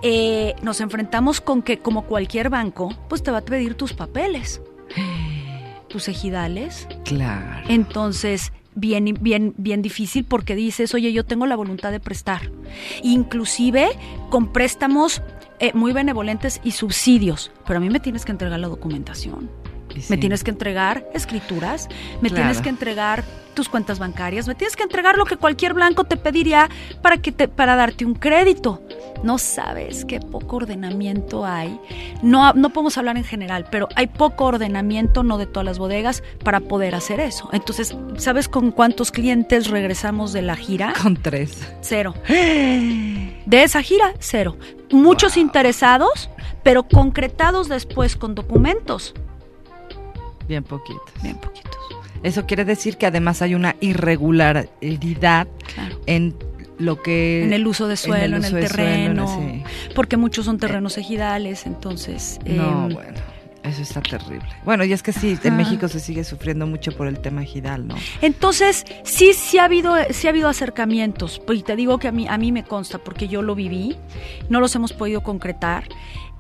Eh, 0.01 0.53
nos 0.61 0.81
enfrentamos 0.81 1.39
con 1.39 1.61
que, 1.61 1.79
como 1.79 2.03
cualquier 2.05 2.49
banco, 2.49 2.89
pues 3.07 3.23
te 3.23 3.31
va 3.31 3.39
a 3.39 3.45
pedir 3.45 3.75
tus 3.75 3.93
papeles, 3.93 4.61
tus 5.87 6.09
ejidales. 6.09 6.87
Claro. 7.05 7.65
Entonces, 7.69 8.51
bien, 8.75 9.17
bien, 9.21 9.53
bien 9.57 9.81
difícil 9.81 10.25
porque 10.25 10.55
dices, 10.55 10.93
oye, 10.93 11.13
yo 11.13 11.23
tengo 11.25 11.45
la 11.45 11.55
voluntad 11.55 11.91
de 11.91 11.99
prestar. 11.99 12.51
Inclusive 13.01 13.91
con 14.29 14.51
préstamos 14.51 15.21
eh, 15.59 15.71
muy 15.73 15.93
benevolentes 15.93 16.59
y 16.63 16.71
subsidios, 16.71 17.51
pero 17.65 17.77
a 17.77 17.79
mí 17.79 17.89
me 17.89 18.01
tienes 18.01 18.25
que 18.25 18.31
entregar 18.31 18.59
la 18.59 18.67
documentación. 18.67 19.49
Sí. 20.01 20.07
Me 20.09 20.17
tienes 20.17 20.43
que 20.43 20.51
entregar 20.51 21.05
escrituras, 21.13 21.87
me 22.21 22.29
Claro. 22.29 22.43
tienes 22.45 22.61
que 22.61 22.69
entregar 22.69 23.23
tus 23.53 23.69
cuentas 23.69 23.99
bancarias, 23.99 24.47
me 24.47 24.55
tienes 24.55 24.75
que 24.75 24.81
entregar 24.81 25.15
lo 25.15 25.25
que 25.25 25.37
cualquier 25.37 25.75
blanco 25.75 26.05
te 26.05 26.17
pediría 26.17 26.69
para 27.03 27.17
que 27.17 27.31
te, 27.31 27.47
para 27.47 27.75
darte 27.75 28.03
un 28.03 28.15
crédito. 28.15 28.81
No 29.21 29.37
sabes 29.37 30.05
qué 30.05 30.19
poco 30.19 30.55
ordenamiento 30.57 31.45
hay. 31.45 31.79
No, 32.23 32.51
no 32.53 32.71
podemos 32.71 32.97
hablar 32.97 33.15
en 33.15 33.23
general, 33.23 33.67
pero 33.69 33.87
hay 33.95 34.07
poco 34.07 34.45
ordenamiento, 34.45 35.21
no 35.21 35.37
de 35.37 35.45
todas 35.45 35.65
las 35.65 35.77
bodegas, 35.77 36.23
para 36.43 36.61
poder 36.61 36.95
hacer 36.95 37.19
eso. 37.19 37.47
Entonces, 37.53 37.95
¿sabes 38.17 38.49
con 38.49 38.71
cuántos 38.71 39.11
clientes 39.11 39.67
regresamos 39.69 40.33
de 40.33 40.41
la 40.41 40.55
gira? 40.55 40.93
Con 41.03 41.15
tres. 41.15 41.55
Cero. 41.81 42.15
De 42.27 43.63
esa 43.63 43.81
gira, 43.81 44.13
cero. 44.19 44.57
Muchos 44.91 45.37
interesados, 45.37 46.29
pero 46.63 46.83
concretados 46.83 47.67
después 47.69 48.15
con 48.15 48.35
documentos. 48.35 49.13
Bien 50.47 50.63
poquitos. 50.63 51.01
Bien 51.21 51.37
poquitos. 51.37 51.77
Eso 52.23 52.45
quiere 52.45 52.63
decir 52.65 52.97
que 52.97 53.05
además 53.05 53.41
hay 53.41 53.53
una 53.55 53.75
irregularidad 53.81 55.47
Claro. 55.73 55.99
en 56.05 56.35
lo 56.77 57.01
que... 57.01 57.43
En 57.43 57.53
el 57.53 57.67
uso 57.67 57.87
de 57.87 57.97
suelo, 57.97 58.37
en 58.37 58.43
el, 58.43 58.49
suelo, 58.49 58.67
terreno, 58.67 59.27
sí. 59.27 59.63
porque 59.93 60.17
muchos 60.17 60.45
son 60.45 60.57
terrenos 60.57 60.97
ejidales, 60.97 61.65
entonces... 61.65 62.39
No, 62.45 62.87
em, 62.87 62.93
bueno, 62.93 63.19
eso 63.63 63.81
está 63.81 64.01
terrible. 64.01 64.47
Bueno, 64.65 64.83
y 64.83 64.91
es 64.91 65.01
que 65.01 65.13
sí, 65.13 65.37
en. 65.41 65.55
México 65.55 65.87
se 65.87 65.99
sigue 65.99 66.23
sufriendo 66.25 66.67
mucho 66.67 66.91
por 66.91 67.07
el 67.07 67.19
tema 67.19 67.43
ejidal, 67.43 67.87
¿no? 67.87 67.95
Entonces, 68.21 68.85
sí, 69.03 69.33
sí 69.33 69.57
ha 69.57 69.65
habido, 69.65 69.95
sí 70.09 70.27
ha 70.27 70.31
habido 70.31 70.49
acercamientos, 70.49 71.41
y 71.47 71.63
te 71.63 71.75
digo 71.75 71.97
que 71.97 72.09
a 72.09 72.11
mí, 72.11 72.27
a 72.27 72.37
mí 72.37 72.51
me 72.51 72.63
consta, 72.63 72.97
porque 72.97 73.29
yo 73.29 73.41
lo 73.41 73.55
viví, 73.55 73.95
no 74.49 74.59
los 74.59 74.75
hemos 74.75 74.91
podido 74.91 75.21
concretar, 75.21 75.85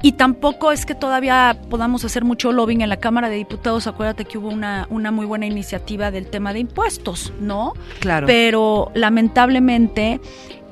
y 0.03 0.11
tampoco 0.11 0.73
es 0.73 0.85
que 0.85 0.95
todavía 0.95 1.57
podamos 1.69 2.03
hacer 2.03 2.25
mucho 2.25 2.51
lobbying 2.51 2.81
en 2.81 2.89
la 2.89 2.97
Cámara 2.97 3.29
de 3.29 3.37
Diputados, 3.37 3.87
acuérdate 3.87 4.25
que 4.25 4.37
hubo 4.37 4.49
una, 4.49 4.85
una 4.89 5.11
muy 5.11 5.25
buena 5.25 5.45
iniciativa 5.45 6.11
del 6.11 6.27
tema 6.27 6.51
de 6.51 6.59
impuestos, 6.59 7.31
¿no? 7.39 7.71
Claro. 8.01 8.27
Pero 8.27 8.91
lamentablemente 8.95 10.19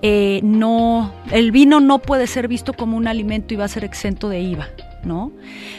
eh, 0.01 0.41
no, 0.43 1.13
el 1.31 1.53
vino 1.53 1.79
no 1.79 1.99
puede 1.99 2.27
ser 2.27 2.49
visto 2.49 2.73
como 2.73 2.97
un 2.97 3.07
alimento 3.07 3.53
y 3.53 3.57
va 3.57 3.63
a 3.63 3.69
ser 3.69 3.85
exento 3.85 4.27
de 4.27 4.41
IVA, 4.41 4.67
¿no? 5.05 5.31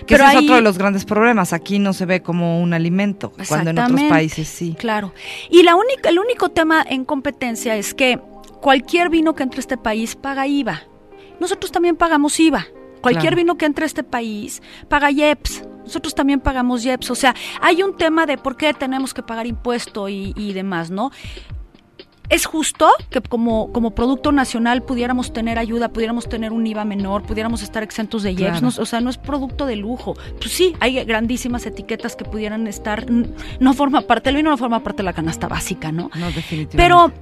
que 0.06 0.14
ese 0.14 0.24
es 0.24 0.36
otro 0.36 0.54
de 0.54 0.62
los 0.62 0.78
grandes 0.78 1.04
problemas. 1.04 1.52
Aquí 1.52 1.78
no 1.78 1.92
se 1.92 2.06
ve 2.06 2.22
como 2.22 2.58
un 2.62 2.72
alimento, 2.72 3.34
cuando 3.48 3.68
en 3.68 3.78
otros 3.78 4.00
países 4.04 4.48
sí. 4.48 4.74
Claro. 4.78 5.12
Y 5.50 5.62
la 5.62 5.76
única, 5.76 6.08
el 6.08 6.18
único 6.18 6.48
tema 6.48 6.82
en 6.88 7.04
competencia 7.04 7.76
es 7.76 7.92
que 7.92 8.18
cualquier 8.62 9.10
vino 9.10 9.34
que 9.34 9.42
entre 9.42 9.58
a 9.58 9.60
este 9.60 9.76
país 9.76 10.16
paga 10.16 10.46
IVA. 10.46 10.84
Nosotros 11.38 11.70
también 11.70 11.96
pagamos 11.96 12.40
IVA. 12.40 12.66
Cualquier 13.02 13.34
Claro. 13.34 13.36
vino 13.36 13.54
que 13.56 13.66
entre 13.66 13.84
a 13.84 13.86
este 13.86 14.02
país 14.04 14.62
paga 14.88 15.10
IEPS. 15.10 15.64
Nosotros 15.84 16.14
también 16.14 16.40
pagamos 16.40 16.84
IEPS. 16.84 17.10
O 17.10 17.14
sea, 17.14 17.34
hay 17.60 17.82
un 17.82 17.96
tema 17.96 18.24
de 18.24 18.38
por 18.38 18.56
qué 18.56 18.72
tenemos 18.72 19.12
que 19.12 19.22
pagar 19.22 19.46
impuesto 19.46 20.08
y, 20.08 20.32
y 20.36 20.52
demás, 20.52 20.90
¿no? 20.90 21.10
Es 22.28 22.46
justo 22.46 22.88
que 23.10 23.20
como, 23.20 23.70
como 23.72 23.90
producto 23.90 24.32
nacional 24.32 24.82
pudiéramos 24.82 25.34
tener 25.34 25.58
ayuda, 25.58 25.90
pudiéramos 25.90 26.30
tener 26.30 26.50
un 26.52 26.66
IVA 26.66 26.86
menor, 26.86 27.24
pudiéramos 27.24 27.62
estar 27.62 27.82
exentos 27.82 28.22
de 28.22 28.30
IEPS, 28.30 28.60
Claro. 28.60 28.60
no- 28.74 28.82
o 28.82 28.86
sea, 28.86 29.00
no 29.02 29.10
es 29.10 29.18
producto 29.18 29.66
de 29.66 29.76
lujo. 29.76 30.14
Pues 30.38 30.50
sí, 30.52 30.74
hay 30.80 31.04
grandísimas 31.04 31.66
etiquetas 31.66 32.16
que 32.16 32.24
pudieran 32.24 32.66
estar, 32.68 33.04
no 33.10 33.74
forma 33.74 34.00
parte, 34.02 34.30
el 34.30 34.36
vino 34.36 34.48
no 34.50 34.56
forma 34.56 34.80
parte 34.82 34.98
de 34.98 35.02
la 35.04 35.12
canasta 35.12 35.46
básica, 35.46 35.92
¿no? 35.92 36.10
No, 36.14 36.26
definitivamente. 36.32 36.76
Pero, 36.78 37.12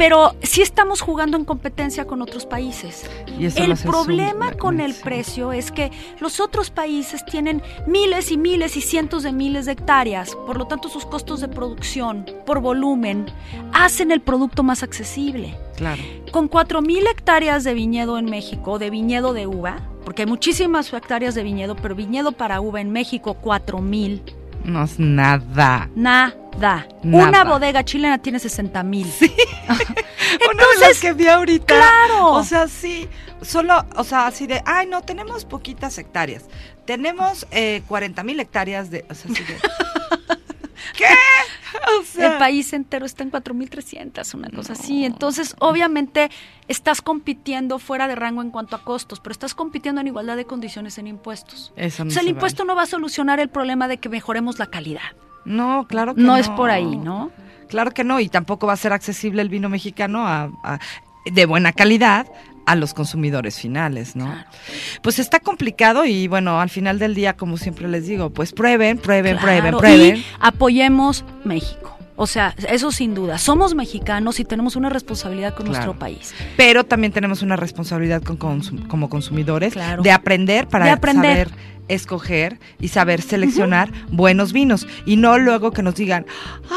pero 0.00 0.34
sí 0.42 0.62
estamos 0.62 1.02
jugando 1.02 1.36
en 1.36 1.44
competencia 1.44 2.06
con 2.06 2.22
otros 2.22 2.46
países. 2.46 3.04
Y 3.38 3.44
El 3.44 3.76
problema 3.76 4.54
con 4.54 4.80
el 4.80 4.94
precio 4.94 5.52
es 5.52 5.70
que 5.70 5.90
los 6.20 6.40
otros 6.40 6.70
países 6.70 7.22
tienen 7.26 7.62
miles 7.86 8.32
y 8.32 8.38
miles 8.38 8.78
y 8.78 8.80
cientos 8.80 9.24
de 9.24 9.32
miles 9.32 9.66
de 9.66 9.72
hectáreas, 9.72 10.34
por 10.46 10.56
lo 10.56 10.66
tanto 10.66 10.88
sus 10.88 11.04
costos 11.04 11.42
de 11.42 11.48
producción 11.48 12.24
por 12.46 12.60
volumen 12.60 13.26
hacen 13.74 14.10
el 14.10 14.22
producto 14.22 14.62
más 14.62 14.82
accesible. 14.82 15.54
Claro. 15.76 16.00
Con 16.30 16.48
4.000 16.48 17.10
hectáreas 17.10 17.62
de 17.64 17.74
viñedo 17.74 18.16
en 18.16 18.24
México, 18.24 18.78
de 18.78 18.88
viñedo 18.88 19.34
de 19.34 19.46
uva, 19.46 19.86
porque 20.06 20.22
hay 20.22 20.28
muchísimas 20.28 20.90
hectáreas 20.94 21.34
de 21.34 21.42
viñedo, 21.42 21.76
pero 21.76 21.94
viñedo 21.94 22.32
para 22.32 22.62
uva 22.62 22.80
en 22.80 22.90
México, 22.90 23.36
4.000. 23.42 24.39
No 24.64 24.84
es 24.84 24.98
nada. 24.98 25.88
Nada. 25.94 26.86
Nada. 27.02 27.28
Una 27.28 27.44
bodega 27.44 27.84
chilena 27.84 28.18
tiene 28.18 28.38
60 28.38 28.82
mil. 28.82 29.06
Una 30.50 30.64
de 30.74 30.80
las 30.80 31.00
que 31.00 31.12
vi 31.12 31.26
ahorita. 31.26 31.74
claro. 31.74 32.32
O 32.32 32.44
sea, 32.44 32.68
sí. 32.68 33.08
Solo, 33.42 33.86
o 33.96 34.04
sea, 34.04 34.26
así 34.26 34.46
de, 34.46 34.62
ay, 34.66 34.86
no, 34.86 35.00
tenemos 35.02 35.44
poquitas 35.46 35.96
hectáreas. 35.96 36.44
Tenemos 36.84 37.46
eh, 37.50 37.82
40 37.88 38.22
mil 38.22 38.38
hectáreas 38.38 38.90
de. 38.90 39.06
O 39.08 39.14
sea, 39.14 39.30
así 39.32 39.42
de. 39.44 39.56
¿Qué? 40.96 41.06
O 42.00 42.04
sea, 42.04 42.32
El 42.32 42.38
país 42.38 42.72
entero 42.72 43.06
está 43.06 43.22
en 43.22 43.30
4.300, 43.30 44.34
una 44.34 44.48
cosa 44.50 44.72
así. 44.74 45.04
Entonces, 45.04 45.54
obviamente, 45.58 46.30
estás 46.68 47.02
compitiendo 47.02 47.78
fuera 47.78 48.08
de 48.08 48.14
rango 48.14 48.42
en 48.42 48.50
cuanto 48.50 48.76
a 48.76 48.84
costos, 48.84 49.20
pero 49.20 49.32
estás 49.32 49.54
compitiendo 49.54 50.00
en 50.00 50.06
igualdad 50.06 50.36
de 50.36 50.44
condiciones 50.44 50.98
en 50.98 51.06
impuestos. 51.06 51.72
Eso 51.76 52.04
no 52.04 52.10
sea, 52.10 52.20
el 52.20 52.26
se 52.26 52.30
impuesto 52.30 52.64
no 52.64 52.74
va 52.74 52.82
a 52.82 52.86
solucionar 52.86 53.40
el 53.40 53.48
problema 53.48 53.88
de 53.88 53.98
que 53.98 54.08
mejoremos 54.08 54.58
la 54.58 54.66
calidad. 54.66 55.00
No, 55.44 55.86
claro 55.88 56.14
que 56.14 56.20
No, 56.20 56.28
no. 56.32 56.36
es 56.36 56.48
por 56.50 56.70
ahí, 56.70 56.96
¿no? 56.96 57.30
Claro 57.68 57.92
que 57.92 58.04
no, 58.04 58.20
y 58.20 58.28
tampoco 58.28 58.66
va 58.66 58.72
a 58.74 58.76
ser 58.76 58.92
accesible 58.92 59.42
el 59.42 59.48
vino 59.48 59.68
mexicano 59.68 60.26
a- 60.26 60.50
a- 60.64 60.78
de 61.26 61.46
buena 61.46 61.72
calidad 61.72 62.26
a 62.70 62.76
los 62.76 62.94
consumidores 62.94 63.58
finales, 63.58 64.16
¿no? 64.16 64.26
Claro. 64.26 64.48
Pues 65.02 65.18
está 65.18 65.40
complicado 65.40 66.04
y 66.04 66.28
bueno, 66.28 66.60
al 66.60 66.70
final 66.70 66.98
del 66.98 67.14
día, 67.14 67.34
como 67.36 67.56
siempre 67.56 67.88
les 67.88 68.06
digo, 68.06 68.30
pues 68.30 68.52
prueben, 68.52 68.98
prueben, 68.98 69.38
prueben, 69.38 69.76
prueben. 69.76 70.16
Y 70.16 70.24
apoyemos 70.40 71.24
México. 71.44 71.96
O 72.16 72.26
sea, 72.26 72.54
eso 72.68 72.92
sin 72.92 73.14
duda. 73.14 73.38
Somos 73.38 73.74
mexicanos 73.74 74.40
y 74.40 74.44
tenemos 74.44 74.76
una 74.76 74.90
responsabilidad 74.90 75.54
con 75.54 75.66
Claro. 75.66 75.84
nuestro 75.86 75.98
país. 75.98 76.34
Pero 76.56 76.84
también 76.84 77.12
tenemos 77.14 77.40
una 77.40 77.56
responsabilidad 77.56 78.22
con 78.22 78.38
consum- 78.38 78.86
como 78.88 79.08
consumidores 79.08 79.72
Claro. 79.72 80.02
de 80.02 80.12
aprender 80.12 80.68
para 80.68 80.84
De 80.84 80.90
aprender. 80.90 81.48
saber 81.48 81.79
escoger 81.94 82.58
y 82.80 82.88
saber 82.88 83.22
seleccionar 83.22 83.90
buenos 84.10 84.52
vinos 84.52 84.86
y 85.06 85.16
no 85.16 85.38
luego 85.38 85.70
que 85.72 85.82
nos 85.82 85.94
digan, 85.94 86.26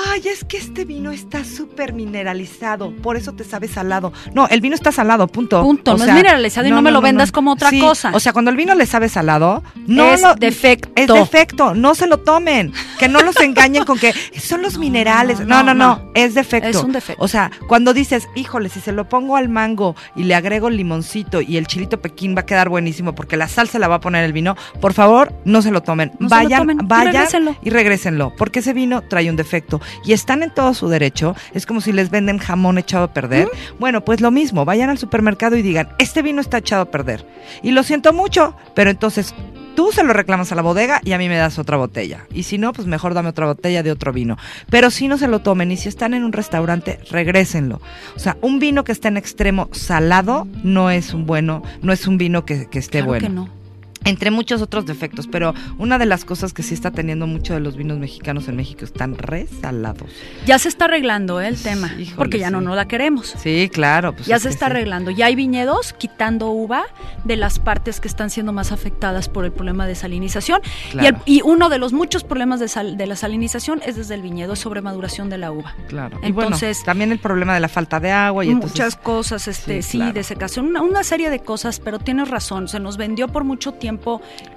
ay, 0.08 0.22
es 0.28 0.44
que 0.44 0.58
este 0.58 0.86
vino 0.86 1.12
está 1.12 1.44
súper 1.46 1.94
mineralizado, 1.94 2.92
por 3.02 3.16
eso 3.18 3.34
te 3.34 3.44
sabe 3.44 3.68
salado. 3.68 4.14
No, 4.34 4.48
el 4.48 4.62
vino 4.62 4.76
está 4.76 4.92
salado, 4.92 5.28
punto. 5.28 5.62
Punto, 5.62 5.98
no 5.98 6.04
es 6.06 6.14
mineralizado 6.14 6.68
y 6.68 6.72
no 6.72 6.82
me 6.82 6.92
lo 6.92 7.02
vendas 7.02 7.32
como 7.32 7.52
otra 7.54 7.70
Sí, 7.70 7.80
cosa. 7.80 8.12
O 8.14 8.20
sea, 8.20 8.34
cuando 8.34 8.52
el 8.52 8.58
vino 8.58 8.76
le 8.76 8.86
sabe 8.86 9.10
salado, 9.10 9.64
no 9.88 10.14
Es 10.14 10.22
lo- 10.22 10.36
defecto. 10.36 10.90
Es 10.96 11.08
defecto, 11.08 11.74
no 11.76 11.96
se 11.96 12.08
lo 12.08 12.18
tomen, 12.20 12.74
que 13.00 13.08
no 13.08 13.22
los 13.22 13.36
engañen 13.40 13.86
con 13.86 13.98
que 14.00 14.14
son 14.40 14.62
los 14.62 14.78
minerales. 14.84 15.40
no, 15.42 15.64
No, 15.64 15.74
no, 15.74 16.12
es 16.16 16.34
defecto. 16.34 16.68
Es 16.70 16.78
un 16.84 16.92
defecto. 16.92 17.24
O 17.24 17.28
sea, 17.28 17.52
cuando 17.68 17.94
dices, 17.94 18.28
híjole, 18.36 18.70
si 18.70 18.80
se 18.80 18.92
lo 18.92 19.08
pongo 19.10 19.36
al 19.38 19.50
mango 19.50 19.96
y 20.16 20.24
le 20.24 20.36
agrego 20.36 20.68
el 20.68 20.78
limoncito 20.78 21.42
y 21.42 21.58
el 21.58 21.68
chilito 21.68 22.02
pequín 22.02 22.36
va 22.36 22.42
a 22.42 22.46
quedar 22.46 22.70
buenísimo 22.70 23.14
porque 23.16 23.38
la 23.38 23.48
sal 23.48 23.68
se 23.70 23.80
la 23.80 23.88
va 23.88 23.96
a 23.96 24.00
poner 24.00 24.24
el 24.24 24.34
vino, 24.34 24.56
por 24.82 24.94
favor, 24.94 25.03
no 25.46 25.62
se 25.62 25.72
lo 25.72 25.82
tomen. 25.82 26.12
No 26.20 26.30
se 26.30 26.36
lo 26.36 26.42
vayan, 26.44 26.60
tomen 26.62 26.78
vayan 26.84 27.14
regrésenlo. 27.14 27.56
y 27.62 27.70
regrésenlo, 27.70 28.34
porque 28.38 28.60
ese 28.60 28.74
vino 28.74 29.02
trae 29.02 29.30
un 29.30 29.36
defecto 29.36 29.82
y 30.06 30.14
están 30.14 30.44
en 30.44 30.54
todo 30.54 30.74
su 30.74 30.88
derecho. 30.88 31.36
Es 31.54 31.66
como 31.66 31.82
si 31.82 31.92
les 31.92 32.10
venden 32.10 32.38
jamón 32.38 32.78
echado 32.78 33.06
a 33.06 33.14
perder. 33.14 33.50
Bueno, 33.80 34.04
pues 34.04 34.22
lo 34.22 34.32
mismo, 34.32 34.66
vayan 34.66 34.90
al 34.90 34.98
supermercado 34.98 35.56
y 35.58 35.62
digan, 35.62 35.90
este 36.00 36.22
vino 36.22 36.42
está 36.42 36.60
echado 36.60 36.84
a 36.84 36.92
perder. 36.92 37.26
Y 37.62 37.72
lo 37.72 37.84
siento 37.84 38.14
mucho, 38.14 38.56
pero 38.74 38.90
entonces 38.90 39.34
tú 39.76 39.92
se 39.92 40.04
lo 40.04 40.14
reclamas 40.14 40.52
a 40.52 40.56
la 40.56 40.62
bodega 40.62 41.02
y 41.04 41.14
a 41.14 41.18
mí 41.18 41.28
me 41.28 41.36
das 41.36 41.58
otra 41.60 41.78
botella. 41.78 42.28
Y 42.32 42.44
si 42.44 42.58
no, 42.58 42.74
pues 42.74 42.88
mejor 42.88 43.14
dame 43.14 43.30
otra 43.30 43.46
botella 43.48 43.82
de 43.84 43.92
otro 43.92 44.14
vino. 44.14 44.38
Pero 44.70 44.92
si 44.92 45.08
no 45.08 45.18
se 45.18 45.28
lo 45.28 45.40
tomen 45.40 45.72
y 45.72 45.78
si 45.78 45.90
están 45.90 46.14
en 46.14 46.24
un 46.24 46.32
restaurante, 46.34 47.00
regrésenlo. 47.10 47.82
O 48.16 48.20
sea, 48.20 48.38
un 48.42 48.60
vino 48.60 48.84
que 48.84 48.92
está 48.92 49.08
en 49.08 49.18
extremo 49.18 49.70
salado 49.72 50.48
no 50.64 50.90
es 50.92 51.14
un 51.14 51.26
bueno, 51.26 51.64
no 51.82 51.92
es 51.92 52.08
un 52.08 52.18
vino 52.18 52.46
que, 52.46 52.68
que 52.70 52.80
esté 52.80 53.00
Claro 53.00 53.08
bueno. 53.08 53.28
que 53.28 53.34
no. 53.34 53.63
Entre 54.06 54.32
muchos 54.32 54.62
otros 54.62 54.86
defectos, 54.86 55.28
pero 55.28 55.54
una 55.78 55.98
de 55.98 56.06
las 56.06 56.26
cosas 56.26 56.54
que 56.54 56.64
sí 56.64 56.74
está 56.74 56.92
teniendo 56.92 57.28
mucho 57.28 57.54
de 57.54 57.60
los 57.60 57.76
vinos 57.78 57.98
mexicanos 58.00 58.48
en 58.48 58.56
México 58.56 58.86
están 58.86 59.18
resalados. 59.18 60.10
Ya 60.46 60.60
se 60.60 60.70
está 60.70 60.86
arreglando 60.86 61.40
¿eh? 61.42 61.48
el 61.48 61.58
tema, 61.62 61.88
híjole, 61.98 62.16
porque 62.18 62.40
ya 62.40 62.50
no 62.52 62.60
sí. 62.60 62.66
no 62.66 62.76
la 62.76 62.88
queremos. 62.88 63.34
Sí, 63.38 63.70
claro. 63.72 64.14
Pues 64.14 64.28
ya 64.28 64.40
se 64.40 64.50
está 64.50 64.66
sí. 64.68 64.72
arreglando. 64.72 65.12
Ya 65.12 65.28
hay 65.28 65.36
viñedos 65.36 65.94
quitando 65.94 66.50
uva 66.52 66.84
de 67.24 67.36
las 67.38 67.60
partes 67.60 68.00
que 68.00 68.08
están 68.08 68.30
siendo 68.30 68.52
más 68.54 68.72
afectadas 68.72 69.30
por 69.30 69.46
el 69.46 69.52
problema 69.52 69.88
de 69.88 69.96
salinización. 69.96 70.62
Y, 70.94 70.98
el- 70.98 71.00
Claro. 71.14 71.22
y 71.26 71.42
uno 71.44 71.70
de 71.70 71.78
los 71.80 71.94
muchos 71.94 72.24
problemas 72.24 72.60
de, 72.60 72.68
sal- 72.68 72.98
de 72.98 73.08
la 73.08 73.16
salinización 73.16 73.82
es 73.86 73.96
desde 73.96 74.16
el 74.16 74.22
viñedo, 74.22 74.54
es 74.54 74.60
sobremaduración 74.60 75.30
de 75.30 75.38
la 75.38 75.52
uva. 75.52 75.76
Claro. 75.88 76.18
y 76.24 76.32
bueno, 76.32 76.50
Entonces- 76.50 76.84
también 76.84 77.12
el 77.12 77.20
problema 77.20 77.54
de 77.54 77.60
la 77.60 77.68
falta 77.70 78.00
de 78.00 78.12
agua 78.12 78.44
y 78.46 78.50
entonces 78.50 78.74
Muchas 78.80 78.96
cosas, 78.96 79.48
este, 79.48 79.82
Sí, 79.82 79.92
sí, 79.94 79.98
claro. 80.00 80.14
desecación, 80.14 80.66
una, 80.68 80.82
una 80.82 81.04
serie 81.04 81.30
de 81.30 81.40
cosas, 81.40 81.80
pero 81.80 82.00
tienes 82.00 82.28
razón, 82.30 82.68
se 82.68 82.80
nos 82.80 82.98
vendió 82.98 83.28
por 83.28 83.44
mucho 83.44 83.74
tiempo 83.74 83.93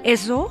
eso 0.05 0.51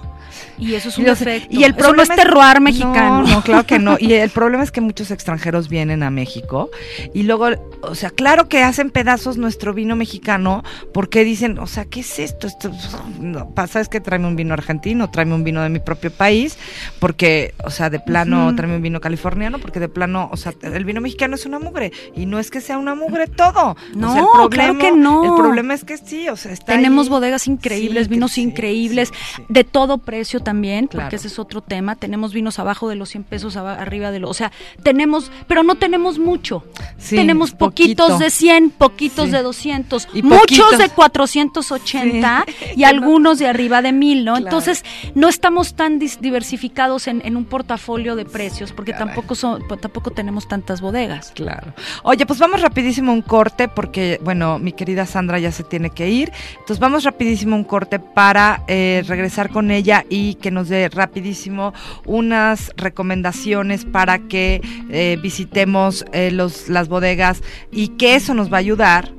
y 0.57 0.73
eso 0.75 0.89
es 0.89 0.97
un 0.97 1.05
defecto. 1.05 1.47
Y 1.49 1.63
el 1.63 1.71
Eso 1.71 1.79
problema 1.79 2.03
no 2.05 2.13
es 2.13 2.19
terroir 2.19 2.61
mexicano. 2.61 3.21
No, 3.21 3.27
no, 3.27 3.41
claro 3.41 3.65
que 3.65 3.79
no. 3.79 3.97
Y 3.99 4.13
el 4.13 4.29
problema 4.29 4.63
es 4.63 4.71
que 4.71 4.81
muchos 4.81 5.11
extranjeros 5.11 5.69
vienen 5.69 6.03
a 6.03 6.09
México 6.09 6.69
y 7.13 7.23
luego, 7.23 7.49
o 7.81 7.95
sea, 7.95 8.09
claro 8.09 8.47
que 8.49 8.63
hacen 8.63 8.89
pedazos 8.89 9.37
nuestro 9.37 9.73
vino 9.73 9.95
mexicano 9.95 10.63
porque 10.93 11.23
dicen, 11.23 11.59
o 11.59 11.67
sea, 11.67 11.85
¿qué 11.85 12.01
es 12.01 12.19
esto? 12.19 12.47
Esto 12.47 12.71
no, 13.19 13.49
pasa 13.51 13.79
es 13.81 13.89
que 13.89 13.99
tráeme 13.99 14.27
un 14.27 14.35
vino 14.35 14.53
argentino, 14.53 15.09
tráeme 15.09 15.35
un 15.35 15.43
vino 15.43 15.61
de 15.61 15.69
mi 15.69 15.79
propio 15.79 16.11
país, 16.11 16.57
porque, 16.99 17.53
o 17.63 17.69
sea, 17.69 17.89
de 17.89 17.99
plano 17.99 18.47
Ujú. 18.47 18.55
tráeme 18.55 18.75
un 18.77 18.81
vino 18.81 18.99
californiano, 19.01 19.59
porque 19.59 19.79
de 19.79 19.89
plano, 19.89 20.29
o 20.31 20.37
sea, 20.37 20.53
el 20.61 20.85
vino 20.85 21.01
mexicano 21.01 21.35
es 21.35 21.45
una 21.45 21.59
mugre 21.59 21.91
y 22.15 22.25
no 22.25 22.39
es 22.39 22.51
que 22.51 22.61
sea 22.61 22.77
una 22.77 22.95
mugre 22.95 23.27
todo. 23.27 23.71
O 23.71 23.75
sea, 23.75 24.21
No, 24.21 24.49
claro 24.49 24.77
que 24.77 24.91
no. 24.91 25.23
El 25.23 25.41
problema 25.41 25.73
es 25.73 25.83
que 25.83 25.97
sí, 25.97 26.27
o 26.29 26.35
sea, 26.37 26.51
está 26.51 26.73
Tenemos 26.73 27.07
ahí. 27.07 27.11
bodegas 27.11 27.47
increíbles, 27.47 28.05
Sí, 28.05 28.09
vinos 28.09 28.31
sí, 28.33 28.41
increíbles, 28.41 29.11
sí. 29.35 29.43
de 29.49 29.63
todo 29.63 29.97
precio 29.99 30.24
también, 30.41 30.87
Claro. 30.87 31.05
porque 31.05 31.15
ese 31.17 31.27
es 31.27 31.39
otro 31.39 31.61
tema. 31.61 31.95
Tenemos 31.95 32.33
vinos 32.33 32.59
abajo 32.59 32.89
de 32.89 32.95
los 32.95 33.09
100 33.09 33.23
pesos, 33.23 33.55
arriba 33.57 34.11
de 34.11 34.19
los... 34.19 34.29
O 34.29 34.33
sea, 34.33 34.51
tenemos, 34.83 35.31
pero 35.47 35.63
no 35.63 35.75
tenemos 35.75 36.19
mucho. 36.19 36.63
Sí, 36.97 37.15
tenemos 37.15 37.51
poquito. 37.51 38.03
poquitos 38.05 38.19
de 38.19 38.29
100, 38.29 38.69
poquitos 38.71 39.25
Sí. 39.25 39.31
de 39.31 39.41
200, 39.41 40.07
Y 40.13 40.21
muchos 40.23 40.41
poquitos. 40.41 40.77
de 40.79 40.89
480 40.89 42.45
y 42.75 42.83
algunos 42.83 43.39
de 43.39 43.47
arriba 43.47 43.81
de 43.81 43.91
1000, 43.91 44.25
¿no? 44.25 44.31
Claro. 44.33 44.45
Entonces, 44.45 44.83
no 45.13 45.27
estamos 45.29 45.75
tan 45.75 45.99
diversificados 45.99 47.07
en, 47.07 47.21
en 47.25 47.37
un 47.37 47.45
portafolio 47.45 48.15
de 48.15 48.25
precios, 48.25 48.71
porque 48.71 48.91
Caray. 48.91 49.07
tampoco, 49.07 49.35
son, 49.35 49.63
pues, 49.67 49.79
tampoco 49.81 50.11
tenemos 50.11 50.47
tantas 50.47 50.81
bodegas. 50.81 51.31
Claro. 51.35 51.73
Oye, 52.03 52.25
pues 52.25 52.39
vamos 52.39 52.61
rapidísimo 52.61 53.11
a 53.11 53.15
un 53.15 53.21
corte 53.21 53.67
porque, 53.67 54.19
bueno, 54.23 54.59
mi 54.59 54.71
querida 54.73 55.05
Sandra 55.05 55.39
ya 55.39 55.51
se 55.51 55.63
tiene 55.63 55.89
que 55.89 56.09
ir. 56.09 56.31
Entonces 56.53 56.79
vamos 56.79 57.03
rapidísimo 57.03 57.55
a 57.55 57.59
un 57.59 57.63
corte 57.63 57.99
para 57.99 58.63
eh, 58.67 59.03
regresar 59.07 59.49
con 59.49 59.71
ella 59.71 60.05
y 60.09 60.14
que 60.41 60.51
nos 60.51 60.69
dé 60.69 60.89
rapidísimo 60.89 61.73
unas 62.05 62.71
recomendaciones 62.77 63.85
para 63.85 64.19
que 64.19 64.61
eh, 64.89 65.17
visitemos 65.21 66.05
eh, 66.13 66.31
los, 66.31 66.69
las 66.69 66.87
bodegas 66.87 67.41
y 67.71 67.89
que 67.89 68.15
eso 68.15 68.33
nos 68.33 68.51
va 68.51 68.57
a 68.57 68.59
ayudar 68.59 69.11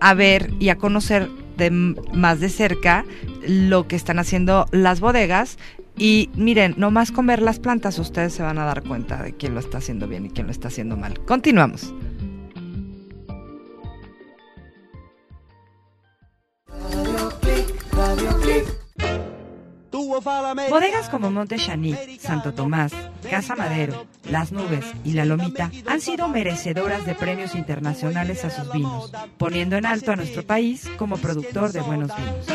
a 0.00 0.14
ver 0.14 0.52
y 0.60 0.68
a 0.68 0.76
conocer 0.76 1.28
de 1.56 1.70
más 1.70 2.40
de 2.40 2.50
cerca 2.50 3.04
lo 3.46 3.88
que 3.88 3.96
están 3.96 4.18
haciendo 4.18 4.66
las 4.72 5.00
bodegas 5.00 5.58
y 5.98 6.30
miren, 6.34 6.74
nomás 6.76 7.10
con 7.10 7.26
ver 7.26 7.40
las 7.40 7.58
plantas 7.58 7.98
ustedes 7.98 8.34
se 8.34 8.42
van 8.42 8.58
a 8.58 8.66
dar 8.66 8.82
cuenta 8.82 9.22
de 9.22 9.32
quién 9.32 9.54
lo 9.54 9.60
está 9.60 9.78
haciendo 9.78 10.06
bien 10.06 10.26
y 10.26 10.30
quién 10.30 10.46
lo 10.46 10.52
está 10.52 10.68
haciendo 10.68 10.96
mal. 10.96 11.18
Continuamos. 11.24 11.94
Bodegas 20.20 21.08
como 21.10 21.30
Monte 21.30 21.56
Chanic, 21.56 22.18
Santo 22.20 22.54
Tomás, 22.54 22.92
Casa 23.28 23.56
Madero, 23.56 24.06
Las 24.30 24.52
Nubes 24.52 24.84
y 25.04 25.12
La 25.12 25.24
Lomita 25.24 25.70
han 25.86 26.00
sido 26.00 26.28
merecedoras 26.28 27.06
de 27.06 27.14
premios 27.14 27.54
internacionales 27.54 28.44
a 28.44 28.50
sus 28.50 28.72
vinos, 28.72 29.12
poniendo 29.38 29.76
en 29.76 29.86
alto 29.86 30.12
a 30.12 30.16
nuestro 30.16 30.44
país 30.44 30.88
como 30.96 31.16
productor 31.16 31.72
de 31.72 31.80
buenos 31.80 32.10
vinos. 32.16 32.46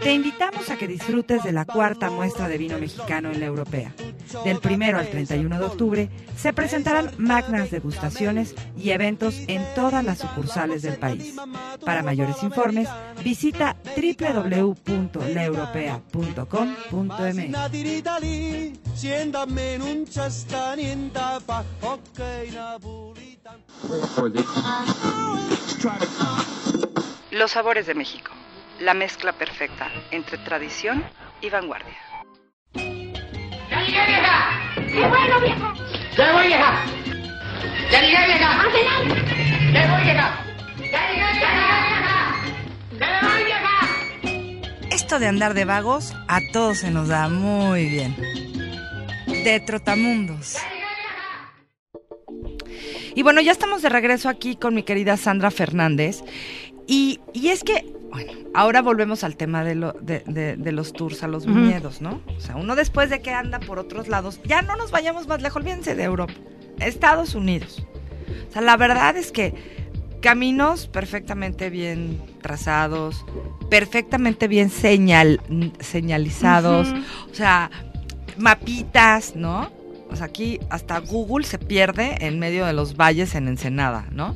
Te 0.00 0.12
invitamos 0.12 0.68
a 0.68 0.76
que 0.76 0.88
disfrutes 0.88 1.44
de 1.44 1.52
la 1.52 1.64
cuarta 1.64 2.10
muestra 2.10 2.48
de 2.48 2.58
vino 2.58 2.76
mexicano 2.78 3.30
en 3.30 3.38
la 3.38 3.46
europea. 3.46 3.94
Del 4.44 4.58
primero 4.58 4.98
al 4.98 5.08
31 5.08 5.58
de 5.58 5.64
octubre 5.64 6.10
se 6.36 6.52
presentarán 6.52 7.12
magnas 7.18 7.70
degustaciones 7.70 8.56
y 8.76 8.90
eventos 8.90 9.36
en 9.46 9.62
todas 9.74 10.04
las 10.04 10.18
sucursales 10.18 10.82
del 10.82 10.98
país. 10.98 11.36
Para 11.84 12.02
mayores 12.02 12.42
informes, 12.42 12.88
visita 13.22 13.76
www.laeuropea.com.mx. 13.96 15.57
Los 27.30 27.50
sabores 27.52 27.86
de 27.86 27.94
México. 27.94 28.32
La 28.80 28.94
mezcla 28.94 29.32
perfecta 29.32 29.90
entre 30.10 30.38
tradición 30.38 31.04
y 31.40 31.50
vanguardia. 31.50 31.96
¡Ya 32.74 33.82
llegué, 33.82 34.06
vieja! 34.06 34.72
¡Qué 34.74 35.08
bueno, 35.08 35.40
viejo! 35.40 35.72
¡Ya 36.16 36.32
voy, 36.32 36.46
vieja! 36.46 36.84
¡Ya 37.90 38.00
llegué, 38.00 38.26
vieja! 38.26 38.38
¡Ya 38.38 39.92
voy, 39.94 40.04
vieja! 40.04 40.44
¡Ya 40.92 41.08
llegué, 41.08 41.32
vieja! 41.38 42.17
De 45.08 45.26
andar 45.26 45.54
de 45.54 45.64
vagos 45.64 46.14
a 46.28 46.38
todos 46.52 46.78
se 46.78 46.90
nos 46.90 47.08
da 47.08 47.28
muy 47.28 47.86
bien. 47.86 48.14
De 49.26 49.58
Trotamundos. 49.66 50.56
Y 53.14 53.22
bueno, 53.22 53.40
ya 53.40 53.50
estamos 53.52 53.82
de 53.82 53.88
regreso 53.88 54.28
aquí 54.28 54.54
con 54.54 54.74
mi 54.74 54.82
querida 54.84 55.16
Sandra 55.16 55.50
Fernández. 55.50 56.22
Y, 56.86 57.20
y 57.32 57.48
es 57.48 57.64
que, 57.64 57.92
bueno, 58.12 58.32
ahora 58.54 58.80
volvemos 58.82 59.24
al 59.24 59.36
tema 59.36 59.64
de, 59.64 59.74
lo- 59.74 59.92
de, 59.94 60.22
de- 60.26 60.56
de 60.56 60.72
los 60.72 60.92
tours 60.92 61.22
a 61.24 61.28
los 61.28 61.46
viñedos, 61.46 62.00
¿no? 62.00 62.20
O 62.36 62.40
sea, 62.40 62.56
uno 62.56 62.76
después 62.76 63.10
de 63.10 63.20
que 63.20 63.30
anda 63.32 63.58
por 63.60 63.78
otros 63.78 64.06
lados, 64.08 64.40
ya 64.44 64.62
no 64.62 64.76
nos 64.76 64.90
vayamos 64.92 65.26
más 65.26 65.42
lejos, 65.42 65.56
olvídense 65.62 65.94
de 65.96 66.04
Europa, 66.04 66.34
Estados 66.78 67.34
Unidos. 67.34 67.84
O 68.48 68.52
sea, 68.52 68.62
la 68.62 68.76
verdad 68.76 69.16
es 69.16 69.32
que 69.32 69.54
caminos 70.22 70.86
perfectamente 70.86 71.70
bien 71.70 72.20
trazados, 72.38 73.24
perfectamente 73.70 74.48
bien 74.48 74.70
señal, 74.70 75.40
señalizados, 75.80 76.88
o 77.30 77.34
sea, 77.34 77.70
mapitas, 78.36 79.34
¿no? 79.36 79.70
O 80.10 80.16
sea, 80.16 80.24
aquí 80.26 80.58
hasta 80.70 80.98
Google 81.00 81.44
se 81.44 81.58
pierde 81.58 82.16
en 82.26 82.38
medio 82.38 82.64
de 82.64 82.72
los 82.72 82.96
valles 82.96 83.34
en 83.34 83.46
Ensenada, 83.46 84.06
¿no? 84.10 84.34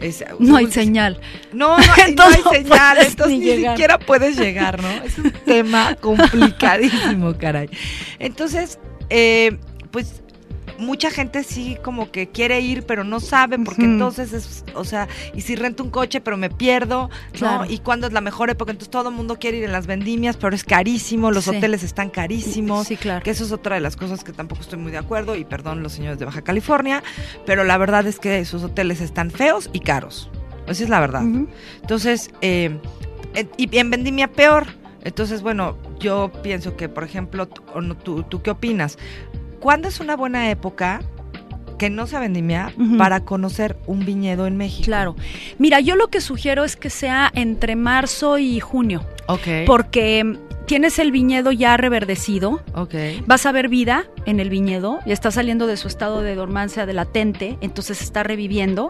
Es- 0.00 0.24
No 0.40 0.56
hay 0.56 0.66
señal. 0.72 1.20
No, 1.52 1.76
no, 1.78 1.84
hay- 2.04 2.14
no 2.16 2.24
hay 2.24 2.42
no 2.44 2.50
señal, 2.50 2.96
entonces 2.98 3.28
ni 3.28 3.38
ni, 3.38 3.44
llegar. 3.44 3.76
siquiera 3.76 3.98
puedes 4.00 4.36
llegar, 4.36 4.82
¿no? 4.82 4.88
Es 5.04 5.16
un 5.18 5.30
tema 5.44 5.94
complicadísimo, 6.00 7.36
caray. 7.38 7.68
Entonces, 8.18 8.80
eh, 9.08 9.56
pues 9.92 10.23
mucha 10.78 11.10
gente 11.10 11.42
sí 11.44 11.76
como 11.82 12.10
que 12.10 12.28
quiere 12.28 12.60
ir, 12.60 12.84
pero 12.84 13.04
no 13.04 13.20
sabe, 13.20 13.58
porque 13.58 13.84
entonces 13.84 14.32
es, 14.32 14.64
o 14.74 14.84
sea, 14.84 15.08
y 15.34 15.40
si 15.42 15.54
rento 15.56 15.82
un 15.84 15.90
coche, 15.90 16.20
pero 16.20 16.36
me 16.36 16.50
pierdo, 16.50 17.10
¿no? 17.40 17.64
Y 17.64 17.78
cuándo 17.78 18.06
es 18.06 18.12
la 18.12 18.20
mejor 18.20 18.50
época, 18.50 18.72
entonces 18.72 18.90
todo 18.90 19.08
el 19.10 19.14
mundo 19.14 19.38
quiere 19.38 19.58
ir 19.58 19.64
en 19.64 19.72
las 19.72 19.86
vendimias, 19.86 20.36
pero 20.36 20.54
es 20.54 20.64
carísimo, 20.64 21.30
los 21.30 21.44
Sí. 21.44 21.50
hoteles 21.56 21.82
están 21.82 22.10
carísimos. 22.10 22.86
Sí, 22.86 22.96
claro. 22.96 23.22
Que 23.22 23.30
eso 23.30 23.44
es 23.44 23.52
otra 23.52 23.74
de 23.76 23.80
las 23.80 23.96
cosas 23.96 24.24
que 24.24 24.32
tampoco 24.32 24.60
estoy 24.62 24.78
muy 24.78 24.92
de 24.92 24.98
acuerdo, 24.98 25.36
y 25.36 25.44
perdón 25.44 25.82
los 25.82 25.92
señores 25.92 26.18
de 26.18 26.24
Baja 26.24 26.42
California, 26.42 27.02
pero 27.46 27.64
la 27.64 27.78
verdad 27.78 28.06
es 28.06 28.18
que 28.18 28.44
sus 28.44 28.62
hoteles 28.64 29.00
están 29.00 29.30
feos 29.30 29.70
y 29.72 29.80
caros. 29.80 30.30
Esa 30.66 30.84
es 30.84 30.88
la 30.88 31.00
verdad. 31.00 31.22
Entonces, 31.82 32.30
eh, 32.40 32.78
y 33.56 33.76
en 33.78 33.90
vendimia 33.90 34.28
peor. 34.32 34.66
Entonces, 35.02 35.42
bueno, 35.42 35.76
yo 36.00 36.32
pienso 36.42 36.76
que, 36.76 36.88
por 36.88 37.04
ejemplo, 37.04 37.46
tú, 37.46 37.62
o 37.74 37.82
no, 37.82 37.94
tú, 37.94 38.22
¿tú 38.22 38.40
qué 38.40 38.50
opinas? 38.50 38.96
¿Cuándo 39.64 39.88
es 39.88 39.98
una 39.98 40.14
buena 40.14 40.50
época 40.50 41.00
que 41.78 41.88
no 41.88 42.06
se 42.06 42.18
vendimia 42.18 42.70
para 42.98 43.20
conocer 43.20 43.78
un 43.86 44.04
viñedo 44.04 44.46
en 44.46 44.58
México? 44.58 44.84
Claro. 44.84 45.16
Mira, 45.56 45.80
yo 45.80 45.96
lo 45.96 46.08
que 46.08 46.20
sugiero 46.20 46.64
es 46.64 46.76
que 46.76 46.90
sea 46.90 47.32
entre 47.34 47.74
marzo 47.74 48.36
y 48.36 48.60
junio, 48.60 49.00
Ok. 49.26 49.64
porque 49.66 50.36
tienes 50.66 50.98
el 50.98 51.12
viñedo 51.12 51.50
ya 51.50 51.78
reverdecido, 51.78 52.60
ok. 52.74 52.94
vas 53.26 53.46
a 53.46 53.52
ver 53.52 53.70
vida, 53.70 54.04
en 54.26 54.40
el 54.40 54.50
viñedo 54.50 55.00
y 55.06 55.12
está 55.12 55.30
saliendo 55.30 55.66
de 55.66 55.76
su 55.76 55.88
estado 55.88 56.22
de 56.22 56.34
dormancia 56.34 56.86
de 56.86 56.92
latente, 56.92 57.58
entonces 57.60 58.00
está 58.02 58.22
reviviendo. 58.22 58.88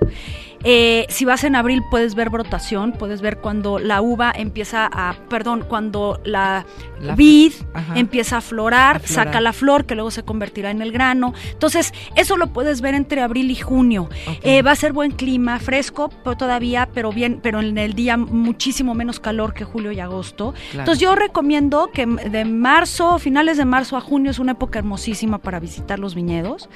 Eh, 0.67 1.05
si 1.11 1.27
vas 1.27 1.45
en 1.45 1.57
abril 1.57 1.83
puedes 1.91 2.15
ver 2.15 2.31
brotación, 2.31 2.93
puedes 2.93 3.21
ver 3.21 3.39
cuando 3.39 3.79
la 3.79 4.01
uva 4.01 4.33
empieza 4.35 4.89
a, 4.91 5.15
perdón, 5.29 5.65
cuando 5.69 6.21
la, 6.25 6.65
La- 7.01 7.15
vid 7.15 7.53
ajá. 7.75 7.99
empieza 7.99 8.39
a 8.39 8.41
florar, 8.41 8.97
A 8.97 9.01
florar. 9.01 9.27
saca 9.27 9.41
la 9.43 9.53
flor 9.53 9.85
que 9.85 9.95
luego 9.95 10.11
se 10.11 10.23
convertirá 10.23 10.71
en 10.71 10.81
el 10.81 10.91
grano. 10.91 11.35
Entonces, 11.53 11.93
eso 12.17 12.39
lo 12.39 12.47
puedes 12.47 12.81
ver 12.81 12.95
entre 12.95 13.21
abril 13.21 13.51
y 13.51 13.57
junio. 13.57 14.05
Ok. 14.27 14.39
Eh, 14.43 14.63
va 14.63 14.71
a 14.71 14.77
ser 14.77 14.95
buen 14.95 15.11
clima, 15.11 15.59
fresco 15.59 16.11
pero 16.25 16.37
todavía, 16.37 16.89
pero 16.95 17.13
bien, 17.13 17.41
pero 17.43 17.61
en 17.61 17.77
el 17.77 17.93
día 17.93 18.17
muchísimo 18.17 18.95
menos 18.95 19.21
calor 19.21 19.53
que 19.53 19.65
julio 19.65 19.93
y 19.93 20.01
agosto. 20.01 20.53
Claro. 20.71 20.79
Entonces 20.81 21.01
yo 21.01 21.15
recomiendo 21.15 21.91
que 21.93 22.07
de 22.07 22.45
marzo, 22.47 23.19
finales 23.19 23.59
de 23.59 23.67
marzo 23.67 23.99
a 23.99 24.01
junio 24.01 24.31
es 24.31 24.39
una 24.39 24.53
época 24.53 24.79
hermosísima 24.79 25.24
para 25.39 25.61
visitar 25.61 25.99
los 25.99 26.15
viñedos. 26.15 26.69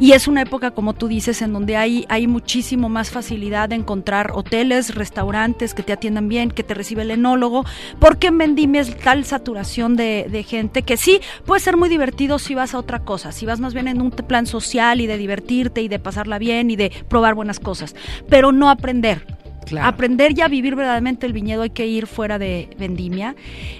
Y 0.00 0.12
es 0.12 0.28
una 0.28 0.42
época, 0.42 0.72
como 0.72 0.94
tú 0.94 1.08
dices, 1.08 1.42
en 1.42 1.52
donde 1.52 1.76
hay, 1.76 2.06
hay 2.08 2.26
muchísimo 2.26 2.88
más 2.88 3.10
facilidad 3.10 3.68
de 3.68 3.76
encontrar 3.76 4.32
hoteles, 4.34 4.94
restaurantes 4.94 5.74
que 5.74 5.82
te 5.82 5.92
atiendan 5.92 6.28
bien, 6.28 6.50
que 6.50 6.62
te 6.62 6.74
recibe 6.74 7.02
el 7.02 7.10
enólogo, 7.10 7.64
porque 7.98 8.28
en 8.28 8.38
Vendimia 8.38 8.80
es 8.80 8.96
tal 8.98 9.24
saturación 9.24 9.96
de, 9.96 10.26
de 10.30 10.42
gente 10.42 10.82
que 10.82 10.96
sí, 10.96 11.20
puede 11.44 11.60
ser 11.60 11.76
muy 11.76 11.88
divertido 11.88 12.38
si 12.38 12.54
vas 12.54 12.74
a 12.74 12.78
otra 12.78 13.00
cosa, 13.00 13.32
si 13.32 13.46
vas 13.46 13.60
más 13.60 13.74
bien 13.74 13.88
en 13.88 14.00
un 14.00 14.10
plan 14.10 14.46
social 14.46 15.00
y 15.00 15.06
de 15.06 15.18
divertirte 15.18 15.82
y 15.82 15.88
de 15.88 15.98
pasarla 15.98 16.38
bien 16.38 16.70
y 16.70 16.76
de 16.76 16.92
probar 17.08 17.34
buenas 17.34 17.60
cosas, 17.60 17.94
pero 18.28 18.52
no 18.52 18.70
aprender. 18.70 19.41
Claro. 19.66 19.86
Aprender 19.88 20.34
ya 20.34 20.46
a 20.46 20.48
vivir 20.48 20.74
verdaderamente 20.74 21.24
el 21.26 21.32
viñedo 21.32 21.62
hay 21.62 21.70
que 21.70 21.86
ir 21.86 22.06
fuera 22.06 22.38
de 22.38 22.68
Vendimia. 22.78 23.34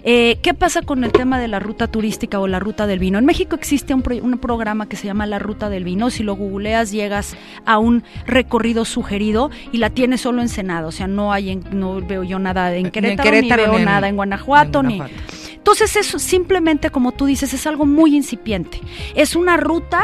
Eh, 0.05 0.39
¿Qué 0.43 0.55
pasa 0.55 0.83
con 0.83 1.05
el 1.05 1.13
tema 1.13 1.39
de 1.39 1.49
la 1.49 1.59
ruta 1.59 1.87
turística 1.87 2.39
o 2.41 2.47
la 2.47 2.59
ruta 2.61 2.87
del 2.87 2.99
vino? 2.99 3.19
En 3.19 3.25
México 3.27 3.57
existe 3.57 3.93
un, 3.93 4.03
pro- 4.03 4.17
un 4.23 4.39
programa 4.39 4.89
que 4.89 4.97
se 4.97 5.07
llama 5.07 5.27
la 5.27 5.39
ruta 5.39 5.69
del 5.69 5.85
vino. 5.85 6.11
Si 6.11 6.23
lo 6.23 6.35
googleas 6.37 6.93
llegas 6.93 7.37
a 7.67 7.79
un 7.79 8.05
recorrido 8.27 8.85
sugerido 8.85 9.51
y 9.73 9.79
la 9.79 9.91
tienes 9.91 10.21
solo 10.23 10.41
en 10.41 10.49
Senado. 10.49 10.89
O 10.89 10.93
sea, 10.93 11.07
no 11.09 11.33
hay 11.33 11.51
en- 11.51 11.65
no 11.73 12.01
veo 12.01 12.23
yo 12.25 12.39
nada 12.39 12.75
en 12.75 12.83
Ni 12.85 12.87
en 12.89 12.93
Querétaro, 12.93 13.31
ni 13.41 13.49
veo 13.51 13.73
ni 13.73 13.77
en- 13.79 13.85
nada 13.85 14.09
en 14.09 14.17
Guanajuato, 14.17 14.81
en 14.81 14.87
ni 14.87 14.97
Guanajuato. 14.99 15.33
entonces 15.55 15.97
eso 15.97 16.19
simplemente, 16.19 16.91
como 16.91 17.13
tú 17.13 17.27
dices, 17.27 17.53
es 17.55 17.67
algo 17.67 17.87
muy 17.87 18.15
incipiente. 18.17 18.81
Es 19.15 19.37
una 19.37 19.57
ruta 19.57 20.03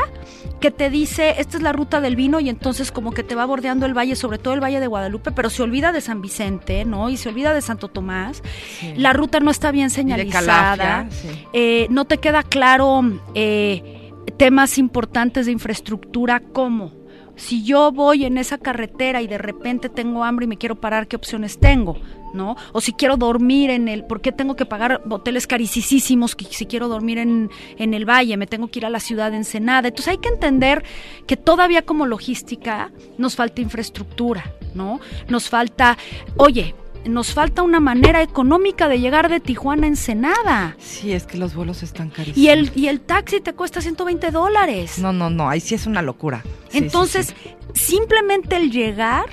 que 0.59 0.70
te 0.70 0.90
dice, 0.90 1.34
esta 1.38 1.56
es 1.56 1.62
la 1.62 1.72
ruta 1.72 2.00
del 2.00 2.16
vino 2.16 2.40
y 2.40 2.48
entonces 2.48 2.92
como 2.92 3.12
que 3.12 3.22
te 3.22 3.34
va 3.34 3.44
bordeando 3.44 3.86
el 3.86 3.96
valle, 3.96 4.16
sobre 4.16 4.38
todo 4.38 4.54
el 4.54 4.62
valle 4.62 4.80
de 4.80 4.86
Guadalupe, 4.86 5.32
pero 5.32 5.50
se 5.50 5.62
olvida 5.62 5.92
de 5.92 6.00
San 6.00 6.20
Vicente, 6.20 6.84
¿no? 6.84 7.09
Y 7.11 7.16
se 7.16 7.28
olvida 7.28 7.54
de 7.54 7.62
Santo 7.62 7.88
Tomás. 7.88 8.42
Sí. 8.80 8.94
La 8.96 9.12
ruta 9.12 9.40
no 9.40 9.50
está 9.50 9.70
bien 9.70 9.90
señalizada. 9.90 10.76
Calafia, 10.76 11.11
sí. 11.11 11.28
Eh, 11.52 11.86
no 11.90 12.04
te 12.04 12.18
queda 12.18 12.42
claro 12.42 13.02
eh, 13.34 14.12
temas 14.36 14.78
importantes 14.78 15.46
de 15.46 15.52
infraestructura 15.52 16.40
como 16.40 16.98
si 17.38 17.64
yo 17.64 17.92
voy 17.92 18.24
en 18.24 18.36
esa 18.36 18.59
carretera 18.59 19.22
y 19.22 19.28
de 19.28 19.38
repente 19.38 19.88
tengo 19.88 20.24
hambre 20.24 20.44
y 20.44 20.48
me 20.48 20.59
quiero 20.59 20.74
parar, 20.74 21.06
¿qué 21.06 21.16
opciones 21.16 21.59
tengo? 21.59 21.96
¿No? 22.34 22.56
O 22.72 22.80
si 22.80 22.92
quiero 22.92 23.16
dormir 23.16 23.70
en 23.70 23.88
el, 23.88 24.04
¿por 24.04 24.20
qué 24.20 24.32
tengo 24.32 24.54
que 24.54 24.66
pagar 24.66 25.02
hoteles 25.08 25.46
carísimos 25.46 26.36
que 26.36 26.44
si 26.44 26.66
quiero 26.66 26.88
dormir 26.88 27.18
en, 27.18 27.50
en 27.78 27.94
el 27.94 28.04
valle? 28.08 28.36
Me 28.36 28.46
tengo 28.46 28.68
que 28.68 28.80
ir 28.80 28.86
a 28.86 28.90
la 28.90 29.00
ciudad 29.00 29.30
de 29.30 29.38
Ensenada. 29.38 29.88
Entonces 29.88 30.08
hay 30.08 30.18
que 30.18 30.28
entender 30.28 30.84
que 31.26 31.36
todavía 31.36 31.82
como 31.82 32.06
logística 32.06 32.90
nos 33.16 33.34
falta 33.36 33.60
infraestructura, 33.60 34.52
¿no? 34.74 35.00
Nos 35.28 35.48
falta, 35.48 35.96
oye, 36.36 36.74
nos 37.06 37.32
falta 37.32 37.62
una 37.62 37.80
manera 37.80 38.22
económica 38.22 38.88
de 38.88 39.00
llegar 39.00 39.28
de 39.30 39.40
Tijuana 39.40 39.84
a 39.84 39.88
Ensenada. 39.88 40.76
Sí, 40.78 41.12
es 41.12 41.26
que 41.26 41.38
los 41.38 41.54
vuelos 41.54 41.82
están 41.82 42.10
carísimos. 42.10 42.38
Y 42.38 42.48
el, 42.48 42.70
y 42.74 42.88
el 42.88 43.00
taxi 43.00 43.40
te 43.40 43.54
cuesta 43.54 43.80
120 43.80 44.30
dólares. 44.30 44.98
No, 44.98 45.12
no, 45.12 45.30
no, 45.30 45.48
ahí 45.48 45.60
sí 45.60 45.74
es 45.74 45.86
una 45.86 46.02
locura. 46.02 46.42
Sí, 46.44 46.50
sí, 46.70 46.78
Entonces, 46.78 47.34
sí. 47.42 47.50
simplemente 47.74 48.56
el 48.56 48.70
llegar 48.70 49.26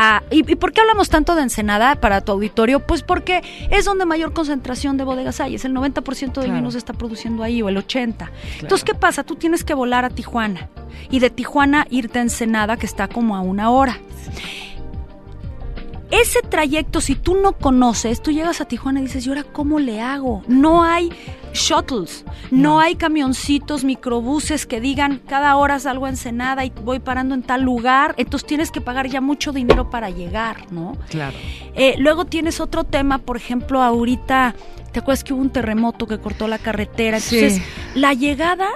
a... 0.00 0.22
¿y, 0.30 0.50
y 0.50 0.54
por 0.56 0.72
qué 0.72 0.80
hablamos 0.80 1.10
tanto 1.10 1.34
de 1.34 1.42
Ensenada 1.42 1.96
para 1.96 2.22
tu 2.22 2.32
auditorio? 2.32 2.80
Pues 2.80 3.02
porque 3.02 3.42
es 3.70 3.84
donde 3.84 4.06
mayor 4.06 4.32
concentración 4.32 4.96
de 4.96 5.04
bodegas 5.04 5.40
hay. 5.40 5.54
Es 5.56 5.64
el 5.64 5.74
90% 5.74 6.18
del 6.18 6.32
Claro. 6.32 6.54
vino 6.54 6.70
se 6.70 6.78
está 6.78 6.92
produciendo 6.94 7.42
ahí 7.42 7.60
o 7.62 7.68
el 7.68 7.76
80%. 7.76 8.28
Entonces, 8.60 8.84
¿qué 8.84 8.94
pasa? 8.94 9.24
Tú 9.24 9.36
tienes 9.36 9.62
que 9.64 9.74
volar 9.74 10.04
a 10.04 10.10
Tijuana 10.10 10.68
y 11.10 11.18
de 11.20 11.28
Tijuana 11.30 11.86
irte 11.90 12.18
a 12.18 12.22
Ensenada, 12.22 12.76
que 12.76 12.86
está 12.86 13.08
como 13.08 13.36
a 13.36 13.40
una 13.42 13.70
hora. 13.70 13.98
Ese 16.10 16.42
trayecto, 16.42 17.00
si 17.00 17.14
tú 17.14 17.36
no 17.40 17.52
conoces, 17.52 18.20
tú 18.20 18.32
llegas 18.32 18.60
a 18.60 18.64
Tijuana 18.64 18.98
y 19.00 19.04
dices, 19.04 19.24
¿y 19.26 19.28
ahora 19.28 19.44
cómo 19.44 19.78
le 19.78 20.00
hago? 20.00 20.42
No 20.48 20.82
hay 20.82 21.10
shuttles, 21.52 22.24
no, 22.50 22.60
No. 22.74 22.80
hay 22.80 22.96
camioncitos, 22.96 23.84
microbuses 23.84 24.66
que 24.66 24.80
digan 24.80 25.20
cada 25.26 25.54
hora 25.56 25.78
salgo 25.78 26.06
a 26.06 26.08
Ensenada 26.08 26.64
y 26.64 26.70
voy 26.70 26.98
parando 26.98 27.34
en 27.34 27.42
tal 27.42 27.62
lugar. 27.62 28.14
Entonces 28.18 28.46
tienes 28.46 28.70
que 28.72 28.80
pagar 28.80 29.08
ya 29.08 29.20
mucho 29.20 29.52
dinero 29.52 29.88
para 29.90 30.10
llegar, 30.10 30.70
¿no? 30.72 30.96
Claro. 31.10 31.36
Eh, 31.74 31.94
luego 31.98 32.24
tienes 32.24 32.60
otro 32.60 32.82
tema, 32.84 33.18
por 33.18 33.36
ejemplo, 33.36 33.80
ahorita, 33.82 34.54
¿te 34.92 34.98
acuerdas 35.00 35.22
que 35.24 35.32
hubo 35.32 35.42
un 35.42 35.50
terremoto 35.50 36.06
que 36.08 36.18
cortó 36.18 36.48
la 36.48 36.58
carretera? 36.58 37.18
Entonces, 37.18 37.54
Sí. 37.54 37.62
la 37.94 38.14
llegada 38.14 38.68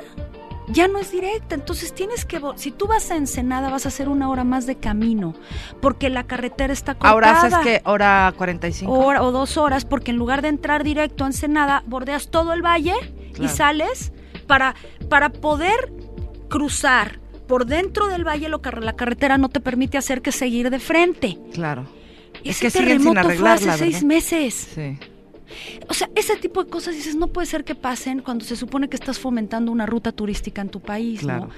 ya 0.68 0.88
no 0.88 0.98
es 0.98 1.12
directa, 1.12 1.54
entonces 1.54 1.94
tienes 1.94 2.24
que, 2.24 2.40
si 2.56 2.70
tú 2.70 2.86
vas 2.86 3.10
a 3.10 3.16
Ensenada 3.16 3.70
vas 3.70 3.84
a 3.84 3.88
hacer 3.88 4.08
una 4.08 4.30
hora 4.30 4.44
más 4.44 4.66
de 4.66 4.76
camino, 4.76 5.34
porque 5.80 6.10
la 6.10 6.24
carretera 6.24 6.72
está 6.72 6.94
cortada. 6.94 7.12
Ahora 7.12 7.42
haces 7.42 7.58
que 7.58 7.82
hora 7.84 8.32
45. 8.36 8.92
Hora 8.92 9.22
o 9.22 9.32
dos 9.32 9.56
horas, 9.56 9.84
porque 9.84 10.10
en 10.10 10.16
lugar 10.16 10.42
de 10.42 10.48
entrar 10.48 10.84
directo 10.84 11.24
a 11.24 11.28
Ensenada, 11.28 11.82
bordeas 11.86 12.28
todo 12.28 12.52
el 12.52 12.62
valle 12.62 12.94
y 13.38 13.48
sales 13.48 14.12
para, 14.46 14.74
para 15.08 15.30
poder 15.30 15.92
cruzar 16.48 17.20
por 17.46 17.66
dentro 17.66 18.06
del 18.06 18.26
valle 18.26 18.48
lo 18.48 18.62
que 18.62 18.70
la 18.70 18.96
carretera 18.96 19.38
no 19.38 19.48
te 19.48 19.60
permite 19.60 19.98
hacer 19.98 20.22
que 20.22 20.32
seguir 20.32 20.70
de 20.70 20.78
frente. 20.78 21.38
Claro. 21.52 21.86
Es 22.42 22.56
Ese 22.56 22.64
que 22.64 22.70
siguen 22.70 23.02
sin 23.02 23.14
terremoto 23.14 23.38
fue 23.38 23.50
hace 23.50 23.72
seis 23.78 24.04
meses. 24.04 24.68
Sí. 24.74 24.98
O 25.88 25.94
sea, 25.94 26.10
ese 26.14 26.36
tipo 26.36 26.64
de 26.64 26.70
cosas 26.70 26.94
dices, 26.94 27.16
no 27.16 27.28
puede 27.28 27.46
ser 27.46 27.64
que 27.64 27.74
pasen 27.74 28.20
cuando 28.20 28.44
se 28.44 28.56
supone 28.56 28.88
que 28.88 28.96
estás 28.96 29.18
fomentando 29.18 29.72
una 29.72 29.86
ruta 29.86 30.12
turística 30.12 30.62
en 30.62 30.68
tu 30.68 30.80
país, 30.80 31.20
Claro. 31.20 31.46
¿no? 31.46 31.50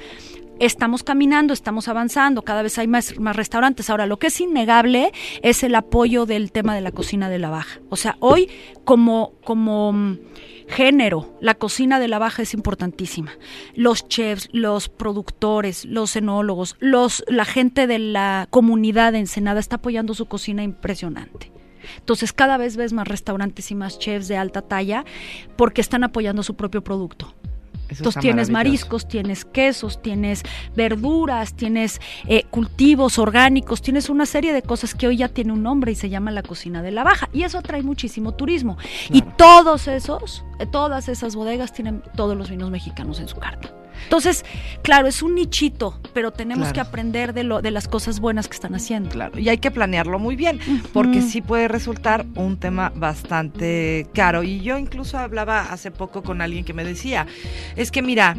Estamos 0.58 1.02
caminando, 1.02 1.52
estamos 1.52 1.86
avanzando, 1.86 2.40
cada 2.40 2.62
vez 2.62 2.78
hay 2.78 2.86
más, 2.86 3.18
más 3.18 3.36
restaurantes. 3.36 3.90
Ahora, 3.90 4.06
lo 4.06 4.18
que 4.18 4.28
es 4.28 4.40
innegable 4.40 5.12
es 5.42 5.62
el 5.62 5.74
apoyo 5.74 6.24
del 6.24 6.50
tema 6.50 6.74
de 6.74 6.80
la 6.80 6.92
cocina 6.92 7.28
de 7.28 7.38
la 7.38 7.50
baja. 7.50 7.80
O 7.90 7.96
sea, 7.96 8.16
hoy 8.20 8.48
como, 8.84 9.34
como 9.44 9.92
mm, 9.92 10.18
género, 10.68 11.36
la 11.42 11.56
cocina 11.56 12.00
de 12.00 12.08
la 12.08 12.18
baja 12.18 12.40
es 12.40 12.54
importantísima. 12.54 13.32
Los 13.74 14.08
chefs, 14.08 14.48
los 14.52 14.88
productores, 14.88 15.84
los 15.84 16.16
enólogos, 16.16 16.76
los, 16.80 17.22
la 17.28 17.44
gente 17.44 17.86
de 17.86 17.98
la 17.98 18.48
comunidad 18.48 19.12
de 19.12 19.18
Ensenada 19.18 19.60
está 19.60 19.76
apoyando 19.76 20.14
su 20.14 20.24
cocina 20.24 20.62
impresionante. 20.62 21.52
Entonces 21.98 22.32
cada 22.32 22.56
vez 22.56 22.76
ves 22.76 22.92
más 22.92 23.08
restaurantes 23.08 23.70
y 23.70 23.74
más 23.74 23.98
chefs 23.98 24.28
de 24.28 24.36
alta 24.36 24.62
talla 24.62 25.04
porque 25.56 25.80
están 25.80 26.04
apoyando 26.04 26.42
su 26.42 26.54
propio 26.54 26.82
producto. 26.82 27.34
Eso 27.88 28.00
Entonces 28.00 28.20
tienes 28.20 28.50
mariscos, 28.50 29.06
tienes 29.06 29.44
quesos, 29.44 30.02
tienes 30.02 30.42
verduras, 30.74 31.54
tienes 31.54 32.00
eh, 32.26 32.42
cultivos 32.50 33.18
orgánicos, 33.18 33.80
tienes 33.80 34.10
una 34.10 34.26
serie 34.26 34.52
de 34.52 34.62
cosas 34.62 34.94
que 34.94 35.06
hoy 35.06 35.18
ya 35.18 35.28
tiene 35.28 35.52
un 35.52 35.62
nombre 35.62 35.92
y 35.92 35.94
se 35.94 36.08
llama 36.08 36.32
la 36.32 36.42
cocina 36.42 36.82
de 36.82 36.90
la 36.90 37.04
baja. 37.04 37.28
Y 37.32 37.44
eso 37.44 37.58
atrae 37.58 37.82
muchísimo 37.82 38.32
turismo. 38.32 38.76
Y 39.10 39.22
todos 39.22 39.86
esos, 39.86 40.44
eh, 40.58 40.66
todas 40.66 41.08
esas 41.08 41.36
bodegas 41.36 41.72
tienen 41.72 42.02
todos 42.16 42.36
los 42.36 42.50
vinos 42.50 42.70
mexicanos 42.70 43.20
en 43.20 43.28
su 43.28 43.36
carta. 43.36 43.72
Entonces, 44.04 44.44
claro, 44.82 45.08
es 45.08 45.22
un 45.22 45.34
nichito, 45.34 46.00
pero 46.14 46.32
tenemos 46.32 46.68
Claro. 46.68 46.74
que 46.74 46.80
aprender 46.80 47.32
de, 47.34 47.42
lo, 47.44 47.62
de 47.62 47.70
las 47.70 47.88
cosas 47.88 48.20
buenas 48.20 48.48
que 48.48 48.54
están 48.54 48.74
haciendo. 48.74 49.10
Claro, 49.10 49.38
y 49.38 49.48
hay 49.48 49.58
que 49.58 49.70
planearlo 49.70 50.18
muy 50.18 50.36
bien, 50.36 50.60
porque 50.92 51.22
sí 51.22 51.40
puede 51.42 51.68
resultar 51.68 52.24
un 52.34 52.56
tema 52.58 52.92
bastante 52.94 54.06
caro. 54.14 54.42
Y 54.42 54.60
yo 54.60 54.78
incluso 54.78 55.18
hablaba 55.18 55.62
hace 55.72 55.90
poco 55.90 56.22
con 56.22 56.40
alguien 56.40 56.64
que 56.64 56.72
me 56.72 56.84
decía, 56.84 57.26
es 57.76 57.90
que 57.90 58.02
mira, 58.02 58.36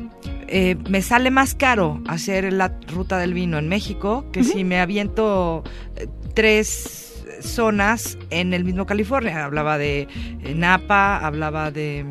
eh, 0.48 0.78
me 0.90 1.02
sale 1.02 1.30
más 1.32 1.56
caro 1.56 2.02
hacer 2.08 2.52
la 2.54 2.74
ruta 2.88 3.18
del 3.18 3.34
vino 3.34 3.58
en 3.58 3.68
México 3.68 4.26
que 4.32 4.44
si 4.44 4.64
me 4.64 4.80
aviento 4.80 5.64
eh, 5.98 6.08
tres 6.34 7.04
zonas 7.42 8.18
en 8.30 8.54
el 8.54 8.64
mismo 8.64 8.86
California. 8.86 9.44
Hablaba 9.46 9.78
de 9.78 10.08
eh, 10.44 10.54
Napa, 10.56 11.18
hablaba 11.18 11.70
de 11.72 12.00
eh, 12.00 12.06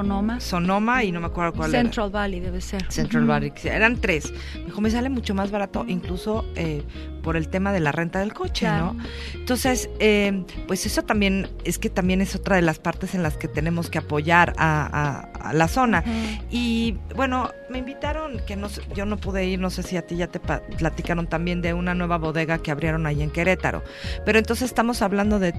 Sonoma. 0.00 0.40
Sonoma 0.40 1.04
y 1.04 1.10
no 1.12 1.20
me 1.20 1.26
acuerdo 1.28 1.54
cuál 1.54 1.70
era. 1.74 1.80
Central 1.82 2.10
Valley 2.10 2.40
debe 2.40 2.60
ser. 2.60 2.84
Central. 2.92 3.24
Valley, 3.24 3.50
eran 3.64 3.96
tres. 3.98 4.30
Me 4.54 4.64
dijo, 4.66 4.80
me 4.82 4.90
sale 4.90 5.08
mucho 5.08 5.34
más 5.34 5.50
barato, 5.50 5.86
incluso 5.88 6.44
eh, 6.54 6.82
por 7.22 7.34
el 7.36 7.48
tema 7.48 7.72
de 7.72 7.80
la 7.80 7.92
renta 7.92 8.18
del 8.20 8.34
coche, 8.34 8.66
Claro. 8.66 8.92
¿no? 8.92 9.04
Entonces, 9.34 9.88
eh, 9.98 10.44
pues 10.68 10.84
eso 10.84 11.02
también, 11.02 11.48
es 11.64 11.78
que 11.78 11.88
también 11.88 12.20
es 12.20 12.34
otra 12.34 12.56
de 12.56 12.62
las 12.62 12.78
partes 12.78 13.14
en 13.14 13.22
las 13.22 13.38
que 13.38 13.48
tenemos 13.48 13.88
que 13.88 13.96
apoyar 13.98 14.52
a, 14.58 14.84
a- 14.86 15.48
a 15.48 15.52
la 15.54 15.66
zona. 15.66 16.04
Y 16.50 16.96
bueno, 17.14 17.50
me 17.70 17.78
invitaron, 17.78 18.40
que 18.46 18.54
no 18.56 18.68
yo 18.94 19.06
no 19.06 19.16
pude 19.16 19.46
ir, 19.46 19.58
no 19.60 19.70
sé 19.70 19.82
si 19.82 19.96
a 19.96 20.02
ti 20.06 20.16
ya 20.16 20.26
te 20.26 20.40
platicaron 20.40 21.26
también 21.26 21.62
de 21.62 21.72
una 21.72 21.94
nueva 21.94 22.18
bodega 22.18 22.58
que 22.58 22.70
abrieron 22.70 23.06
ahí 23.06 23.22
en 23.22 23.30
Querétaro. 23.30 23.82
Pero 24.26 24.38
entonces 24.38 24.66
estamos 24.66 25.00
hablando 25.02 25.38
de 25.38 25.52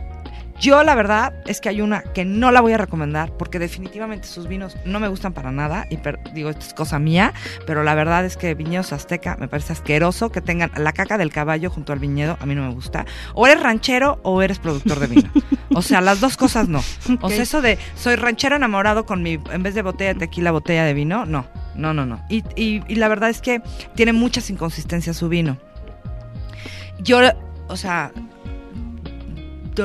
Yo 0.59 0.83
la 0.83 0.95
verdad 0.95 1.33
es 1.45 1.61
que 1.61 1.69
hay 1.69 1.81
una 1.81 2.01
que 2.01 2.25
no 2.25 2.51
la 2.51 2.61
voy 2.61 2.73
a 2.73 2.77
recomendar 2.77 3.31
porque 3.37 3.59
definitivamente 3.59 4.27
sus 4.27 4.47
vinos 4.47 4.75
no 4.85 4.99
me 4.99 5.07
gustan 5.07 5.33
para 5.33 5.51
nada 5.51 5.85
y 5.89 5.97
per- 5.97 6.19
digo, 6.33 6.49
esto 6.49 6.65
es 6.65 6.73
cosa 6.73 6.97
mía, 6.97 7.33
pero 7.67 7.83
la 7.83 7.93
verdad 7.93 8.25
es 8.25 8.37
que 8.37 8.55
Viñedos 8.55 8.91
Azteca 8.91 9.37
me 9.39 9.47
parece 9.47 9.73
asqueroso 9.73 10.31
que 10.31 10.41
tengan 10.41 10.71
la 10.75 10.93
caca 10.93 11.17
del 11.19 11.31
caballo 11.31 11.69
junto 11.69 11.93
al 11.93 11.99
viñedo, 11.99 12.37
a 12.39 12.45
mí 12.47 12.55
no 12.55 12.67
me 12.67 12.73
gusta. 12.73 13.05
O 13.35 13.45
eres 13.45 13.61
ranchero 13.61 14.19
o 14.23 14.41
eres 14.41 14.57
productor 14.59 14.99
de 14.99 15.07
vino. 15.07 15.29
O 15.75 15.81
sea, 15.83 16.01
las 16.01 16.19
dos 16.21 16.37
cosas 16.37 16.67
no. 16.67 16.81
O 17.21 17.29
sea, 17.29 17.43
eso 17.43 17.61
de 17.61 17.77
soy 17.95 18.15
ranchero 18.15 18.55
enamorado 18.55 19.05
con 19.05 19.21
mi, 19.21 19.39
en 19.51 19.63
vez 19.63 19.75
de 19.75 19.81
botella 19.83 20.13
de 20.13 20.19
tequila, 20.21 20.51
botella 20.51 20.85
de 20.85 20.93
vino, 20.95 21.25
no, 21.25 21.45
no, 21.75 21.93
no, 21.93 22.05
no. 22.05 22.23
Y, 22.29 22.43
y, 22.55 22.81
y 22.87 22.95
la 22.95 23.07
verdad 23.07 23.29
es 23.29 23.41
que 23.41 23.61
tiene 23.95 24.11
muchas 24.13 24.49
inconsistencias 24.49 25.17
su 25.17 25.29
vino. 25.29 25.57
Yo, 26.99 27.19
o 27.67 27.77
sea, 27.77 28.11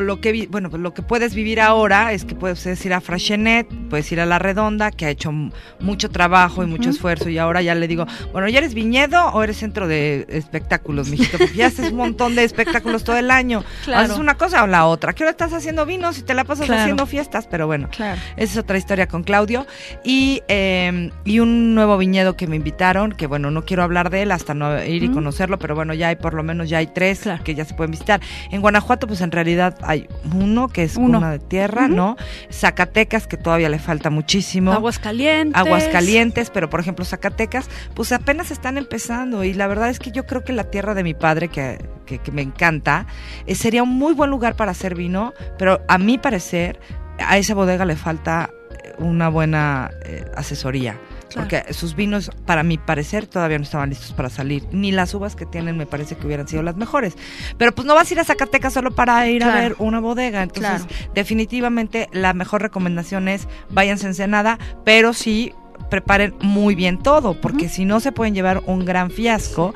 lo 0.01 0.21
que 0.21 0.49
bueno, 0.51 0.71
pues 0.71 0.81
lo 0.81 0.95
que 0.95 1.03
puedes 1.03 1.35
vivir 1.35 1.61
ahora 1.61 2.13
es 2.13 2.25
que 2.25 2.35
puedes 2.35 2.65
ir 2.87 2.95
a 2.95 3.01
Frashenet, 3.01 3.67
puedes 3.91 4.11
ir 4.13 4.21
a 4.21 4.27
La 4.27 4.39
Redonda, 4.39 4.91
que 4.91 5.07
ha 5.07 5.11
hecho 5.11 5.33
mucho 5.81 6.09
trabajo 6.11 6.63
y 6.63 6.67
mucho 6.67 6.91
esfuerzo 6.91 7.29
y 7.29 7.39
ahora 7.39 7.61
ya 7.63 7.75
le 7.75 7.87
digo, 7.89 8.07
bueno, 8.33 8.49
¿ya 8.49 8.59
eres 8.59 8.73
viñedo 8.75 9.27
o 9.27 9.43
eres 9.43 9.59
centro 9.59 9.87
de 9.89 10.25
espectáculos, 10.29 11.09
mijito? 11.11 11.37
Porque 11.39 11.55
ya 11.55 11.67
haces 11.67 11.91
un 11.91 11.97
montón 11.99 12.35
de 12.35 12.45
espectáculos 12.45 13.05
todo 13.05 13.17
el 13.19 13.31
año. 13.31 13.65
Claro. 13.85 14.05
Haces 14.05 14.19
una 14.19 14.37
cosa 14.37 14.63
o 14.63 14.67
la 14.69 14.87
otra. 14.87 15.13
¿Qué 15.13 15.25
hora 15.25 15.33
estás 15.33 15.53
haciendo 15.53 15.85
vinos 15.85 16.17
y 16.19 16.23
te 16.23 16.35
la 16.35 16.45
pasas 16.45 16.67
Claro. 16.67 16.83
haciendo 16.83 17.05
fiestas? 17.07 17.49
Pero 17.51 17.67
bueno, 17.67 17.89
Claro. 17.91 18.21
esa 18.37 18.53
es 18.53 18.57
otra 18.57 18.79
historia 18.79 19.09
con 19.09 19.25
Claudio. 19.25 19.67
Y, 20.05 20.41
eh, 20.49 21.11
y 21.25 21.41
un 21.41 21.75
nuevo 21.75 21.99
viñedo 21.99 22.37
que 22.37 22.47
me 22.47 22.55
invitaron, 22.57 23.11
que 23.13 23.27
bueno, 23.27 23.51
no 23.51 23.65
quiero 23.65 23.83
hablar 23.83 24.11
de 24.11 24.23
él 24.23 24.31
hasta 24.31 24.55
no 24.55 24.83
ir 24.85 25.03
y 25.03 25.09
conocerlo, 25.11 25.59
pero 25.59 25.75
bueno, 25.75 25.95
ya 25.95 26.09
hay 26.09 26.17
por 26.17 26.35
lo 26.35 26.43
menos 26.45 26.69
ya 26.69 26.79
hay 26.79 26.87
tres 26.87 27.25
que 27.45 27.55
ya 27.57 27.65
se 27.65 27.75
pueden 27.75 27.91
visitar. 27.91 28.21
En 28.51 28.61
Guanajuato, 28.61 29.07
pues 29.09 29.21
en 29.21 29.33
realidad 29.33 29.77
hay 29.83 30.09
uno 30.35 30.69
que 30.69 30.85
es 30.85 30.97
Uno. 30.97 31.19
una 31.19 31.31
de 31.33 31.39
tierra. 31.39 31.89
¿no? 31.89 32.17
Zacatecas, 32.51 33.27
que 33.27 33.37
todavía 33.37 33.69
le 33.69 33.79
falta 33.79 34.11
muchísimo. 34.11 34.73
Aguascalientes. 34.73 35.61
Aguascalientes, 35.61 36.51
pero 36.51 36.69
por 36.71 36.81
ejemplo 36.81 37.05
Zacatecas, 37.05 37.69
pues 37.95 38.13
apenas 38.13 38.51
están 38.51 38.79
empezando 38.79 39.45
y 39.45 39.53
la 39.55 39.67
verdad 39.67 39.89
es 39.91 39.99
que 39.99 40.11
yo 40.13 40.27
creo 40.27 40.45
que 40.45 40.53
la 40.53 40.65
tierra 40.65 40.95
de 40.95 41.03
mi 41.05 41.15
padre, 41.15 41.49
que, 41.49 41.79
que- 42.07 42.19
que 42.19 42.31
me 42.33 42.43
encanta, 42.43 43.07
eh, 43.47 43.55
sería 43.55 43.83
un 43.83 43.91
muy 43.97 44.13
buen 44.15 44.31
lugar 44.31 44.55
para 44.57 44.71
hacer 44.73 44.95
vino, 44.95 45.33
pero 45.59 45.83
a 45.89 45.99
mi 45.99 46.19
parecer 46.19 46.79
a 47.19 47.39
esa 47.39 47.55
bodega 47.55 47.85
le 47.85 47.97
falta 47.97 48.51
eh, 48.85 48.93
una 48.99 49.29
buena 49.29 49.91
eh, 50.05 50.25
asesoría. 50.37 50.99
Claro. 51.33 51.49
Porque 51.49 51.73
sus 51.75 51.95
vinos, 51.97 52.31
para 52.47 52.63
mi 52.63 52.79
parecer, 52.79 53.27
todavía 53.27 53.59
no 53.59 53.65
estaban 53.65 53.89
listos 53.91 54.13
para 54.13 54.31
salir. 54.31 54.65
Ni 54.73 54.93
las 54.93 55.15
uvas 55.15 55.35
que 55.37 55.47
tienen 55.47 55.77
me 55.77 55.87
parece 55.87 56.17
que 56.17 56.27
hubieran 56.27 56.49
sido 56.49 56.63
las 56.63 56.77
mejores. 56.77 57.15
Pero 57.59 57.75
pues 57.75 57.87
no 57.87 57.95
vas 57.95 58.11
a 58.11 58.15
ir 58.15 58.21
a 58.21 58.25
Zacatecas 58.25 58.73
solo 58.73 58.91
para 58.91 59.27
ir 59.29 59.45
a 59.45 59.55
ver 59.55 59.77
una 59.79 60.01
bodega. 60.01 60.43
Entonces, 60.43 60.85
Claro. 60.87 61.13
definitivamente 61.15 62.09
la 62.13 62.33
mejor 62.35 62.63
recomendación 62.63 63.29
es 63.29 63.49
váyanse 63.71 64.07
a 64.07 64.11
Ensenada, 64.11 64.59
pero 64.85 65.13
sí 65.13 65.53
preparen 65.91 66.35
muy 66.41 66.75
bien 66.75 66.99
todo, 67.03 67.39
porque 67.39 67.69
si 67.69 67.85
no 67.85 68.01
se 68.01 68.13
pueden 68.13 68.35
llevar 68.35 68.63
un 68.67 68.85
gran 68.85 69.11
fiasco 69.11 69.75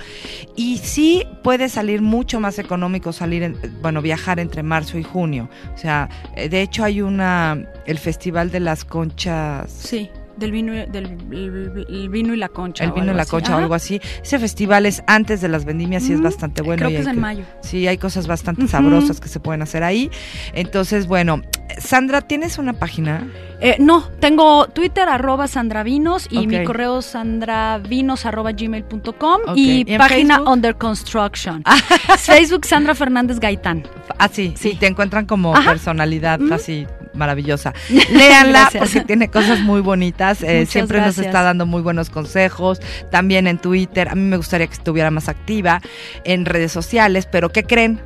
y 0.55 0.79
sí 0.79 1.25
puede 1.43 1.69
salir 1.69 2.01
mucho 2.01 2.41
más 2.41 2.59
económico 2.59 3.13
salir, 3.13 3.43
en- 3.43 3.59
bueno, 3.83 4.01
viajar 4.01 4.41
entre 4.41 4.63
marzo 4.63 4.97
y 4.99 5.03
junio. 5.03 5.51
O 5.75 5.79
sea, 5.79 6.09
eh, 6.35 6.49
de 6.49 6.63
hecho 6.63 6.85
hay 6.85 7.03
una, 7.03 7.67
el 7.87 7.99
Festival 7.99 8.51
de 8.51 8.61
las 8.61 8.85
Conchas. 8.87 9.71
Sí, 9.71 10.09
del 10.37 10.53
vino, 10.53 10.75
y- 10.75 10.87
del 10.87 11.07
el- 11.31 11.87
el 11.89 12.09
vino 12.09 12.35
y 12.35 12.37
la 12.37 12.49
concha. 12.49 12.85
El 12.85 12.93
vino 12.93 13.13
y 13.13 13.15
la 13.15 13.23
así. 13.23 13.31
concha 13.31 13.55
o 13.57 13.59
algo 13.59 13.75
así. 13.75 14.01
Ese 14.23 14.39
festival 14.39 14.87
es 14.87 15.03
antes 15.07 15.41
de 15.41 15.49
las 15.49 15.65
vendimias 15.65 16.09
y 16.09 16.13
es 16.13 16.21
bastante 16.21 16.63
bueno. 16.63 16.79
Creo 16.81 16.91
y 16.91 16.95
que 16.95 17.01
es 17.01 17.07
en 17.07 17.21
mayo. 17.21 17.45
Sí, 17.63 17.87
hay 17.87 17.99
cosas 17.99 18.27
bastante 18.27 18.69
sabrosas 18.69 19.21
que 19.21 19.29
se 19.29 19.41
pueden 19.41 19.63
hacer 19.63 19.83
ahí. 19.83 20.11
Entonces, 20.55 21.07
bueno, 21.07 21.43
Sandra, 21.79 22.23
¿tienes 22.23 22.59
una 22.59 22.73
página? 22.75 23.27
Eh, 23.61 23.77
no, 23.79 24.03
tengo 24.21 24.67
Twitter, 24.69 25.09
arroba 25.09 25.47
sandravinos, 25.49 26.27
y 26.31 26.47
mi 26.47 26.63
correo 26.65 27.03
sandravinos, 27.03 28.25
arroba 28.27 28.53
gmail.com, 28.53 29.41
Ok. 29.47 29.57
y, 29.57 29.81
¿Y 29.93 29.99
página 29.99 30.37
Facebook? 30.37 30.53
Under 30.53 30.77
Construction. 30.77 31.63
Facebook, 32.19 32.65
Sandra 32.67 32.95
Fernández 32.95 33.41
Gaitán. 33.41 33.83
Ah, 34.19 34.29
sí, 34.31 34.55
sí, 34.57 34.77
te 34.79 34.87
encuentran 34.87 35.27
como 35.27 35.55
Ajá. 35.55 35.71
personalidad 35.71 36.41
así 36.53 36.87
maravillosa. 37.17 37.73
Léanla 38.11 38.71
porque 38.79 39.01
tiene 39.03 39.29
cosas 39.31 39.61
muy 39.61 39.81
bonitas. 39.81 40.43
eh, 40.43 40.67
siempre 40.67 41.01
nos 41.01 41.19
está 41.19 41.43
dando 41.43 41.67
muy 41.67 41.83
buenos 41.83 42.11
consejos. 42.11 42.81
También 43.11 43.47
en 43.47 43.59
Twitter. 43.59 44.09
A 44.09 44.15
mí 44.15 44.23
me 44.23 44.37
gustaría 44.37 44.67
que 44.67 44.75
estuviera 44.75 45.11
más 45.11 45.29
activa 45.29 45.81
en 46.25 46.45
redes 46.45 46.73
sociales, 46.73 47.27
pero 47.31 47.51
¿qué 47.51 47.65
creen? 47.65 48.01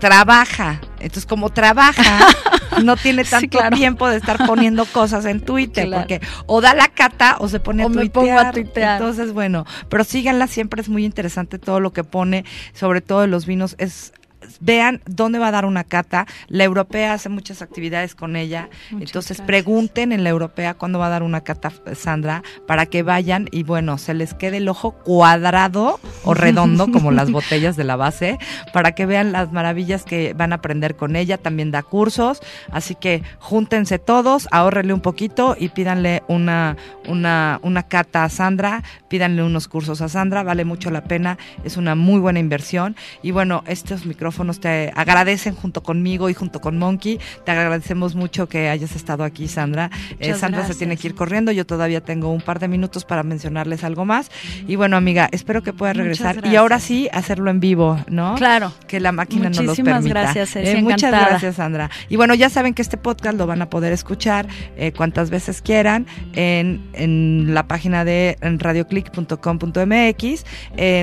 Trabaja. 0.00 0.80
Entonces, 0.98 1.24
como 1.24 1.50
trabaja, 1.50 2.26
no 2.84 2.96
tiene 2.96 3.24
Sí, 3.24 3.30
tanto 3.30 3.58
claro. 3.58 3.76
tiempo 3.76 4.08
de 4.08 4.16
estar 4.16 4.44
poniendo 4.46 4.84
cosas 4.86 5.24
en 5.24 5.40
Twitter, 5.40 5.86
Claro. 5.86 6.02
porque 6.02 6.20
o 6.46 6.60
da 6.60 6.74
la 6.74 6.88
cata 6.88 7.36
o 7.38 7.48
se 7.48 7.60
pone 7.60 7.84
O 7.84 7.86
a 7.86 7.88
me 7.90 7.96
tuitear. 8.08 8.12
pongo 8.12 8.38
a 8.38 8.50
tuitear. 8.52 9.00
Entonces, 9.00 9.32
bueno, 9.32 9.64
pero 9.88 10.04
síganla, 10.04 10.46
siempre 10.46 10.82
es 10.82 10.88
muy 10.88 11.04
interesante 11.04 11.58
todo 11.58 11.80
lo 11.80 11.92
que 11.92 12.04
pone, 12.04 12.44
sobre 12.74 13.00
todo 13.00 13.20
de 13.22 13.28
los 13.28 13.46
vinos. 13.46 13.76
Es 13.78 14.12
vean 14.60 15.00
dónde 15.06 15.38
va 15.38 15.48
a 15.48 15.50
dar 15.50 15.64
una 15.64 15.84
cata. 15.84 16.26
La 16.48 16.64
europea 16.64 17.12
hace 17.12 17.28
muchas 17.28 17.62
actividades 17.62 18.14
con 18.14 18.36
ella. 18.36 18.68
Muchas 18.90 19.08
Entonces 19.08 19.36
gracias. 19.38 19.46
pregunten 19.46 20.12
en 20.12 20.24
la 20.24 20.30
europea 20.30 20.74
cuándo 20.74 20.98
va 20.98 21.06
a 21.06 21.10
dar 21.10 21.22
una 21.22 21.42
cata 21.42 21.72
Sandra 21.94 22.42
para 22.66 22.86
que 22.86 23.02
vayan 23.02 23.48
y 23.50 23.62
bueno, 23.62 23.98
se 23.98 24.14
les 24.14 24.34
quede 24.34 24.58
el 24.58 24.68
ojo 24.68 24.92
cuadrado 24.92 26.00
o 26.24 26.34
redondo 26.34 26.90
como 26.90 27.10
las 27.10 27.30
botellas 27.32 27.76
de 27.76 27.84
la 27.84 27.96
base 27.96 28.38
para 28.72 28.92
que 28.92 29.06
vean 29.06 29.32
las 29.32 29.52
maravillas 29.52 30.04
que 30.04 30.34
van 30.34 30.52
a 30.52 30.56
aprender 30.56 30.96
con 30.96 31.16
ella. 31.16 31.38
También 31.38 31.70
da 31.70 31.82
cursos, 31.82 32.40
así 32.70 32.94
que 32.94 33.22
júntense 33.38 33.98
todos, 33.98 34.48
ahórrenle 34.50 34.92
un 34.92 35.00
poquito 35.00 35.56
y 35.58 35.68
pídanle 35.70 36.22
una, 36.28 36.76
una, 37.08 37.60
una 37.62 37.82
cata 37.84 38.24
a 38.24 38.28
Sandra, 38.28 38.82
pídanle 39.08 39.42
unos 39.42 39.68
cursos 39.68 40.00
a 40.00 40.08
Sandra, 40.08 40.42
vale 40.42 40.64
mucho 40.64 40.90
la 40.90 41.04
pena, 41.04 41.38
es 41.64 41.76
una 41.76 41.94
muy 41.94 42.20
buena 42.20 42.38
inversión. 42.38 42.96
Y 43.22 43.30
bueno, 43.30 43.64
estos 43.66 44.06
micrófonos 44.06 44.33
te 44.60 44.92
agradecen 44.94 45.54
junto 45.54 45.82
conmigo 45.82 46.28
y 46.30 46.34
junto 46.34 46.60
con 46.60 46.78
Monkey. 46.78 47.18
Te 47.44 47.52
agradecemos 47.52 48.14
mucho 48.14 48.48
que 48.48 48.68
hayas 48.68 48.94
estado 48.96 49.24
aquí, 49.24 49.48
Sandra. 49.48 49.90
Eh, 50.18 50.34
Sandra 50.34 50.60
se 50.60 50.66
gracias. 50.66 50.78
tiene 50.78 50.96
que 50.96 51.08
ir 51.08 51.14
corriendo, 51.14 51.52
yo 51.52 51.66
todavía 51.66 52.00
tengo 52.02 52.30
un 52.32 52.40
par 52.40 52.58
de 52.58 52.68
minutos 52.68 53.04
para 53.04 53.22
mencionarles 53.22 53.84
algo 53.84 54.04
más. 54.04 54.30
Y 54.66 54.76
bueno, 54.76 54.96
amiga, 54.96 55.28
espero 55.32 55.62
que 55.62 55.72
puedas 55.72 55.96
regresar 55.96 56.44
y 56.46 56.56
ahora 56.56 56.80
sí 56.80 57.08
hacerlo 57.12 57.50
en 57.50 57.60
vivo, 57.60 57.98
¿no? 58.08 58.34
Claro. 58.36 58.72
que 58.88 59.00
la 59.00 59.12
máquina 59.12 59.48
nos 59.48 59.58
los 59.58 59.66
Muchísimas 59.66 59.94
permita. 60.02 60.20
gracias, 60.20 60.56
Eh, 60.56 60.80
muchas 60.82 61.10
gracias, 61.10 61.56
Sandra. 61.56 61.90
Y 62.08 62.16
bueno, 62.16 62.34
ya 62.34 62.48
saben 62.50 62.74
que 62.74 62.82
este 62.82 62.96
podcast 62.96 63.36
lo 63.38 63.46
van 63.46 63.62
a 63.62 63.70
poder 63.70 63.92
escuchar 63.92 64.46
eh, 64.76 64.92
cuantas 64.92 65.30
veces 65.30 65.62
quieran 65.62 66.06
en, 66.34 66.82
en 66.94 67.54
la 67.54 67.66
página 67.68 68.04
de 68.04 68.36
radioclick.com.mx, 68.40 70.44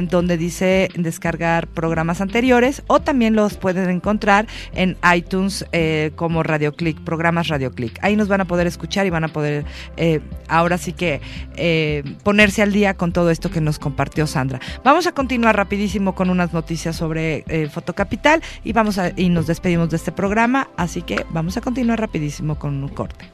donde 0.09 0.37
dice 0.37 0.89
descargar 0.95 1.67
programas 1.67 2.21
anteriores, 2.21 2.83
o 2.87 2.99
también 2.99 3.20
los 3.29 3.57
pueden 3.57 3.89
encontrar 3.89 4.47
en 4.73 4.97
iTunes 5.15 5.65
eh, 5.71 6.11
como 6.15 6.43
Radio 6.43 6.73
Click, 6.73 6.99
programas 7.01 7.47
Radio 7.47 7.71
Click. 7.71 7.99
Ahí 8.01 8.15
nos 8.15 8.27
van 8.27 8.41
a 8.41 8.45
poder 8.45 8.67
escuchar 8.67 9.05
y 9.05 9.09
van 9.09 9.23
a 9.23 9.27
poder 9.27 9.65
eh, 9.97 10.19
ahora 10.47 10.77
sí 10.77 10.93
que 10.93 11.21
eh, 11.55 12.03
ponerse 12.23 12.61
al 12.61 12.71
día 12.71 12.95
con 12.95 13.13
todo 13.13 13.29
esto 13.29 13.51
que 13.51 13.61
nos 13.61 13.79
compartió 13.79 14.25
Sandra. 14.27 14.59
Vamos 14.83 15.05
a 15.07 15.11
continuar 15.11 15.55
rapidísimo 15.55 16.15
con 16.15 16.29
unas 16.29 16.53
noticias 16.53 16.95
sobre 16.95 17.45
Fotocapital 17.71 18.41
y 18.63 18.73
vamos 18.73 18.97
a, 18.97 19.11
y 19.15 19.29
nos 19.29 19.47
despedimos 19.47 19.89
de 19.89 19.97
este 19.97 20.11
programa, 20.11 20.69
así 20.77 21.01
que 21.01 21.25
vamos 21.29 21.57
a 21.57 21.61
continuar 21.61 21.99
rapidísimo 21.99 22.57
con 22.57 22.83
un 22.83 22.89
corte. 22.89 23.29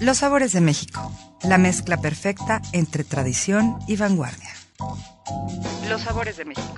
Los 0.00 0.16
sabores 0.18 0.52
de 0.52 0.62
México, 0.62 1.12
la 1.42 1.58
mezcla 1.58 1.98
perfecta 1.98 2.62
entre 2.72 3.04
tradición 3.04 3.78
y 3.86 3.96
vanguardia. 3.96 4.59
Los 5.88 6.00
sabores 6.02 6.36
de 6.36 6.44
México. 6.44 6.74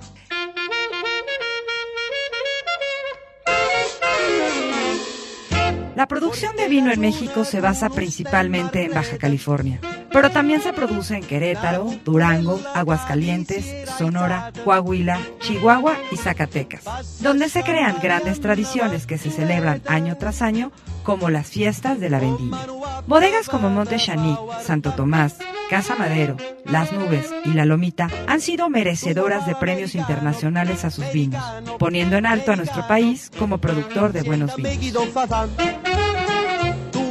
La 5.95 6.09
producción 6.09 6.57
de 6.57 6.69
vino 6.69 6.91
en 6.91 7.01
México 7.01 7.45
se 7.45 7.61
basa 7.61 7.91
principalmente 7.91 8.85
en 8.85 8.95
Baja 8.95 9.19
California, 9.19 9.79
pero 10.11 10.31
también 10.31 10.63
se 10.63 10.73
produce 10.73 11.17
en 11.17 11.23
Querétaro, 11.23 11.95
Durango, 12.05 12.59
Aguascalientes, 12.75 13.89
Sonora, 13.99 14.53
Coahuila, 14.65 15.21
Chihuahua 15.41 15.97
y 16.11 16.17
Zacatecas, 16.17 16.85
donde 17.21 17.51
se 17.51 17.63
crean 17.63 17.99
grandes 18.03 18.41
tradiciones 18.41 19.07
que 19.07 19.19
se 19.19 19.31
celebran 19.31 19.83
año 19.87 20.17
tras 20.17 20.41
año, 20.41 20.73
como 21.03 21.29
las 21.29 21.49
fiestas 21.49 22.01
de 22.01 22.09
la 22.09 22.21
vendimia. 22.21 22.67
Bodegas 23.07 23.49
como 23.49 23.69
Monte 23.69 23.99
Chanic, 23.99 24.39
Santo 24.63 24.93
Tomás, 24.93 25.37
Casa 25.73 25.97
Madero, 25.97 26.37
Las 26.67 26.93
Nubes 26.93 27.33
y 27.47 27.55
La 27.55 27.65
Lomita 27.65 28.11
han 28.27 28.43
sido 28.43 28.69
merecedoras 28.69 29.47
de 29.47 29.55
premios 29.55 29.95
internacionales 29.95 30.85
a 30.85 30.91
sus 30.91 31.11
vinos, 31.15 31.43
poniendo 31.79 32.19
en 32.19 32.27
alto 32.27 32.53
a 32.53 32.57
nuestro 32.57 32.87
país 32.87 33.31
como 33.39 33.57
productor 33.57 34.13
de 34.13 34.21
buenos 34.21 34.55
vinos. 34.55 34.77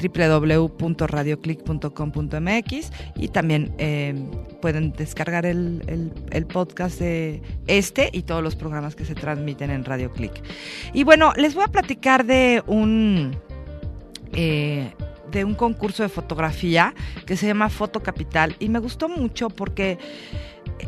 www.radioclick.com.mx 0.00 2.90
y 3.16 3.28
también 3.28 3.74
eh, 3.78 4.14
pueden 4.60 4.92
descargar 4.92 5.46
el, 5.46 6.12
el- 6.30 6.46
podcast 6.46 6.98
de 7.00 7.42
este 7.66 8.08
y 8.12 8.22
todos 8.22 8.42
los 8.42 8.56
programas 8.56 8.94
que 8.96 9.04
se 9.04 9.14
transmiten 9.14 9.70
en 9.70 9.84
Radio 9.84 10.10
Click. 10.12 10.32
Y 10.94 11.04
bueno, 11.04 11.32
les 11.36 11.54
voy 11.54 11.64
a 11.64 11.68
platicar 11.68 12.24
de 12.24 12.62
un 12.66 13.36
eh, 14.32 14.92
de 15.30 15.44
un 15.44 15.54
concurso 15.54 16.02
de 16.02 16.08
fotografía 16.08 16.94
que 17.26 17.36
se 17.36 17.46
llama 17.46 17.68
Foto 17.68 18.02
Capital 18.02 18.56
y 18.60 18.68
me 18.70 18.78
gustó 18.78 19.08
mucho 19.08 19.50
porque 19.50 19.98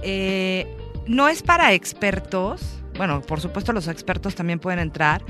eh, 0.02 0.66
no 1.06 1.28
es 1.28 1.42
para 1.42 1.72
expertos. 1.74 2.76
Bueno, 2.96 3.20
por 3.22 3.40
supuesto 3.40 3.72
los 3.72 3.88
expertos 3.88 4.34
también 4.34 4.58
pueden 4.58 4.78
entrar, 4.78 5.22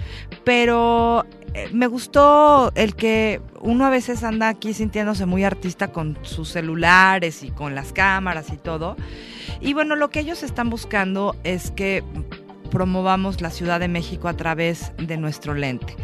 pero 0.44 1.24
me 1.72 1.86
gustó 1.86 2.72
el 2.74 2.94
que 2.94 3.40
uno 3.60 3.86
a 3.86 3.90
veces 3.90 4.22
anda 4.22 4.48
aquí 4.48 4.72
sintiéndose 4.72 5.26
muy 5.26 5.44
artista 5.44 5.92
con 5.92 6.18
sus 6.22 6.48
celulares 6.48 7.42
y 7.42 7.50
con 7.50 7.74
las 7.74 7.92
cámaras 7.92 8.50
y 8.52 8.56
todo. 8.56 8.96
Y 9.60 9.74
bueno, 9.74 9.96
lo 9.96 10.10
que 10.10 10.20
ellos 10.20 10.42
están 10.42 10.70
buscando 10.70 11.36
es 11.44 11.70
que 11.70 12.02
promovamos 12.70 13.40
la 13.40 13.50
Ciudad 13.50 13.80
de 13.80 13.88
México 13.88 14.28
a 14.28 14.34
través 14.34 14.92
de 14.96 15.16
nuestro 15.16 15.54
lente. 15.54 15.96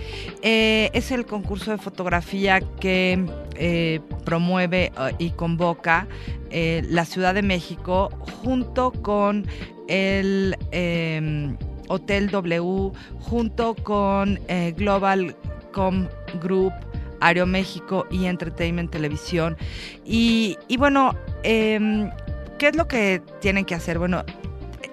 Eh, 0.42 0.90
es 0.92 1.10
el 1.10 1.24
concurso 1.24 1.70
de 1.70 1.78
fotografía 1.78 2.60
que 2.60 3.24
eh, 3.54 4.00
promueve 4.24 4.92
eh, 4.98 5.14
y 5.18 5.30
convoca 5.30 6.06
eh, 6.50 6.82
la 6.88 7.04
Ciudad 7.04 7.34
de 7.34 7.42
México 7.42 8.10
junto 8.42 8.90
con 8.90 9.46
el 9.88 10.56
eh, 10.72 11.54
Hotel 11.88 12.30
W, 12.30 12.92
junto 13.20 13.74
con 13.74 14.40
eh, 14.48 14.72
Global 14.76 15.36
Com 15.72 16.06
Group, 16.40 16.72
Aeroméxico 17.20 18.06
y 18.10 18.26
Entertainment 18.26 18.90
Televisión. 18.90 19.56
Y, 20.04 20.58
bueno, 20.78 21.14
em, 21.42 22.10
¿qué 22.58 22.68
es 22.68 22.76
lo 22.76 22.86
que 22.88 23.22
tienen 23.40 23.64
que 23.64 23.74
hacer? 23.74 23.98
Bueno, 23.98 24.24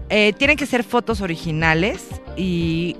Tienen 0.08 0.58
que 0.58 0.66
ser 0.66 0.84
fotos 0.84 1.22
originales 1.22 2.08
y 2.36 2.98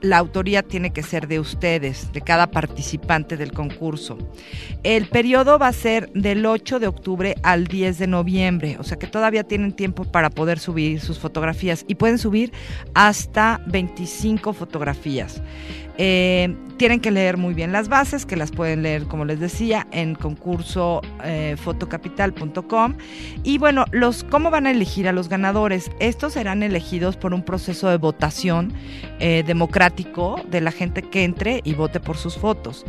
la 0.00 0.18
autoría 0.18 0.62
tiene 0.62 0.92
que 0.92 1.02
ser 1.02 1.28
de 1.28 1.40
ustedes, 1.40 2.12
de 2.12 2.20
cada 2.20 2.50
participante 2.50 3.36
del 3.36 3.52
concurso. 3.52 4.18
El 4.82 5.08
periodo 5.08 5.58
va 5.58 5.68
a 5.68 5.72
ser 5.72 6.10
del 6.12 6.46
8 6.46 6.78
de 6.78 6.86
octubre 6.86 7.34
al 7.42 7.66
10 7.66 7.98
de 7.98 8.06
noviembre, 8.06 8.76
o 8.78 8.84
sea 8.84 8.98
que 8.98 9.06
todavía 9.06 9.44
tienen 9.44 9.72
tiempo 9.72 10.04
para 10.04 10.30
poder 10.30 10.58
subir 10.58 11.00
sus 11.00 11.18
fotografías 11.18 11.84
y 11.88 11.96
pueden 11.96 12.18
subir 12.18 12.52
hasta 12.94 13.60
25 13.66 14.52
fotografías. 14.52 15.42
Eh, 16.00 16.54
tienen 16.76 17.00
que 17.00 17.10
leer 17.10 17.36
muy 17.36 17.54
bien 17.54 17.72
las 17.72 17.88
bases, 17.88 18.24
que 18.24 18.36
las 18.36 18.52
pueden 18.52 18.84
leer, 18.84 19.04
como 19.04 19.24
les 19.24 19.40
decía, 19.40 19.88
en 19.90 20.14
concurso 20.14 21.02
eh. 21.24 21.56
Y 23.42 23.58
bueno, 23.58 23.84
los, 23.90 24.24
¿cómo 24.24 24.50
van 24.50 24.66
a 24.68 24.70
elegir 24.70 25.08
a 25.08 25.12
los 25.12 25.28
ganadores? 25.28 25.90
Estos 25.98 26.34
serán 26.34 26.62
elegidos 26.62 27.16
por 27.16 27.34
un 27.34 27.42
proceso 27.42 27.88
de 27.88 27.96
votación 27.96 28.72
eh, 29.18 29.42
democrático 29.44 30.40
de 30.48 30.60
la 30.60 30.70
gente 30.70 31.02
que 31.02 31.24
entre 31.24 31.60
y 31.64 31.74
vote 31.74 31.98
por 31.98 32.16
sus 32.16 32.36
fotos. 32.36 32.86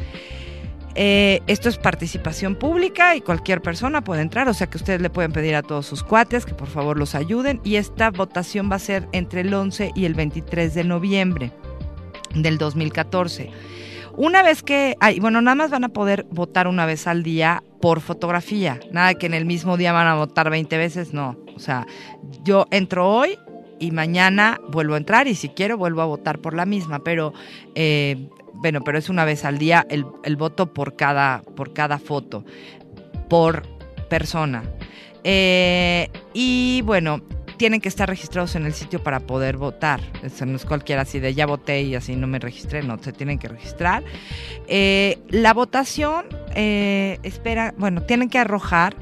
Eh, 0.94 1.42
esto 1.48 1.70
es 1.70 1.78
participación 1.78 2.56
pública 2.56 3.16
y 3.16 3.22
cualquier 3.22 3.62
persona 3.62 4.04
puede 4.04 4.22
entrar, 4.22 4.48
o 4.50 4.54
sea 4.54 4.68
que 4.68 4.78
ustedes 4.78 5.02
le 5.02 5.10
pueden 5.10 5.32
pedir 5.32 5.56
a 5.56 5.64
todos 5.64 5.86
sus 5.86 6.04
cuates 6.04 6.46
que 6.46 6.54
por 6.54 6.68
favor 6.68 6.98
los 6.98 7.16
ayuden 7.16 7.62
y 7.64 7.76
esta 7.76 8.12
votación 8.12 8.70
va 8.72 8.76
a 8.76 8.80
ser 8.80 9.08
entre 9.14 9.42
el 9.42 9.54
11 9.54 9.92
y 9.96 10.06
el 10.06 10.14
23 10.14 10.74
de 10.74 10.84
noviembre 10.84 11.52
del 12.36 12.58
2014. 12.58 13.52
Una 14.16 14.44
vez 14.44 14.64
que, 14.64 14.96
ay, 15.00 15.20
bueno, 15.20 15.42
nada 15.42 15.56
más 15.56 15.72
van 15.72 15.86
a 15.86 15.90
poder 15.90 16.26
votar 16.30 16.68
una 16.68 16.86
vez 16.86 17.08
al 17.08 17.24
día 17.24 17.64
por 17.82 18.02
fotografía, 18.02 18.80
nada 18.92 19.14
que 19.14 19.28
en 19.28 19.34
el 19.34 19.46
mismo 19.46 19.78
día 19.78 19.94
van 19.94 20.08
a 20.08 20.16
votar 20.16 20.50
20 20.50 20.78
veces, 20.78 21.14
no. 21.14 21.38
O 21.56 21.60
sea, 21.60 21.88
yo 22.44 22.68
entro 22.72 23.10
hoy 23.10 23.38
y 23.80 23.92
mañana 23.92 24.60
vuelvo 24.72 24.96
a 24.96 24.98
entrar 24.98 25.28
y 25.28 25.36
si 25.36 25.50
quiero 25.50 25.78
vuelvo 25.78 26.02
a 26.02 26.06
votar 26.06 26.40
por 26.40 26.54
la 26.54 26.66
misma, 26.66 27.00
pero 27.00 27.34
eh, 27.76 28.28
bueno, 28.56 28.82
pero 28.82 28.98
es 28.98 29.08
una 29.10 29.24
vez 29.24 29.46
al 29.46 29.58
día 29.58 29.86
el, 29.90 30.06
el 30.24 30.36
voto 30.36 30.74
por 30.74 30.98
cada, 30.98 31.42
por 31.56 31.74
cada 31.74 31.98
foto, 31.98 32.44
por 33.30 33.64
persona. 34.10 34.64
Eh, 35.24 36.10
y 36.34 36.82
bueno, 36.84 37.22
tienen 37.60 37.82
que 37.82 37.90
estar 37.90 38.08
registrados 38.08 38.56
en 38.56 38.66
el 38.66 38.74
sitio 38.74 39.04
para 39.04 39.20
poder 39.20 39.58
votar. 39.58 40.00
Eso 40.24 40.46
no 40.46 40.56
es 40.56 40.66
cualquiera 40.66 41.02
así 41.04 41.20
de 41.20 41.36
ya 41.36 41.46
voté 41.46 41.82
y 41.82 41.94
así 41.94 42.16
no 42.16 42.26
me 42.26 42.40
registré, 42.40 42.82
no, 42.82 42.98
se 42.98 43.12
tienen 43.12 43.38
que 43.38 43.50
registrar. 43.50 44.02
Eh, 44.68 45.20
la 45.28 45.54
votación, 45.54 46.26
eh, 46.56 47.20
espera, 47.22 47.76
bueno, 47.78 48.02
tienen 48.02 48.30
que 48.30 48.40
arrojar 48.40 48.96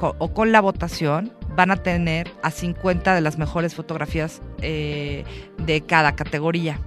o 0.00 0.34
con 0.34 0.50
la 0.50 0.60
votación 0.60 1.32
van 1.54 1.70
a 1.70 1.76
tener 1.76 2.30
a 2.42 2.50
50 2.50 3.14
de 3.14 3.20
las 3.20 3.38
mejores 3.38 3.74
fotografías 3.74 4.40
eh, 4.62 5.24
de 5.58 5.80
cada 5.82 6.16
categoría. 6.16 6.80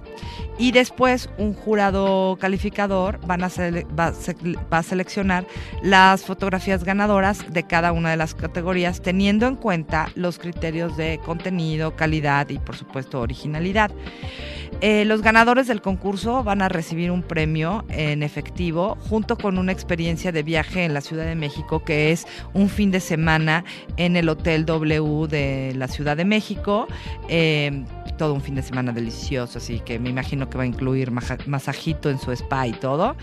Y 0.56 0.70
después 0.70 1.28
un 1.36 1.52
jurado 1.52 2.36
calificador 2.40 3.18
va 3.28 3.36
a 4.70 4.82
seleccionar 4.82 5.46
las 5.82 6.24
fotografías 6.24 6.84
ganadoras 6.84 7.52
de 7.52 7.64
cada 7.64 7.90
una 7.90 8.10
de 8.10 8.16
las 8.16 8.34
categorías, 8.34 9.02
teniendo 9.02 9.46
en 9.46 9.56
cuenta 9.56 10.10
los 10.14 10.38
criterios 10.38 10.96
de 10.96 11.18
contenido, 11.24 11.96
calidad 11.96 12.48
y 12.50 12.58
por 12.58 12.76
supuesto 12.76 13.20
originalidad. 13.20 13.90
Eh, 14.80 15.04
los 15.04 15.22
ganadores 15.22 15.66
del 15.66 15.80
concurso 15.80 16.44
van 16.44 16.62
a 16.62 16.68
recibir 16.68 17.10
un 17.10 17.22
premio 17.22 17.84
en 17.88 18.22
efectivo 18.22 18.96
junto 19.08 19.36
con 19.36 19.58
una 19.58 19.72
experiencia 19.72 20.32
de 20.32 20.42
viaje 20.42 20.84
en 20.84 20.94
la 20.94 21.00
Ciudad 21.00 21.24
de 21.24 21.34
México 21.34 21.84
que 21.84 22.12
es 22.12 22.26
un 22.52 22.68
fin 22.68 22.90
de 22.90 23.00
semana 23.00 23.64
en 23.96 24.16
el 24.16 24.28
Hotel 24.28 24.66
W 24.66 25.26
de 25.28 25.72
la 25.76 25.88
Ciudad 25.88 26.16
de 26.16 26.24
México. 26.24 26.86
Eh, 27.28 27.84
todo 28.16 28.34
un 28.34 28.40
fin 28.40 28.54
de 28.54 28.62
semana 28.62 28.92
delicioso, 28.92 29.58
así 29.58 29.80
que 29.80 29.98
me 29.98 30.10
imagino 30.10 30.48
que 30.48 30.56
va 30.56 30.64
a 30.64 30.66
incluir 30.66 31.10
masajito 31.10 32.10
en 32.10 32.18
su 32.18 32.32
spa 32.32 32.66
y 32.66 32.72
todo, 32.72 33.16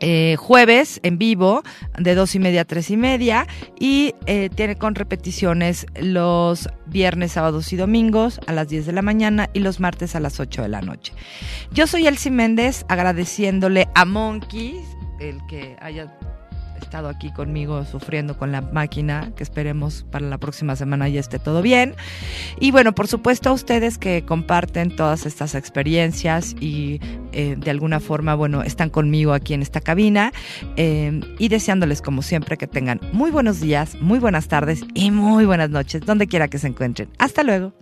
eh, 0.04 0.34
jueves 0.36 0.98
en 1.04 1.16
vivo 1.16 1.62
de 1.96 2.16
dos 2.16 2.34
y 2.34 2.40
media 2.40 2.62
a 2.62 2.64
tres 2.64 2.90
y 2.90 2.96
media 2.96 3.46
y 3.78 4.16
eh, 4.26 4.50
tiene 4.52 4.74
con 4.74 4.96
repeticiones 4.96 5.86
los 5.94 6.68
viernes, 6.86 7.30
sábados 7.30 7.72
y 7.72 7.76
domingos 7.76 8.40
a 8.48 8.52
las 8.52 8.68
10 8.68 8.86
de 8.86 8.92
la 8.92 9.02
mañana 9.02 9.48
y 9.52 9.60
los 9.60 9.78
martes 9.78 10.16
a 10.16 10.20
las 10.20 10.40
8 10.40 10.62
de 10.62 10.68
la 10.68 10.80
noche. 10.80 11.12
Yo 11.70 11.86
soy 11.86 12.08
Elsie 12.08 12.32
Méndez 12.32 12.84
agradeciéndole 12.88 13.86
a 13.94 14.04
Monkey 14.04 14.80
el 15.28 15.44
que 15.46 15.76
haya 15.80 16.12
estado 16.80 17.08
aquí 17.08 17.32
conmigo 17.32 17.84
sufriendo 17.84 18.36
con 18.36 18.52
la 18.52 18.60
máquina, 18.60 19.32
que 19.36 19.42
esperemos 19.42 20.04
para 20.10 20.26
la 20.26 20.38
próxima 20.38 20.76
semana 20.76 21.08
ya 21.08 21.20
esté 21.20 21.38
todo 21.38 21.62
bien. 21.62 21.94
Y 22.60 22.70
bueno, 22.70 22.92
por 22.92 23.06
supuesto 23.06 23.50
a 23.50 23.52
ustedes 23.52 23.98
que 23.98 24.24
comparten 24.24 24.94
todas 24.94 25.24
estas 25.24 25.54
experiencias 25.54 26.54
y 26.60 27.00
eh, 27.32 27.56
de 27.56 27.70
alguna 27.70 28.00
forma, 28.00 28.34
bueno, 28.34 28.62
están 28.62 28.90
conmigo 28.90 29.32
aquí 29.32 29.54
en 29.54 29.62
esta 29.62 29.80
cabina 29.80 30.32
eh, 30.76 31.20
y 31.38 31.48
deseándoles 31.48 32.02
como 32.02 32.20
siempre 32.20 32.56
que 32.56 32.66
tengan 32.66 33.00
muy 33.12 33.30
buenos 33.30 33.60
días, 33.60 33.94
muy 34.00 34.18
buenas 34.18 34.48
tardes 34.48 34.82
y 34.92 35.10
muy 35.10 35.46
buenas 35.46 35.70
noches, 35.70 36.02
donde 36.04 36.26
quiera 36.26 36.48
que 36.48 36.58
se 36.58 36.66
encuentren. 36.66 37.08
Hasta 37.18 37.42
luego. 37.42 37.72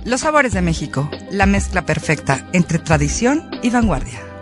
Los 0.05 0.20
Sabores 0.20 0.53
de 0.53 0.62
México, 0.62 1.11
la 1.32 1.47
mezcla 1.47 1.84
perfecta 1.84 2.49
entre 2.53 2.78
tradición 2.78 3.51
y 3.61 3.70
vanguardia. 3.70 4.34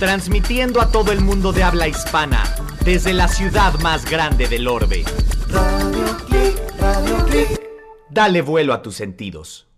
Transmitiendo 0.00 0.80
a 0.80 0.90
todo 0.90 1.12
el 1.12 1.20
mundo 1.20 1.52
de 1.52 1.62
habla 1.62 1.86
hispana, 1.86 2.42
desde 2.86 3.12
la 3.12 3.28
ciudad 3.28 3.78
más 3.80 4.10
grande 4.10 4.48
del 4.48 4.66
orbe. 4.66 5.04
Radio 5.50 6.16
Click, 6.26 6.80
Radio 6.80 7.26
Click. 7.26 7.60
Dale 8.08 8.40
vuelo 8.40 8.72
a 8.72 8.80
tus 8.80 8.94
sentidos. 8.94 9.69